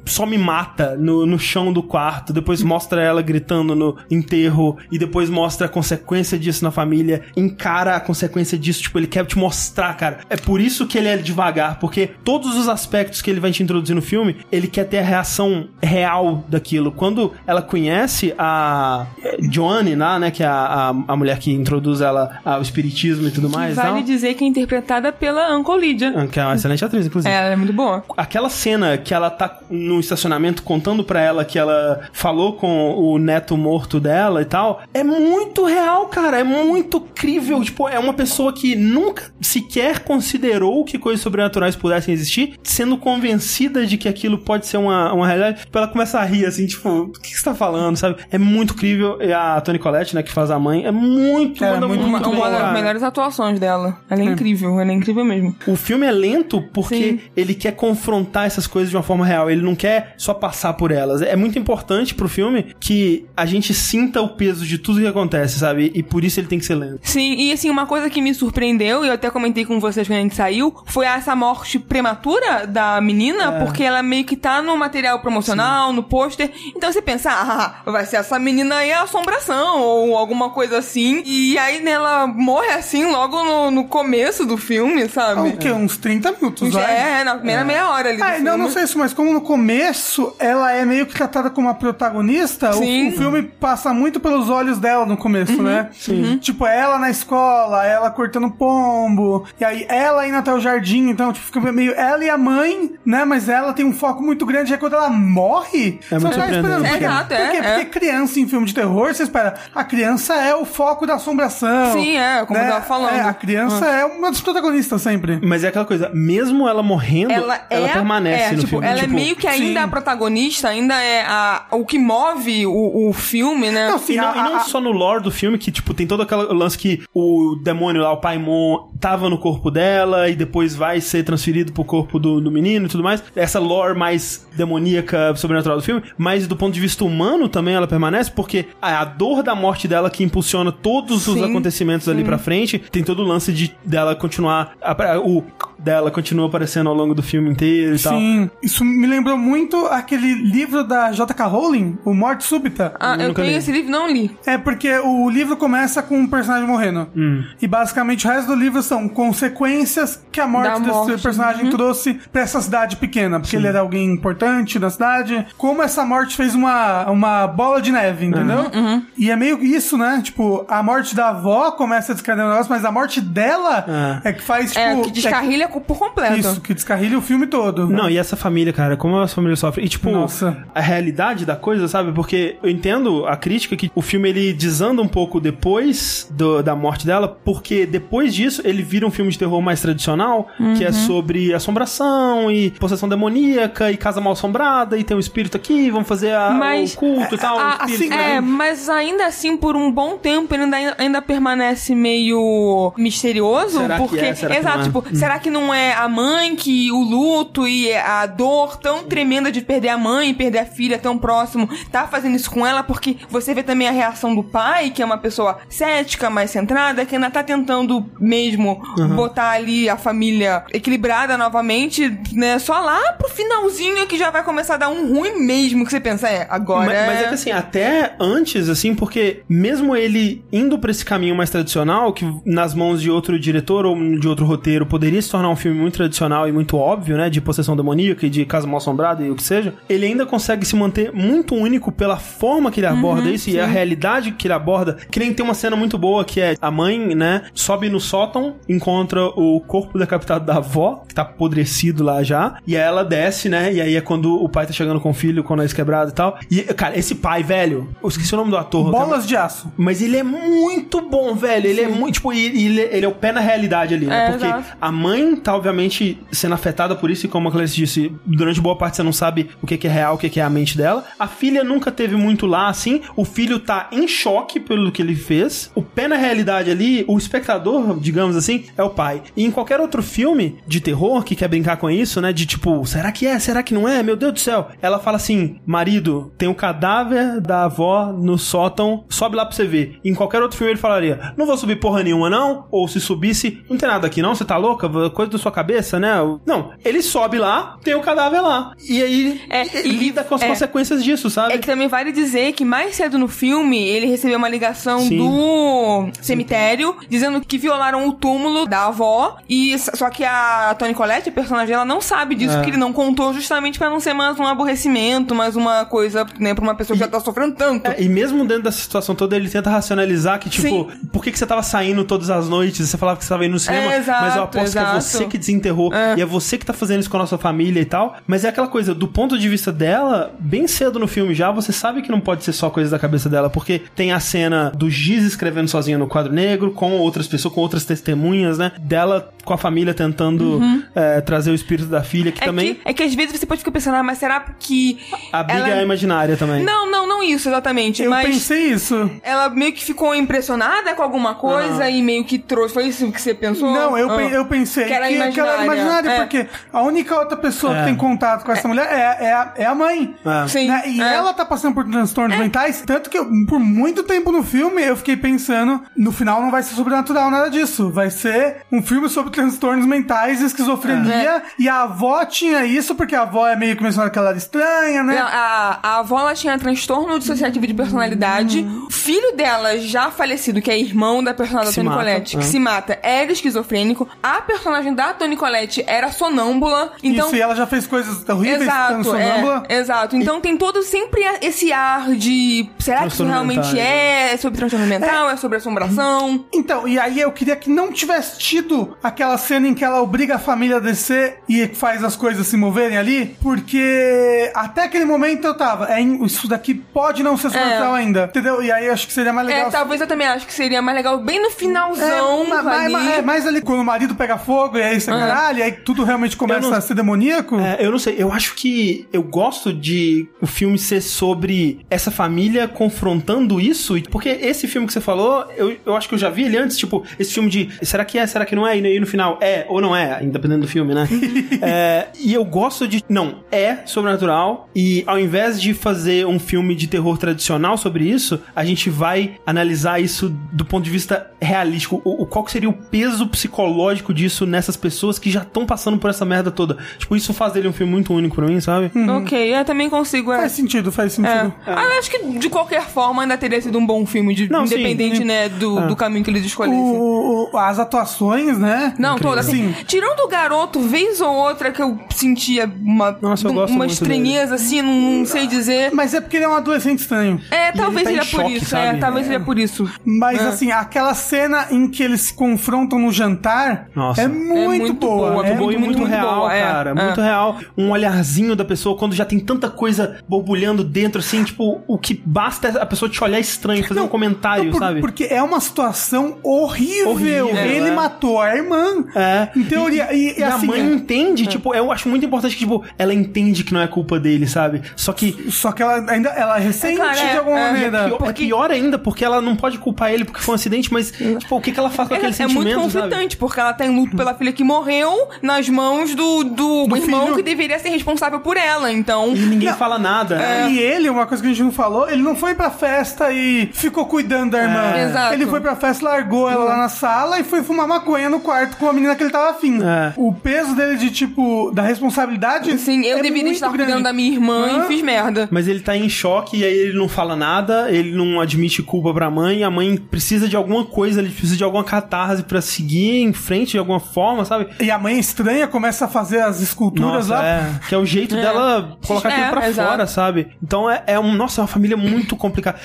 [0.06, 2.34] só me mata no, no chão do quarto.
[2.34, 4.78] Depois mostra ela gritando no enterro.
[4.92, 7.24] E depois mostra a consequência disso na família.
[7.36, 8.82] Encara a consequência disso.
[8.84, 10.20] Tipo, ele quer te mostrar, cara.
[10.30, 11.80] É por isso que ele é devagar.
[11.80, 15.04] Porque todos os aspectos que ele vai te introduzir no filme, ele quer ter a
[15.04, 16.92] reação real daquilo.
[16.92, 20.32] Quando ela conhece a eh, Joanne lá, né?
[20.32, 23.76] Que é a, a, a mulher que introduz ela ao espiritismo e tudo mais.
[23.76, 24.04] vale tal.
[24.04, 26.28] dizer que é interpretada pela Uncle Lydia.
[26.28, 27.34] Que é uma excelente atriz, inclusive.
[27.34, 28.04] Ela é muito boa.
[28.18, 33.18] Aquela cena que ela tá no estacionamento contando pra ela que ela falou com o
[33.18, 37.64] neto morto dela e tal, é muito real, cara, é muito crível.
[37.64, 43.86] Tipo, é uma pessoa que nunca sequer considerou que coisas sobrenaturais pudessem existir, sendo convencida
[43.86, 45.62] de que aquilo pode ser uma, uma realidade.
[45.62, 48.18] Tipo, ela começa a rir, assim, tipo, o que você tá falando, sabe?
[48.32, 49.18] É muito crível.
[49.20, 52.30] E a Toni Collette, né, que faz a mãe, é muito, É, manda muito, muito,
[52.30, 54.00] Uma, das melhores atuações dela.
[54.10, 55.56] Ela é incrível, ela é incrível mesmo.
[55.66, 57.20] O filme é lento porque Sim.
[57.36, 59.50] ele quer confrontar essas coisas de uma forma real.
[59.50, 61.22] Ele não quer só passar por elas.
[61.22, 65.58] É muito importante pro filme que a gente sinta o peso de tudo que acontece,
[65.58, 65.92] sabe?
[65.94, 67.00] E por isso ele tem que ser lento.
[67.04, 70.18] Sim, e assim, uma coisa que me surpreendeu, e eu até comentei com vocês quando
[70.18, 74.76] a gente saiu, foi essa morte prematura da menina, porque ela meio que tá no
[74.76, 76.52] material promocional, no pôster.
[76.76, 81.22] Então você pensa, ah, vai ser essa menina aí a assombração, ou alguma coisa assim.
[81.26, 85.50] E aí né, ela morre assim logo no, no começo do filme, sabe?
[85.50, 85.72] O quê?
[85.72, 87.20] Uns 30 minutos, vai?
[87.20, 88.22] É, na primeira meia hora ali.
[88.22, 91.70] Ah, não, não sei isso, mas como no começo ela é meio que tratada como
[91.70, 93.10] a protagonista, o, Sim.
[93.10, 95.83] o filme passa muito pelos olhos dela no começo, né?
[95.92, 96.38] Sim.
[96.38, 101.32] Tipo, ela na escola, ela cortando pombo, e aí ela indo até o jardim, então
[101.34, 103.26] tipo, fica meio ela e a mãe, né?
[103.26, 106.40] Mas ela tem um foco muito grande, e aí quando ela morre, É muito você
[106.40, 106.86] tá esperando.
[106.86, 107.62] É, exato, é, porque, é.
[107.80, 111.94] porque criança em filme de terror, você espera, a criança é o foco da assombração.
[111.94, 113.16] Sim, é, como eu tava falando.
[113.16, 115.40] É, a criança é uma das protagonistas sempre.
[115.44, 118.86] Mas é aquela coisa, mesmo ela morrendo, ela, ela, é, permanece é, no tipo, filme.
[118.88, 119.86] Ela tipo, é meio que ainda sim.
[119.86, 123.90] a protagonista, ainda é a, o que move o, o filme, né?
[123.90, 125.94] Não, sim, E não, a- e não a- só no lore do filme, que, tipo,
[125.94, 130.36] tem todo aquele lance que o demônio lá, o Paimon, tava no corpo dela e
[130.36, 133.22] depois vai ser transferido pro corpo do, do menino e tudo mais.
[133.36, 136.02] Essa lore mais demoníaca, sobrenatural do filme.
[136.18, 139.88] Mas do ponto de vista humano também ela permanece, porque a, a dor da morte
[139.88, 143.76] dela que impulsiona todos os Sim, acontecimentos ali pra frente, tem todo o lance de
[143.86, 144.74] dela continuar.
[144.82, 145.44] a- o
[145.80, 148.14] dela continua aparecendo ao longo do filme inteiro e tal.
[148.14, 151.46] Sim, isso me lembrou muito aquele livro da J.K.
[151.46, 152.94] Rowling, O Morte Súbita.
[153.00, 153.58] Ah, eu nunca tenho li.
[153.58, 154.36] esse livro, não li.
[154.46, 157.08] É porque o livro começa com um personagem morrendo.
[157.16, 157.44] Hum.
[157.62, 161.12] E basicamente o resto do livro são consequências que a morte Da desse morte.
[161.12, 161.20] Uhum.
[161.20, 163.40] personagem trouxe pra essa cidade pequena.
[163.40, 165.46] Porque ele era alguém importante na cidade.
[165.58, 168.70] Como essa morte fez uma, uma bola de neve, entendeu?
[168.74, 170.22] Uhum, E é meio isso, né?
[170.24, 174.34] Tipo, a morte da avó começa a descarregar o negócio, mas a morte dela é,
[174.34, 174.80] que faz, tipo.
[174.80, 176.38] É, que descarrilha por completo.
[176.40, 177.88] Isso, que descarrilha o filme todo.
[177.88, 179.84] Não, e essa família, cara, como essa família sofre.
[179.86, 180.58] E, tipo, Nossa.
[180.74, 182.12] a realidade da coisa, sabe?
[182.12, 186.76] Porque eu entendo a crítica que o filme ele desanda um pouco depois do- da
[186.76, 190.88] morte dela, porque depois disso ele vira um filme de terror mais tradicional, que é
[190.88, 190.94] Uhum.
[190.94, 196.08] sobre assombração e possessão demoníaca e casa mal assombrada e tem um espírito aqui, vamos
[196.08, 197.58] fazer a, Mas- o culto e tal.
[197.58, 198.42] Ah, o espírito, é, né?
[198.42, 203.80] mas ainda assim, por um bom tempo, ele ainda, ainda permanece meio misterioso.
[203.80, 204.20] Será que porque.
[204.20, 204.34] é?
[204.36, 204.88] Será que exato, não é?
[204.88, 209.52] tipo, será que não é a mãe que o luto e a dor tão tremenda
[209.52, 212.84] de perder a mãe e perder a filha tão próximo tá fazendo isso com ela?
[212.84, 217.06] Porque você vê também a reação do pai, que é uma pessoa cética, mais centrada,
[217.06, 218.82] que ainda tá tentando mesmo
[219.16, 222.58] botar ali a família equilibrada novamente, né?
[222.60, 226.00] Só lá pro finalzinho que já vai começar a dar um ruim mesmo, que você
[226.00, 226.88] pensa, é, agora.
[226.88, 231.36] Mas, mas é que assim, até antes, assim, porque mesmo ele indo pra esse caminho
[231.36, 235.43] mais tradicional, que nas mãos de outro diretor ou de outro roteiro poderia se tornar
[235.50, 237.30] um filme muito tradicional e muito óbvio, né?
[237.30, 240.66] De possessão demoníaca e de casa mal assombrada e o que seja, ele ainda consegue
[240.66, 244.54] se manter muito único pela forma que ele aborda isso e a realidade que ele
[244.54, 244.98] aborda.
[245.10, 247.44] Que nem tem uma cena muito boa que é a mãe, né?
[247.54, 252.76] Sobe no sótão, encontra o corpo decapitado da avó, que tá apodrecido lá já, e
[252.76, 253.74] aí ela desce, né?
[253.74, 256.12] E aí é quando o pai tá chegando com o filho, com o nariz quebrado
[256.12, 256.38] e tal.
[256.50, 258.90] E, cara, esse pai, velho, eu esqueci o nome do ator.
[258.92, 259.72] Bolas de aço.
[259.78, 261.68] Mas ele é muito bom, velho.
[261.68, 264.28] Ele é muito, tipo, e- e ele, ele é o pé na realidade ali, né?
[264.28, 264.78] É, Porque exato.
[264.80, 268.78] a mãe tá, obviamente, sendo afetada por isso, e como a Clarice disse, durante boa
[268.78, 271.04] parte você não sabe o que é real, o que que é a mente dela.
[271.20, 273.02] A filha nunca teve muito lá, assim.
[273.16, 275.72] O filho tá em choque pelo que ele fez.
[275.76, 279.24] O pé na realidade ali, o espectador, digamos assim, é o pai.
[279.36, 282.32] E em qualquer outro filme de terror que quer brincar com isso, né?
[282.34, 283.40] De tipo, será que é?
[283.40, 284.02] Será que não é?
[284.04, 284.70] Meu Deus do céu.
[284.82, 289.66] Ela fala assim: marido, tem o cadáver da avó no sótão, sobe lá pra você
[289.66, 290.00] ver.
[290.04, 292.68] Em qualquer outro filme ele falaria: não vou subir porra nenhuma, não.
[292.72, 294.36] Ou se subisse, não tem nada aqui, não.
[294.36, 294.88] Você tá louca?
[295.24, 296.14] Coisa da sua cabeça, né?
[296.46, 296.72] Não.
[296.84, 298.74] Ele sobe lá, tem o cadáver lá.
[298.88, 300.48] E aí É, ele e- lida com as é.
[300.48, 301.54] consequências disso, sabe?
[301.54, 305.18] É que também vale dizer que mais cedo no filme ele recebeu uma ligação Sim.
[305.18, 311.30] do cemitério dizendo que violaram o túmulo da avó e só que a Toni Collette,
[311.30, 312.62] a personagem, ela não sabe disso, É.
[312.62, 316.54] que ele não contou justamente pra não ser mais um aborrecimento, mais uma coisa, né,
[316.54, 317.88] pra uma pessoa que já tá sofrendo tanto.
[317.92, 321.08] É, e mesmo dentro dessa situação toda, ele tenta racionalizar que, tipo, Sim.
[321.12, 322.90] por que, que você tava saindo todas as noites?
[322.90, 324.90] Você falava que você tava indo no cinema, É, exato, mas eu aposto exato.
[324.92, 327.38] que é você que desenterrou e é você que tá fazendo isso com a nossa
[327.38, 328.16] família e tal.
[328.28, 331.72] Mas é aquela coisa, do ponto de vista dela, bem cedo no filme já, você
[331.72, 334.90] sabe que não pode ser só coisa da cabeça dela, porque tem a cena do
[334.90, 338.72] Giz escrevendo sozinha no quadro negro, com outras pessoas, com outras testemunhas, né?
[338.80, 340.62] Dela com a família tentando
[340.96, 342.76] é, trazer o espírito da filha, que É também.
[342.76, 345.00] que, é que às vezes você pode ficar pensando, ah, mas será que.
[345.32, 346.64] A briga ela- é imaginária também.
[346.64, 348.02] Não, não, não isso exatamente.
[348.04, 349.10] Eu mas pensei isso.
[349.24, 352.74] ela meio que ficou impressionada com alguma coisa e meio que trouxe.
[352.74, 353.72] Foi isso que você pensou?
[353.74, 354.16] Não, eu, Ah.
[354.18, 356.18] pe- eu pensei Que era que, que ela era imaginária, imaginária, é.
[356.18, 357.80] porque a única outra pessoa É.
[357.80, 360.16] que tem contato com essa mulher é, é, a, é a mãe.
[360.26, 360.48] É.
[360.48, 360.68] Sim.
[360.68, 360.84] né?
[360.86, 361.14] E é.
[361.14, 364.96] ela tá passando por transtornos mentais, tanto que eu, por muito tempo no filme eu
[364.96, 369.32] fiquei pensando, no final não vai ser sobrenatural nada disso, vai ser um filme sobre
[369.32, 373.84] transtornos mentais e esquizofrenia, e a avó tinha isso, porque a avó é meio que
[373.84, 375.16] mencionada que ela era estranha, né?
[375.16, 378.60] Não, a, a avó ela tinha transtorno dissociativo de personalidade.
[378.60, 378.86] Hum.
[378.88, 382.00] O filho dela, já falecido, que é irmão da personagem Que da se Toni mata,
[382.00, 382.40] Collette, é.
[382.40, 384.08] que se mata, era esquizofrênico.
[384.22, 386.94] A personagem da Toni Collette era sonâmbula.
[387.04, 389.64] Então, isso, e ela já fez coisas horríveis ficando Exato, sonâmbula.
[389.70, 390.16] é, exato.
[390.16, 394.34] Então tem todo sempre esse ar de será que isso realmente é?
[394.34, 395.30] É sobre transtorno mental?
[395.30, 396.46] É, sobre assombração?
[396.54, 400.36] Então, e aí eu queria que não tivesse tido aquela cena em que ela obriga
[400.36, 405.46] a família a descer e faz as coisas se moverem ali, porque até aquele momento
[405.46, 408.62] eu tava, é, isso daqui pode não ser sobrenatural ainda, entendeu?
[408.64, 409.68] E aí eu acho que seria mais legal.
[409.68, 412.94] É, talvez eu também acho que seria mais legal bem no finalzão É, ali.
[412.94, 415.72] ma- é, mais ali quando o marido pega fogo e aí você caralho, e aí
[415.72, 417.60] tudo realmente começa não- a ser demoníaco.
[417.60, 422.12] É, eu não sei, eu acho que eu gosto de o filme ser sobre essa
[422.12, 426.30] família confrontando isso, porque esse filme que você falou, eu, eu acho que eu já
[426.30, 428.86] vi ele antes, tipo, esse filme de será que é, será que não é, e
[428.86, 431.08] aí no final é ou não é, dependendo do filme, né?
[431.62, 433.04] É, e eu gosto de.
[433.08, 438.40] Não, é sobrenatural, e ao invés de fazer um filme de terror tradicional sobre isso,
[438.56, 442.02] a gente vai analisar isso do ponto de vista realístico.
[442.04, 446.10] O, o- qual seria o peso psicológico disso nessas pessoas que já estão passando por
[446.10, 446.78] essa merda toda?
[446.98, 448.92] Tipo, isso faz dele um filme muito único pra mim, sabe?
[449.18, 450.32] Ok, eu também consigo.
[450.32, 450.38] É.
[450.38, 451.16] Faz sentido, faz É.
[451.18, 451.54] sentido.
[451.68, 454.66] Ah, eu acho que de qualquer forma ainda teria sido um bom filme, de, Não,
[454.66, 454.76] sim.
[454.76, 456.80] independente, né, do, do caminho que eles escolhessem.
[456.82, 458.94] O- o- as atuações, né?
[458.98, 459.74] Não, toda assim.
[459.74, 459.84] Sim.
[459.86, 463.86] Tirando o garoto, vez ou outra que eu sentia uma, Nossa, eu um- gosto uma
[463.86, 465.92] estranheza, assim, não, não sei dizer.
[465.94, 467.40] Mas é porque ele é um adolescente estranho.
[467.52, 468.76] É, talvez tá em seja por choque, isso.
[468.76, 469.00] É, sabe?
[469.00, 469.30] talvez É.
[469.32, 469.90] seja por isso.
[470.06, 470.48] Mas É.
[470.48, 474.22] assim, aquela cena em que eles se confrontam no jantar Nossa.
[474.22, 475.32] é muito, muito boa.
[475.32, 476.90] boa, é muito boa e muito, muito real, boa, é, cara.
[476.92, 476.94] é.
[476.94, 477.58] Muito real.
[477.78, 482.22] Um olharzinho da pessoa quando já tem tanta coisa borbulhando dentro, assim, tipo, o que
[482.26, 485.02] basta é a pessoa te olhar estranho, fazer um comentário, Não, por- sabe?
[485.02, 487.10] Porque é uma situação horrível.
[487.12, 487.92] Horrível, Ele é.
[487.92, 489.06] matou a irmã.
[489.16, 489.50] É.
[489.56, 490.14] Em teoria.
[490.14, 492.84] E, e E a assim, mãe é- entende, tipo, eu acho muito importante que, tipo,
[492.98, 494.82] ela entende que não é culpa dele, sabe?
[494.96, 498.04] Só que Só que ela ainda ela ressente É, cara, é, de alguma é, maneira.
[498.06, 501.12] pior- é pior ainda, porque ela não pode culpar ele porque foi um acidente, mas,
[501.12, 503.04] tipo, o que, que ela faz com É, aquele é sentimento, muito sabe?
[503.06, 506.98] conflitante, porque ela tá em luto pela filha que morreu nas mãos do, do, Do
[506.98, 507.36] irmão filho.
[507.38, 508.92] que deveria ser responsável por ela.
[508.92, 509.34] Então.
[509.36, 509.78] E ninguém Não.
[509.78, 510.40] fala nada.
[510.70, 513.70] E ele, uma coisa que a gente não falou, ele não foi pra festa e
[513.74, 514.94] ficou cuidando da irmã.
[514.96, 515.04] É.
[515.06, 515.34] Exato.
[515.34, 518.78] Ele foi pra festa, largou ela lá na sala e foi fumar maconha no quarto
[518.78, 519.80] com a menina que ele tava afim.
[519.82, 520.14] É.
[520.18, 522.78] O peso dele de, tipo, da responsabilidade.
[522.78, 523.84] Sim, eu é deveria estar grande.
[523.86, 524.84] cuidando da minha irmã Hã?
[524.84, 525.48] e fiz merda.
[525.52, 529.14] Mas ele tá em choque e aí ele não fala nada, ele não admite culpa
[529.14, 533.22] pra mãe, a mãe precisa de alguma coisa, ele precisa de alguma catarse pra seguir
[533.22, 534.68] em frente de alguma forma, sabe?
[534.80, 537.46] E a mãe estranha começa a fazer as esculturas Nossa, lá.
[537.48, 539.90] é, que é o jeito dela colocar É, aquilo pra exato.
[539.90, 540.48] fora, sabe?
[540.62, 542.78] Então é, é um, nossa, é uma família muito complicada.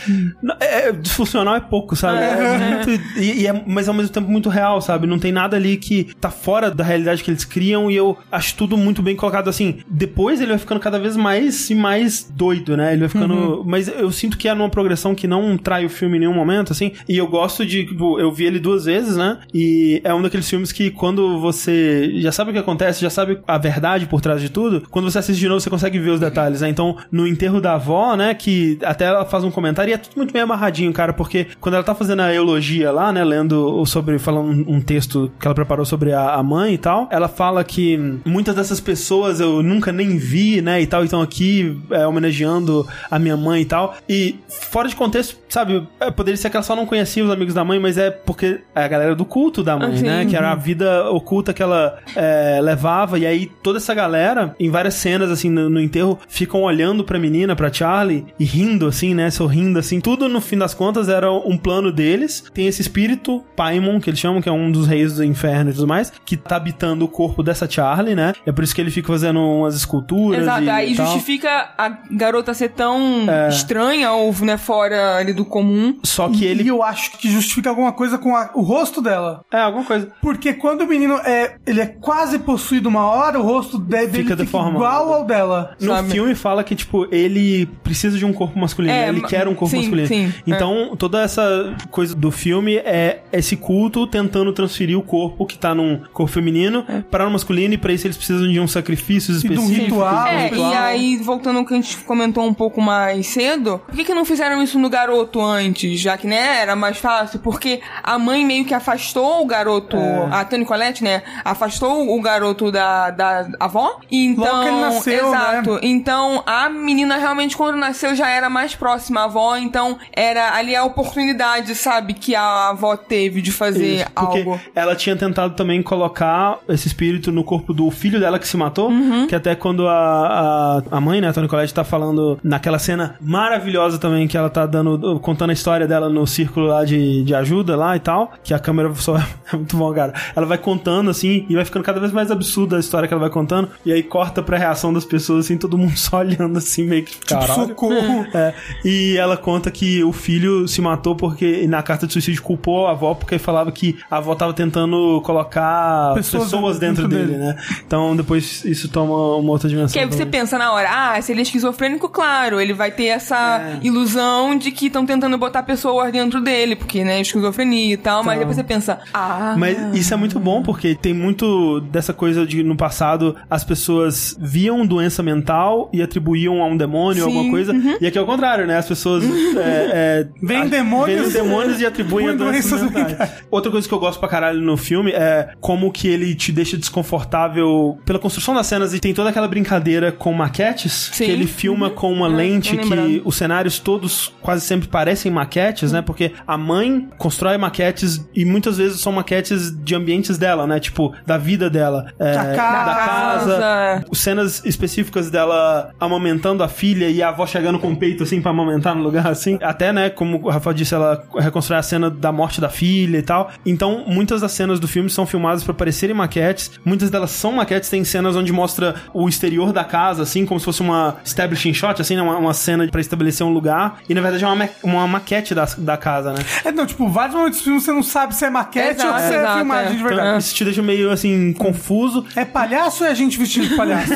[0.61, 2.19] É, é- disfuncional é pouco, sabe?
[2.23, 5.07] É muito, e, e é, mas ao mesmo tempo muito real, sabe?
[5.07, 8.55] Não tem nada ali que tá fora da realidade que eles criam e eu acho
[8.57, 9.79] tudo muito bem colocado assim.
[9.89, 12.93] Depois ele vai ficando cada vez mais e mais doido, né?
[12.93, 13.62] Ele vai ficando.
[13.66, 16.73] Mas eu sinto que é numa progressão que não trai o filme em nenhum momento,
[16.73, 16.93] assim.
[17.09, 17.87] E eu gosto de.
[17.87, 19.39] Tipo, eu vi ele duas vezes, né?
[19.55, 23.40] E é um daqueles filmes que quando você já sabe o que acontece, já sabe
[23.47, 26.20] a verdade por trás de tudo, quando você assiste de novo, você consegue ver os
[26.20, 26.69] detalhes, né?
[26.69, 28.35] Então, no enterro da avó, né?
[28.35, 31.74] Que até ela faz um comentário e é tudo muito bem amarradinho, cara, porque quando
[31.74, 33.24] ela tá fazendo a eulogia lá, né?
[33.24, 34.19] Lendo sobre.
[34.19, 37.98] falando um, texto que ela preparou sobre a, a mãe e tal, ela fala que
[38.24, 40.81] muitas dessas pessoas eu nunca nem vi, né?
[40.81, 43.97] E tal, então aqui é, homenageando a minha mãe e tal.
[44.09, 45.86] E fora de contexto, sabe?
[46.01, 48.60] é, poderia ser que ela só não conhecia os amigos da mãe, mas é porque
[48.74, 50.27] é a galera do culto da mãe, né?
[50.27, 53.18] Que era a vida oculta que ela é, levava.
[53.18, 57.18] E aí toda essa galera, em várias cenas, assim, no, no enterro, ficam olhando pra
[57.18, 59.30] menina, pra Charlie, e rindo, assim, né?
[59.30, 60.00] Sorrindo, assim.
[60.00, 62.44] Tudo, no fim das contas, era um plano deles.
[62.55, 65.74] Tem esse espírito, Paimon, que eles chamam, que é um dos reis do inferno e
[65.74, 68.32] tudo mais, que tá habitando o corpo dessa Charlie, né?
[68.46, 71.06] É por isso que ele fica fazendo umas esculturas Exato, e aí tal.
[71.06, 75.98] justifica a garota ser tão estranha ou, né, fora ali do comum.
[76.02, 76.68] Só que E ele.
[76.68, 79.42] eu acho que justifica alguma coisa com a- o rosto dela.
[79.52, 80.09] É, alguma coisa.
[80.20, 84.07] Porque quando o menino é, ele é quase possuído uma hora, o rosto de- dele
[84.09, 84.77] Fica fica, deformado.
[84.77, 85.77] igual ao dela.
[85.81, 86.11] No Sabe?
[86.11, 89.09] filme fala que, tipo, ele precisa de um corpo masculino, É, né?
[89.09, 90.07] ele quer um corpo sim, masculino.
[90.09, 90.32] sim, é.
[90.47, 95.74] então, toda essa coisa do filme é esse culto tentando transferir o corpo que tá
[95.74, 99.49] num corpo feminino para um masculino, e pra isso eles precisam de uns sacrifícios E
[99.49, 99.85] de um específicos.
[99.93, 100.27] ritual.
[100.27, 100.73] É, ritual.
[100.73, 104.15] e aí, voltando ao que a gente comentou um pouco mais cedo, por que, que
[104.15, 105.99] não fizeram isso no garoto antes?
[106.01, 107.39] Já que, né, era mais fácil?
[107.40, 110.28] Porque a mãe meio que afastou o garoto, É.
[110.31, 111.07] a Tony Colette, né,
[111.44, 113.98] afastou o garoto da, da avó.
[114.10, 115.36] Então, Logo que ele nasceu, né?
[115.36, 115.78] exato.
[115.82, 120.74] Então, a menina realmente, quando nasceu, já era mais próxima à avó, então era ali
[120.74, 124.60] a oportunidade, sabe, que a avó teve de fazer Isso, algo.
[124.74, 128.89] ela tinha tentado também colocar esse espírito no corpo do filho dela que se matou,
[128.90, 129.26] Uhum.
[129.26, 133.16] que até quando a, a, a mãe, né, a Tony Collette, tá falando naquela cena
[133.20, 137.35] maravilhosa também, que ela tá dando, contando a história dela no círculo lá de, de
[137.35, 139.16] ajuda lá e tal, que a câmera só
[139.52, 140.12] é muito bom, cara.
[140.35, 143.20] Ela vai contando assim, e vai ficando cada vez mais absurda a história que ela
[143.20, 146.85] vai contando, e aí corta pra reação das pessoas, assim, todo mundo só olhando assim,
[146.85, 147.69] meio que, Tipo, caralho.
[147.69, 148.27] socorro.
[148.35, 148.55] É,
[148.85, 152.93] e ela conta que o filho se matou porque na carta de suicídio culpou a
[152.93, 157.44] avó porque falava que a avó tava tentando colocar Pessoas pessoas, dentro, dentro dele, dele.
[157.52, 157.56] né?
[157.86, 159.93] Então depois isso toma uma outra dimensão.
[159.93, 163.06] Que aí você pensa na hora, ah, se ele é esquizofrênico, claro, ele vai ter
[163.06, 168.23] essa ilusão de que estão tentando botar pessoas dentro dele, porque, né, esquizofrenia e tal,
[168.23, 169.55] mas depois você pensa, ah.
[169.59, 174.36] Mas isso é muito bom porque tem muito dessa coisa de no passado as pessoas
[174.40, 177.72] viam doença mental e atribuíam a um demônio ou alguma coisa.
[178.00, 178.76] E aqui é o contrário, né?
[178.78, 179.24] As pessoas
[179.56, 183.06] é, é, a- demônios- demônios e atribuem a doenças mentais.
[183.12, 183.30] mentais.
[183.50, 186.76] Outra coisa que eu gosto pra caralho no filme é como que ele te deixa
[186.76, 191.24] desconfortável pela construção das cenas e tem toda aquela brincadeira com maquetes Sim.
[191.24, 195.92] que ele filma com uma Ah, lente que os cenários todos quase sempre parecem maquetes,
[195.92, 196.02] né?
[196.02, 200.78] Porque a mãe constrói maquetes e muitas vezes são maquetes de ambientes dela, né?
[200.81, 202.12] Tipo, da vida dela.
[202.19, 202.85] é, Da casa.
[202.86, 203.59] Da casa.
[203.59, 204.05] casa.
[204.12, 208.51] Cenas específicas dela amamentando a filha e a avó chegando com o peito, assim, pra
[208.51, 209.59] amamentar no lugar, assim.
[209.62, 213.23] Até, né, como o Rafa disse, ela reconstrói a cena da morte da filha e
[213.23, 213.51] tal.
[213.65, 216.70] Então, muitas das cenas do filme são filmadas pra parecerem maquetes.
[216.85, 220.65] Muitas delas são maquetes, tem cenas onde mostra o exterior da casa, assim, como se
[220.66, 222.23] fosse uma establishing shot, assim, né?
[222.23, 223.99] Uma, uma cena pra estabelecer um lugar.
[224.09, 226.39] E, na verdade, é uma, ma- uma maquete da, da casa, né?
[226.65, 229.19] É, não, tipo, vários momentos do filme você não sabe se é maquete Exato, ou
[229.20, 229.97] se é exato, filmagem é.
[229.97, 230.28] de verdade.
[230.28, 232.24] Então, isso te deixa meio, assim, confuso.
[232.35, 234.12] É palhaço ou é gente vestida de palhaço?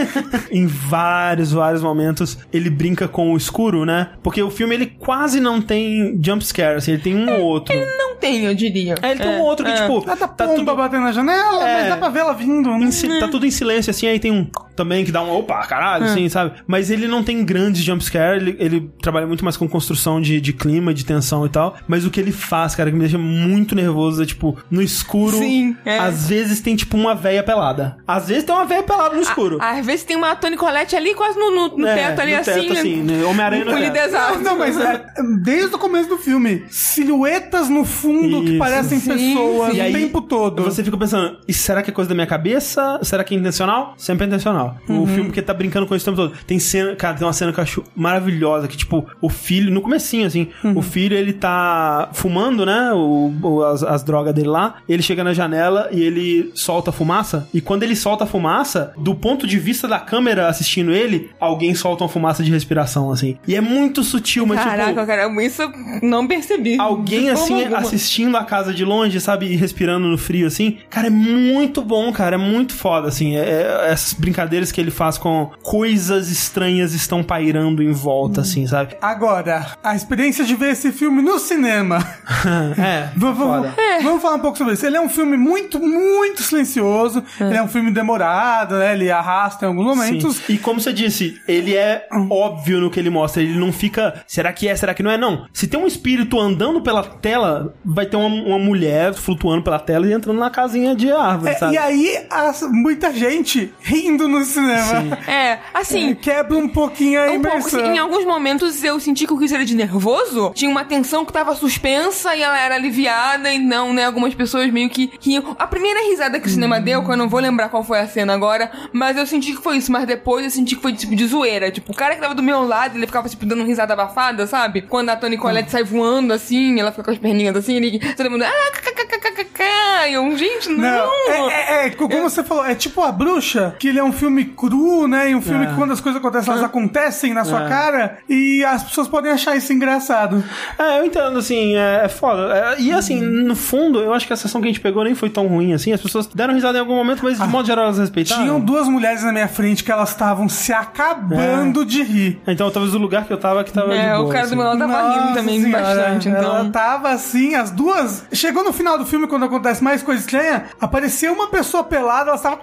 [0.52, 4.10] em vários, vários momentos ele brinca com o escuro, né?
[4.22, 7.74] Porque o filme ele quase não tem jump scare, assim, ele tem um ou outro.
[7.98, 8.94] Não tem, eu diria.
[9.02, 11.80] É, ele tem um outro que, tipo, Ela tá tá tudo, batendo na janela, É.
[11.80, 12.68] mas dá pra ver ela vindo.
[12.70, 15.66] em si- tá tudo em silêncio, assim, aí tem um também que dá um opa,
[15.66, 16.52] caralho, assim, sabe?
[16.66, 20.38] Mas ele não tem grandes jump scare, ele, ele trabalha muito mais com construção de,
[20.40, 21.76] de clima, de tensão e tal.
[21.88, 25.36] Mas o que ele faz, cara, que me deixa muito nervoso é, tipo, no escuro,
[25.38, 25.98] Sim, é.
[25.98, 27.96] às vezes tem, tipo, uma véia pelada.
[28.06, 29.58] Às vezes tem uma véia pelada no escuro.
[29.60, 32.40] Às vezes tem uma Tony Colette ali quase no, no, no É, teto ali no
[32.40, 32.52] assim.
[32.52, 33.24] teto, assim, né?
[33.24, 34.42] Homem-Aranha no teto.
[34.42, 35.04] Não, mas é,
[35.42, 38.58] desde o começo do filme, silhuetas no fundo que Isso.
[38.58, 40.62] parecem Sim, pessoas E o aí, tempo todo.
[40.64, 42.98] Você fica pensando, será que é coisa da minha cabeça?
[43.02, 43.94] Será que é intencional?
[43.96, 44.76] Sempre é intencional.
[44.88, 45.02] Uhum.
[45.02, 46.38] O filme que tá brincando com isso o tempo todo.
[46.46, 49.80] Tem cena, cara, tem uma cena que eu acho maravilhosa, que tipo, o filho, no
[49.80, 50.78] comecinho, assim, Uhum.
[50.78, 55.22] o filho, ele tá fumando, né, o, o- as, as drogas dele lá, ele chega
[55.22, 59.46] na janela e ele solta a fumaça, e quando ele solta a fumaça, do ponto
[59.46, 63.36] de vista da câmera assistindo ele, alguém solta uma fumaça de respiração, assim.
[63.46, 65.06] E é muito sutil, mas Caraca, tipo...
[65.06, 65.70] cara, isso eu
[66.02, 66.78] não percebi.
[66.78, 67.78] Alguém assim, alguma.
[67.78, 69.46] assistindo a casa de longe, sabe?
[69.46, 70.78] E respirando no frio, assim.
[70.90, 72.34] Cara, é muito bom, cara.
[72.36, 73.36] É muito foda, assim.
[73.36, 78.66] É, é- essas brincadeiras que ele faz com coisas estranhas estão pairando em volta, assim,
[78.66, 78.96] sabe?
[79.00, 81.98] Agora, a experiência de ver esse filme no cinema.
[82.78, 83.74] é, V- v- foda.
[84.02, 84.84] Vamos falar um pouco sobre isso.
[84.86, 87.22] Ele é um filme muito, muito silencioso.
[87.40, 88.92] Ele é um filme demorado, né?
[88.94, 90.36] Ele arrasta em alguns momentos.
[90.36, 90.54] Sim.
[90.54, 93.42] E como você disse, ele é óbvio no que ele mostra.
[93.42, 95.16] Ele não fica, será que é, será que não é?
[95.18, 95.46] Não.
[95.52, 100.06] Se tem um espírito andando pela tela, vai ter uma, uma mulher flutuando pela tela
[100.06, 101.74] e entrando na casinha de árvore, É, sabe?
[101.74, 105.16] e aí, as- muita gente rindo no cinema.
[105.26, 107.80] É, assim, Quebra um pouquinho a Um pouco, imersão.
[107.80, 110.52] assim, em alguns momentos eu senti que o Chris era de nervoso.
[110.54, 113.52] Tinha uma tensão que tava suspensa e ela era aliviada.
[113.52, 114.04] E não, né?
[114.06, 115.55] Algumas pessoas meio que riam.
[115.58, 118.06] A primeira risada que o cinema deu, que eu não vou lembrar qual foi a
[118.06, 119.90] cena agora, mas eu senti que foi isso.
[119.90, 121.70] Mas depois eu senti que foi tipo de zoeira.
[121.70, 124.82] Tipo, o cara que tava do meu lado, ele ficava tipo dando risada abafada, sabe?
[124.82, 128.30] Quando a Tony Colette sai voando assim, ela fica com as perninhas assim, ele, todo
[128.30, 128.44] mundo.
[128.44, 128.72] Ah,
[129.04, 129.62] kkkkkk.
[130.08, 130.76] E eu, gente, não.
[130.78, 134.04] Não, é, é- é, co- como você falou, é tipo A Bruxa, que ele é
[134.04, 135.30] um filme cru, né?
[135.30, 135.68] E um filme É.
[135.68, 137.68] que quando as coisas acontecem, elas acontecem na sua É.
[137.68, 140.42] cara e as pessoas podem achar isso engraçado.
[140.78, 142.54] É, eu entendo, assim, é, é foda.
[142.78, 145.14] É, e assim, no fundo, eu acho que a sessão que a gente pegou nem
[145.14, 145.92] foi tão ruim assim.
[145.92, 148.42] As pessoas deram risada em algum momento, mas de modo geral elas respeitaram.
[148.42, 152.40] Tinham duas mulheres na minha frente que elas estavam se acabando de rir.
[152.46, 154.50] Então, talvez o lugar que eu tava que tava É, boa, o cara assim.
[154.50, 156.70] do meu lado tava rindo Nossa também senhora, bastante, Ela então.
[156.70, 158.24] tava assim, as duas.
[158.32, 162.40] Chegou no final do filme, quando acontece mais coisa estranha, apareceu uma pessoa pelada, elas
[162.40, 162.60] estavam.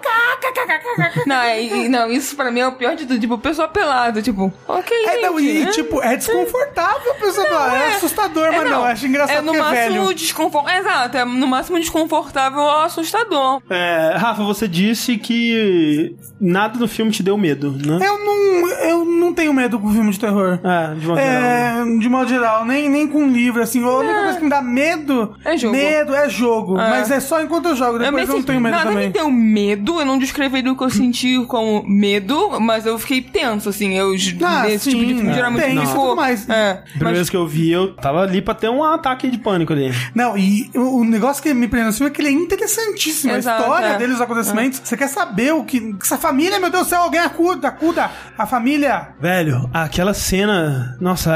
[1.26, 3.20] Não, e- e- não, isso pra mim é o pior de tudo.
[3.20, 5.22] Tipo, pessoa pelada, tipo, ok, É, gente.
[5.22, 5.70] não, e né?
[5.70, 7.76] tipo, é desconfortável a pessoa pelada.
[7.76, 10.14] É, assustador, mas não, acho engraçado É no é máximo velho.
[10.14, 10.80] desconfortável.
[10.80, 13.60] Exato, é no máximo desconfortável ou assustador.
[13.68, 17.98] É, Rafa, você disse que nada no filme te deu medo, né?
[18.06, 20.58] Eu não, eu não tenho medo com filme de terror.
[20.62, 21.42] É, de modo geral.
[21.42, 23.82] É, de modo geral, nem, nem com livro, assim.
[23.84, 25.74] A única coisa que me dá medo É jogo.
[25.74, 26.74] medo é jogo.
[26.74, 29.06] Mas é só enquanto eu jogo, depois eu, mas, não assim, tenho medo nada também.
[29.06, 33.20] me deu medo, eu não descreveria o que eu senti como medo, mas eu fiquei
[33.20, 33.94] tenso, assim.
[33.94, 35.34] Eu, Ah, nesse tipo de filme, é.
[35.34, 36.48] geralmente Tem tudo mais.
[36.48, 39.38] É, A primeira vez que eu vi, eu tava ali pra ter um ataque de
[39.38, 39.92] pânico ali.
[40.14, 43.32] Não, e o, negócio que me prendeu no filme é que ele é interessantíssimo.
[43.34, 43.98] Exato, a história é.
[43.98, 44.80] dele, os acontecimentos.
[44.82, 45.94] Você quer saber o que.
[46.00, 48.10] Essa família, meu Deus do céu, alguém acuda, acuda.
[48.36, 49.08] A família.
[49.20, 50.96] Velho, aquela cena.
[51.00, 51.32] Nossa,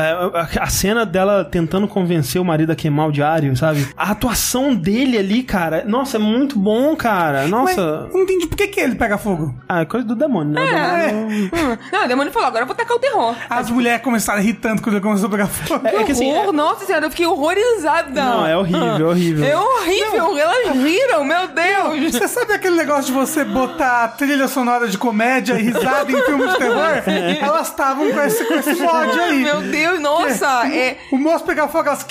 [0.60, 3.86] a cena dela tentando convencer o marido a queimar o diário, sabe?
[3.96, 5.84] A atuação dele ali, cara.
[5.86, 7.42] Nossa, é muito bom, cara.
[7.42, 7.80] Mas Nossa.
[7.80, 9.54] eu não entendi por que, que ele pega fogo.
[9.68, 10.62] Ah, é coisa do demônio, né?
[11.04, 11.06] É.
[11.08, 11.76] Demônio- Hum.
[11.92, 13.34] Não, o demônio falou, agora eu vou tacar o terror.
[13.50, 15.86] As mulheres começaram a rir tanto quando ele começou a pegar fogo.
[15.86, 16.30] É, é que assim.
[16.32, 18.22] Horror, nossa senhora, eu fiquei horrorizada.
[18.24, 19.44] Não, é horrível, é horrível.
[19.44, 22.12] É horrível, elas riram, meu Deus.
[22.12, 26.46] Você sabe aquele negócio de você botar trilha sonora de comédia e risada em filme
[26.48, 26.78] de terror?
[27.40, 29.42] Elas estavam com esse, com esse ódio aí.
[29.42, 30.98] Meu Deus, nossa, é...
[31.10, 32.04] O moço pegar fogo, elas.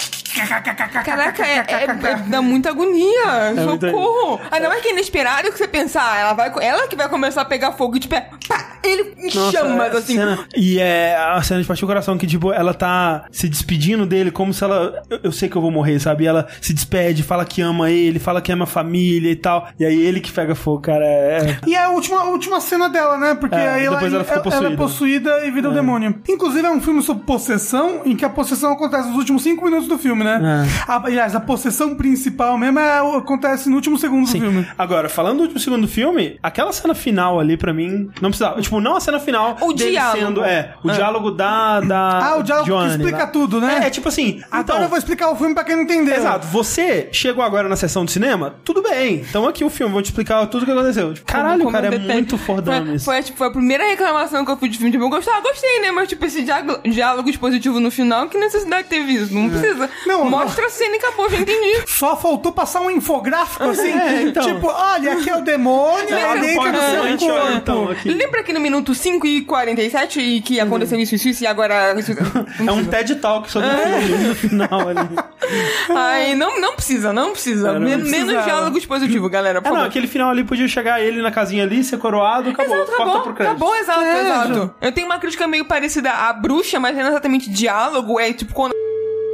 [1.06, 3.54] Caraca, é, é- é- dá muita agonia.
[3.66, 4.40] muita- Socorro.
[4.52, 7.46] Ainda mais que é inesperado que você pensar, ela, vai, ela que vai começar a
[7.46, 10.16] pegar fogo e tipo, é, pá, ele em Nossa, chamas, é, assim.
[10.16, 14.06] cena- E é a cena de partir o coração, que, tipo, ela tá se despedindo
[14.06, 15.02] dele como se ela.
[15.10, 16.24] Eu, eu sei que eu vou morrer, sabe?
[16.24, 19.68] E ela se despede, fala que ama ele, fala que ama a família e tal.
[19.80, 21.06] E aí ele que pega fogo, cara.
[21.06, 21.58] É.
[21.68, 23.36] E é a última, a última cena dela, né?
[23.36, 24.78] Porque É, aí ela, ela fica é possuída.
[24.78, 26.16] possuída e vira o demônio.
[26.28, 29.88] Inclusive, é um filme sobre possessão, em que a possessão acontece nos últimos cinco minutos
[29.88, 30.40] do filme, né?
[30.88, 30.92] É.
[30.92, 34.40] A- aliás, a possessão principal mesmo é, acontece no último segundo do Sim.
[34.42, 34.68] filme.
[34.78, 38.62] Agora, falando do último segundo do filme, aquela cena final ali, pra mim, não precisava.
[38.62, 39.58] Tipo, não a cena final.
[39.62, 40.18] O diálogo.
[40.26, 41.80] Sendo, é, o diálogo da.
[41.82, 43.28] da Ah, o diálogo Johnny, que explica lá.
[43.28, 43.80] tudo, né?
[43.84, 44.42] É, é tipo assim.
[44.52, 46.16] Agora então, eu vou explicar o filme pra quem não entendeu.
[46.16, 46.48] Exato.
[46.48, 49.16] Você chegou agora na sessão de cinema, tudo bem.
[49.28, 51.14] Então aqui o filme, vou te explicar tudo o que aconteceu.
[51.14, 53.06] Tipo, Caralho, Como- como cara, eu é muito fordão foi, isso.
[53.06, 54.92] foi, tipo, foi a primeira reclamação que eu fiz de filme.
[54.92, 55.92] Tipo, eu gostava, gostei, né?
[55.92, 59.34] Mas, tipo, esse diálogo, diálogo expositivo no final, que necessidade teve isso?
[59.34, 59.90] Não precisa.
[60.06, 61.84] Não, Mostra a cena e acabou, já entendi.
[61.88, 63.88] Só faltou passar um infográfico assim.
[63.98, 64.44] É, então.
[64.44, 67.52] Tipo, olha, aqui é o demônio, Lembra ele entra no seu corpo.
[67.54, 68.10] então, aqui.
[68.10, 71.96] Lembra que no minuto 5 e 47 e que aconteceu isso, isso, isso e agora.
[72.68, 75.00] É um TED Talk sobre o filme no final ali.
[75.96, 77.70] Ai, não, não precisa, não precisa.
[77.70, 78.26] É, não Men- precisava.
[78.28, 79.90] Menos diálogo expositivo, galera, por É, não, favor.
[79.90, 82.76] aquele final ali podia chegar ele na casinha ali, ser coroado, acabou.
[82.76, 83.56] Exato, acabou, pro crédito.
[83.56, 84.76] acabou, exato, É, exato.
[84.82, 88.54] Eu tenho uma crítica meio parecida à bruxa, mas não é exatamente diálogo, é tipo
[88.54, 88.74] quando.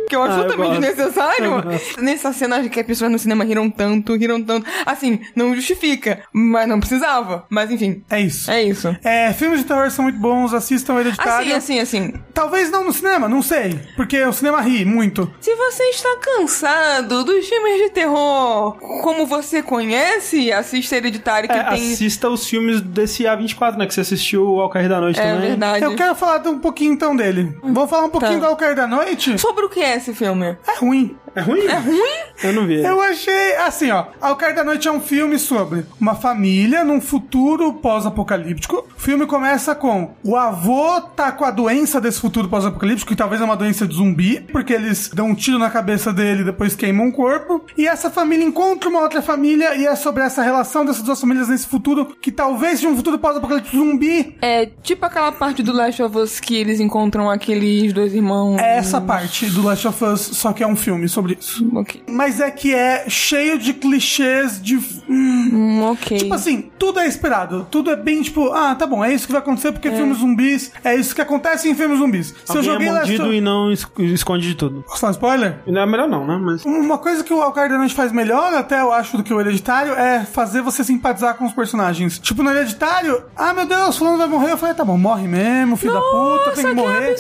[0.10, 0.82] Que eu acho Ah, totalmente gosto.
[0.82, 1.46] necessário.
[1.46, 2.02] Eu gosto.
[2.04, 4.66] Nessa cena que as pessoas no cinema riram tanto, riram tanto.
[4.86, 7.46] Assim, não justifica, mas não precisava.
[7.50, 8.50] Mas enfim, É isso.
[8.52, 8.96] é isso.
[9.04, 11.56] É, filmes de terror são muito bons, assistam Hereditário.
[11.56, 12.14] Assim, assim, assim.
[12.34, 13.80] Talvez não no cinema, não sei.
[13.96, 15.32] Porque o cinema ri muito.
[15.40, 21.64] Se você está cansado dos filmes de terror, como você conhece, assista Hereditário, que É,
[21.64, 21.94] tem.
[21.94, 23.86] assista os filmes desse A24, né?
[23.86, 25.50] Que você assistiu ao Cair da Noite É também.
[25.50, 25.84] verdade.
[25.86, 27.56] Eu quero falar um pouquinho então dele.
[27.64, 28.40] Vou falar um pouquinho Tá.
[28.40, 29.38] do Ao Cair da Noite.
[29.40, 30.58] Sobre o que é esse filme?
[30.68, 31.18] É ruim.
[31.36, 31.66] É ruim?
[31.66, 32.00] É ruim?
[32.44, 32.84] Eu não vi.
[32.84, 34.06] Eu achei, assim, ó.
[34.22, 38.88] Ao Cair da Noite é um filme sobre uma família num futuro pós-apocalíptico.
[38.96, 43.42] O filme começa com o avô tá com a doença desse futuro pós-apocalíptico, que talvez
[43.42, 46.76] é uma doença de zumbi, porque eles dão um tiro na cabeça dele e depois
[46.76, 47.66] queimam o corpo.
[47.78, 51.50] E essa família encontra uma outra família e é sobre essa relação dessas duas famílias
[51.50, 54.36] nesse futuro, que talvez seja um futuro pós-apocalíptico zumbi.
[54.42, 58.60] É tipo aquela parte do Last of Us que eles encontram aqueles dois irmãos.
[58.60, 61.70] É essa parte do Last of Us, só que é um filme sobre isso.
[61.76, 62.04] Ok.
[62.08, 64.78] Mas é que é cheio de clichês de.
[65.10, 66.18] Hum, ok.
[66.18, 67.68] Tipo assim, tudo é esperado.
[67.70, 70.72] Tudo é bem tipo, ah, tá bom, é isso que vai acontecer porque filmes zumbis.
[70.84, 72.28] É isso que acontece em filmes zumbis.
[72.46, 74.84] Se eu Alguém joguei é Last mordido e não es- esconde de tudo.
[74.88, 75.60] Posso dar um spoiler?
[75.68, 76.38] Não é melhor não, né?
[76.42, 76.66] Mas...
[76.66, 79.94] Uma coisa que o Al Qaeda faz melhor, até eu acho, do que o Hereditário,
[79.94, 82.18] é fazer você simpatizar com os personagens.
[82.20, 84.52] Tipo, no Hereditário, ah, meu Deus, fulano vai morrer.
[84.52, 87.16] Eu falei, tá bom, morre mesmo, filho da puta, tem que morrer.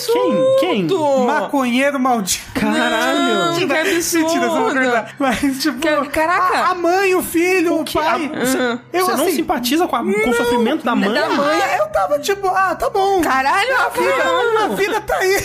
[0.59, 0.88] Quem?
[0.88, 0.97] Quem?
[1.25, 2.43] Maconheiro maldito.
[2.53, 3.19] Caralho!
[3.19, 3.65] Não, que
[3.95, 5.15] Mentira, você não vai acordar.
[5.20, 6.57] Mas, tipo, Que- caraca.
[6.57, 8.32] A, a mãe, o filho, o, que- pai.
[8.34, 11.14] a- você- eu, Você não assim, simpatiza com, a- com o sofrimento da mãe?
[11.14, 11.60] Da mãe.
[11.78, 13.22] Eu tava tipo, ah, tá bom.
[13.22, 15.38] Caralho, A vida, a vida tá aí.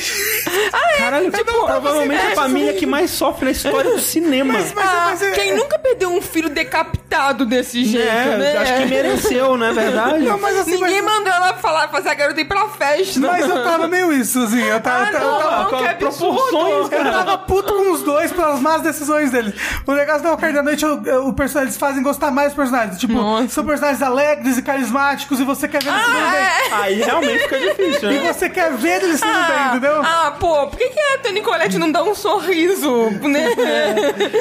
[0.99, 4.53] Caralho, tipo, provavelmente a família que mais sofre na história do cinema.
[4.55, 8.57] Mas, mas, Ah, mas é- quem nunca perdeu um filho decapitado desse jeito, é, né?
[8.59, 10.19] acho que mereceu, não é verdade?
[10.25, 13.21] Não, mas assim, Ninguém mas, mandou ela falar, fazer a garota ir pra festa.
[13.21, 14.63] mas eu tava meio isso, assim.
[14.63, 16.37] Eu tava, Ah, eu tava- não, eu tava- não, absurdo.
[16.37, 19.53] proporções, Eu tava puto com os dois pelas más decisões deles.
[19.87, 22.99] O negócio da Walker da Noite, o, o personagem, eles fazem gostar mais dos personagens.
[22.99, 23.49] Tipo, Nossa.
[23.49, 26.73] são personagens alegres e carismáticos e você quer ver eles se dando bem.
[26.73, 28.33] Ah, Aí realmente fica difícil, E né?
[28.33, 30.03] você quer ver eles se dando bem, ah, entendeu?
[30.05, 33.49] ah, pô, por que, que a Tony Colette não dá um sorriso, né?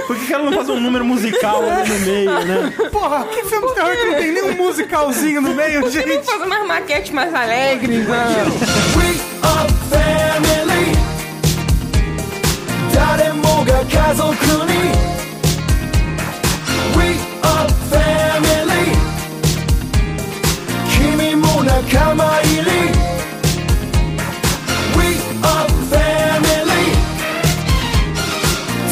[0.06, 2.74] Por que, que ela não faz um número musical ali no meio, né?
[2.92, 6.08] Porra, que filme de terror que não tem nenhum musicalzinho no meio, Por que não
[6.16, 6.26] gente?
[6.26, 8.08] fazer umas maquetes mais alegres?
[8.08, 8.26] né?
[8.96, 10.98] We are family
[12.94, 14.33] 誰もが家族
[14.67, 14.73] に
[16.97, 18.95] We are family
[20.89, 22.65] 君も仲間入り
[24.97, 26.87] We are family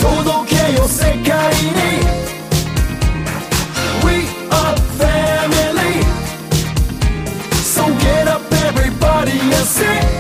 [0.01, 1.71] 届けよ世界に
[4.05, 4.09] We
[4.51, 5.95] are family
[7.63, 10.11] So get up everybody and sing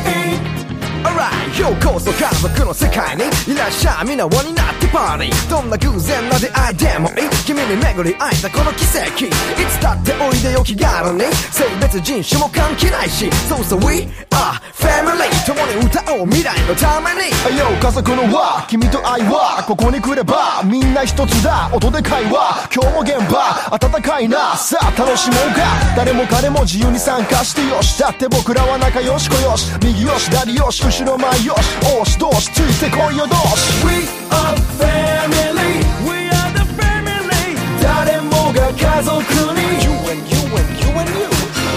[1.05, 1.69] Alright よ
[2.06, 5.50] うこそ家族の世界にいらっしゃい皆輪になってパーリー。
[5.50, 7.16] どんな偶然な出会いでもいい。
[7.46, 9.26] 君に巡り会えたこの奇跡。
[9.26, 9.30] い
[9.66, 11.24] つだっておいでよ気軽に。
[11.52, 13.30] 性別人種も関係ないし。
[13.50, 17.58] そうそう We are family 共に歌おう未来のために。
[17.58, 18.66] よ家族の輪。
[18.70, 19.64] 君と愛は。
[19.68, 20.62] ここに来れば。
[20.64, 21.70] みんな一つだ。
[21.74, 22.70] 音で会話。
[22.74, 23.78] 今日も現場。
[23.78, 24.56] 暖かいな。
[24.56, 25.64] さあ楽しもうか。
[25.96, 28.00] 誰も彼も自由に参加してよし。
[28.00, 29.72] だって僕らは仲良しこよし。
[29.82, 31.95] 右よし左よし後ろ前よし。
[31.96, 33.62] doors, doors, choose the your doors.
[33.86, 35.74] We are family.
[36.04, 37.56] We are the family.
[37.82, 39.68] Daddy Moga Kazokuni.
[39.86, 41.30] You and you and you and you.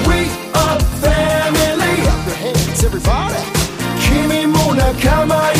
[0.08, 0.18] We
[0.54, 1.94] are family.
[2.02, 3.42] Clap your hands, everybody.
[4.02, 5.57] Kimi Mona Kamai.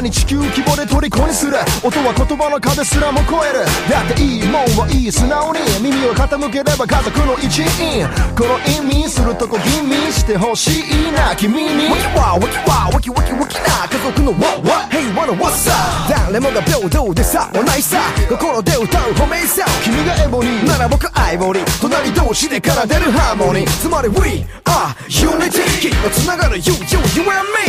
[0.00, 8.06] に地球規模で虜にする音は言葉の壁すらも超えるだっていいもんはいい素直に耳を傾ければ家族の一員
[8.36, 15.72] この意味するとこ吟味してほしいな君にわきわわきわわきわきわきな家族のわわ平和のわさ
[16.08, 27.68] 誰もが平等でさもないさ心で歌う褒めさ君がエボニーなら僕アイボリー隣同士で奏でるハーモニーつまり We are unity きっとつながる You, you, you and me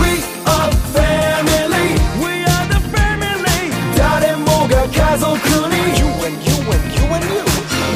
[0.00, 1.69] We are family
[4.92, 5.98] Clooney.
[5.98, 7.42] You and you and you and you.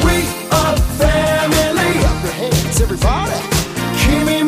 [0.05, 0.15] We
[0.51, 1.91] are family.
[1.99, 3.39] Clap your hands, everybody.
[3.99, 4.43] Kimi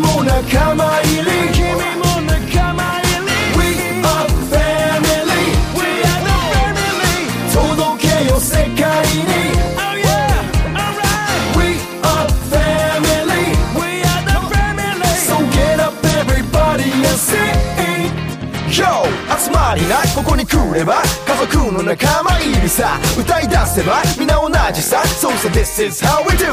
[20.46, 26.46] 来れば家族の仲間いるさ歌い出せば皆同じさ So so this is how we do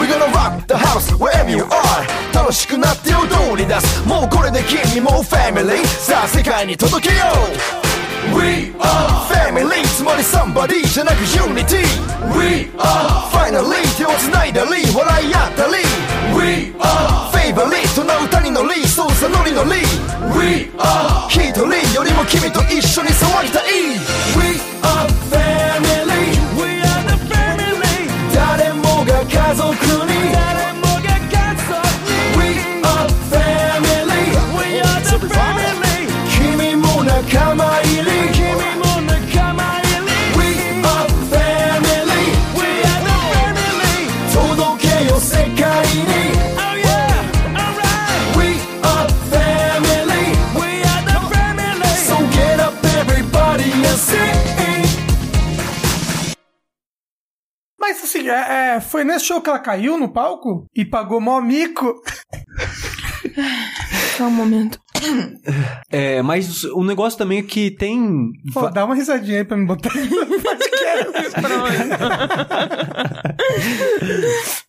[0.00, 7.24] We're gonna rock the house wherever you are 楽しくなって踊り出すもうこれで君も family さあ世界に届けよ
[8.32, 11.82] う We are family つまり somebody じゃなく unity
[12.38, 15.72] We are finally 手を繋いだり笑い合ったり
[16.36, 17.25] We are
[17.57, 19.71] favorite な歌に乗りそうさノリノリ
[20.37, 21.65] We are 一人
[21.95, 23.63] よりも君と一緒に騒ぎたい。
[24.37, 25.36] We are
[58.29, 62.01] É, é, foi nesse show que ela caiu no palco e pagou mó mico.
[64.17, 64.79] Só um momento.
[65.91, 68.31] É, mas o negócio também é que tem.
[68.53, 70.07] Pô, dá uma risadinha aí pra me botar no
[70.41, 71.37] podcast.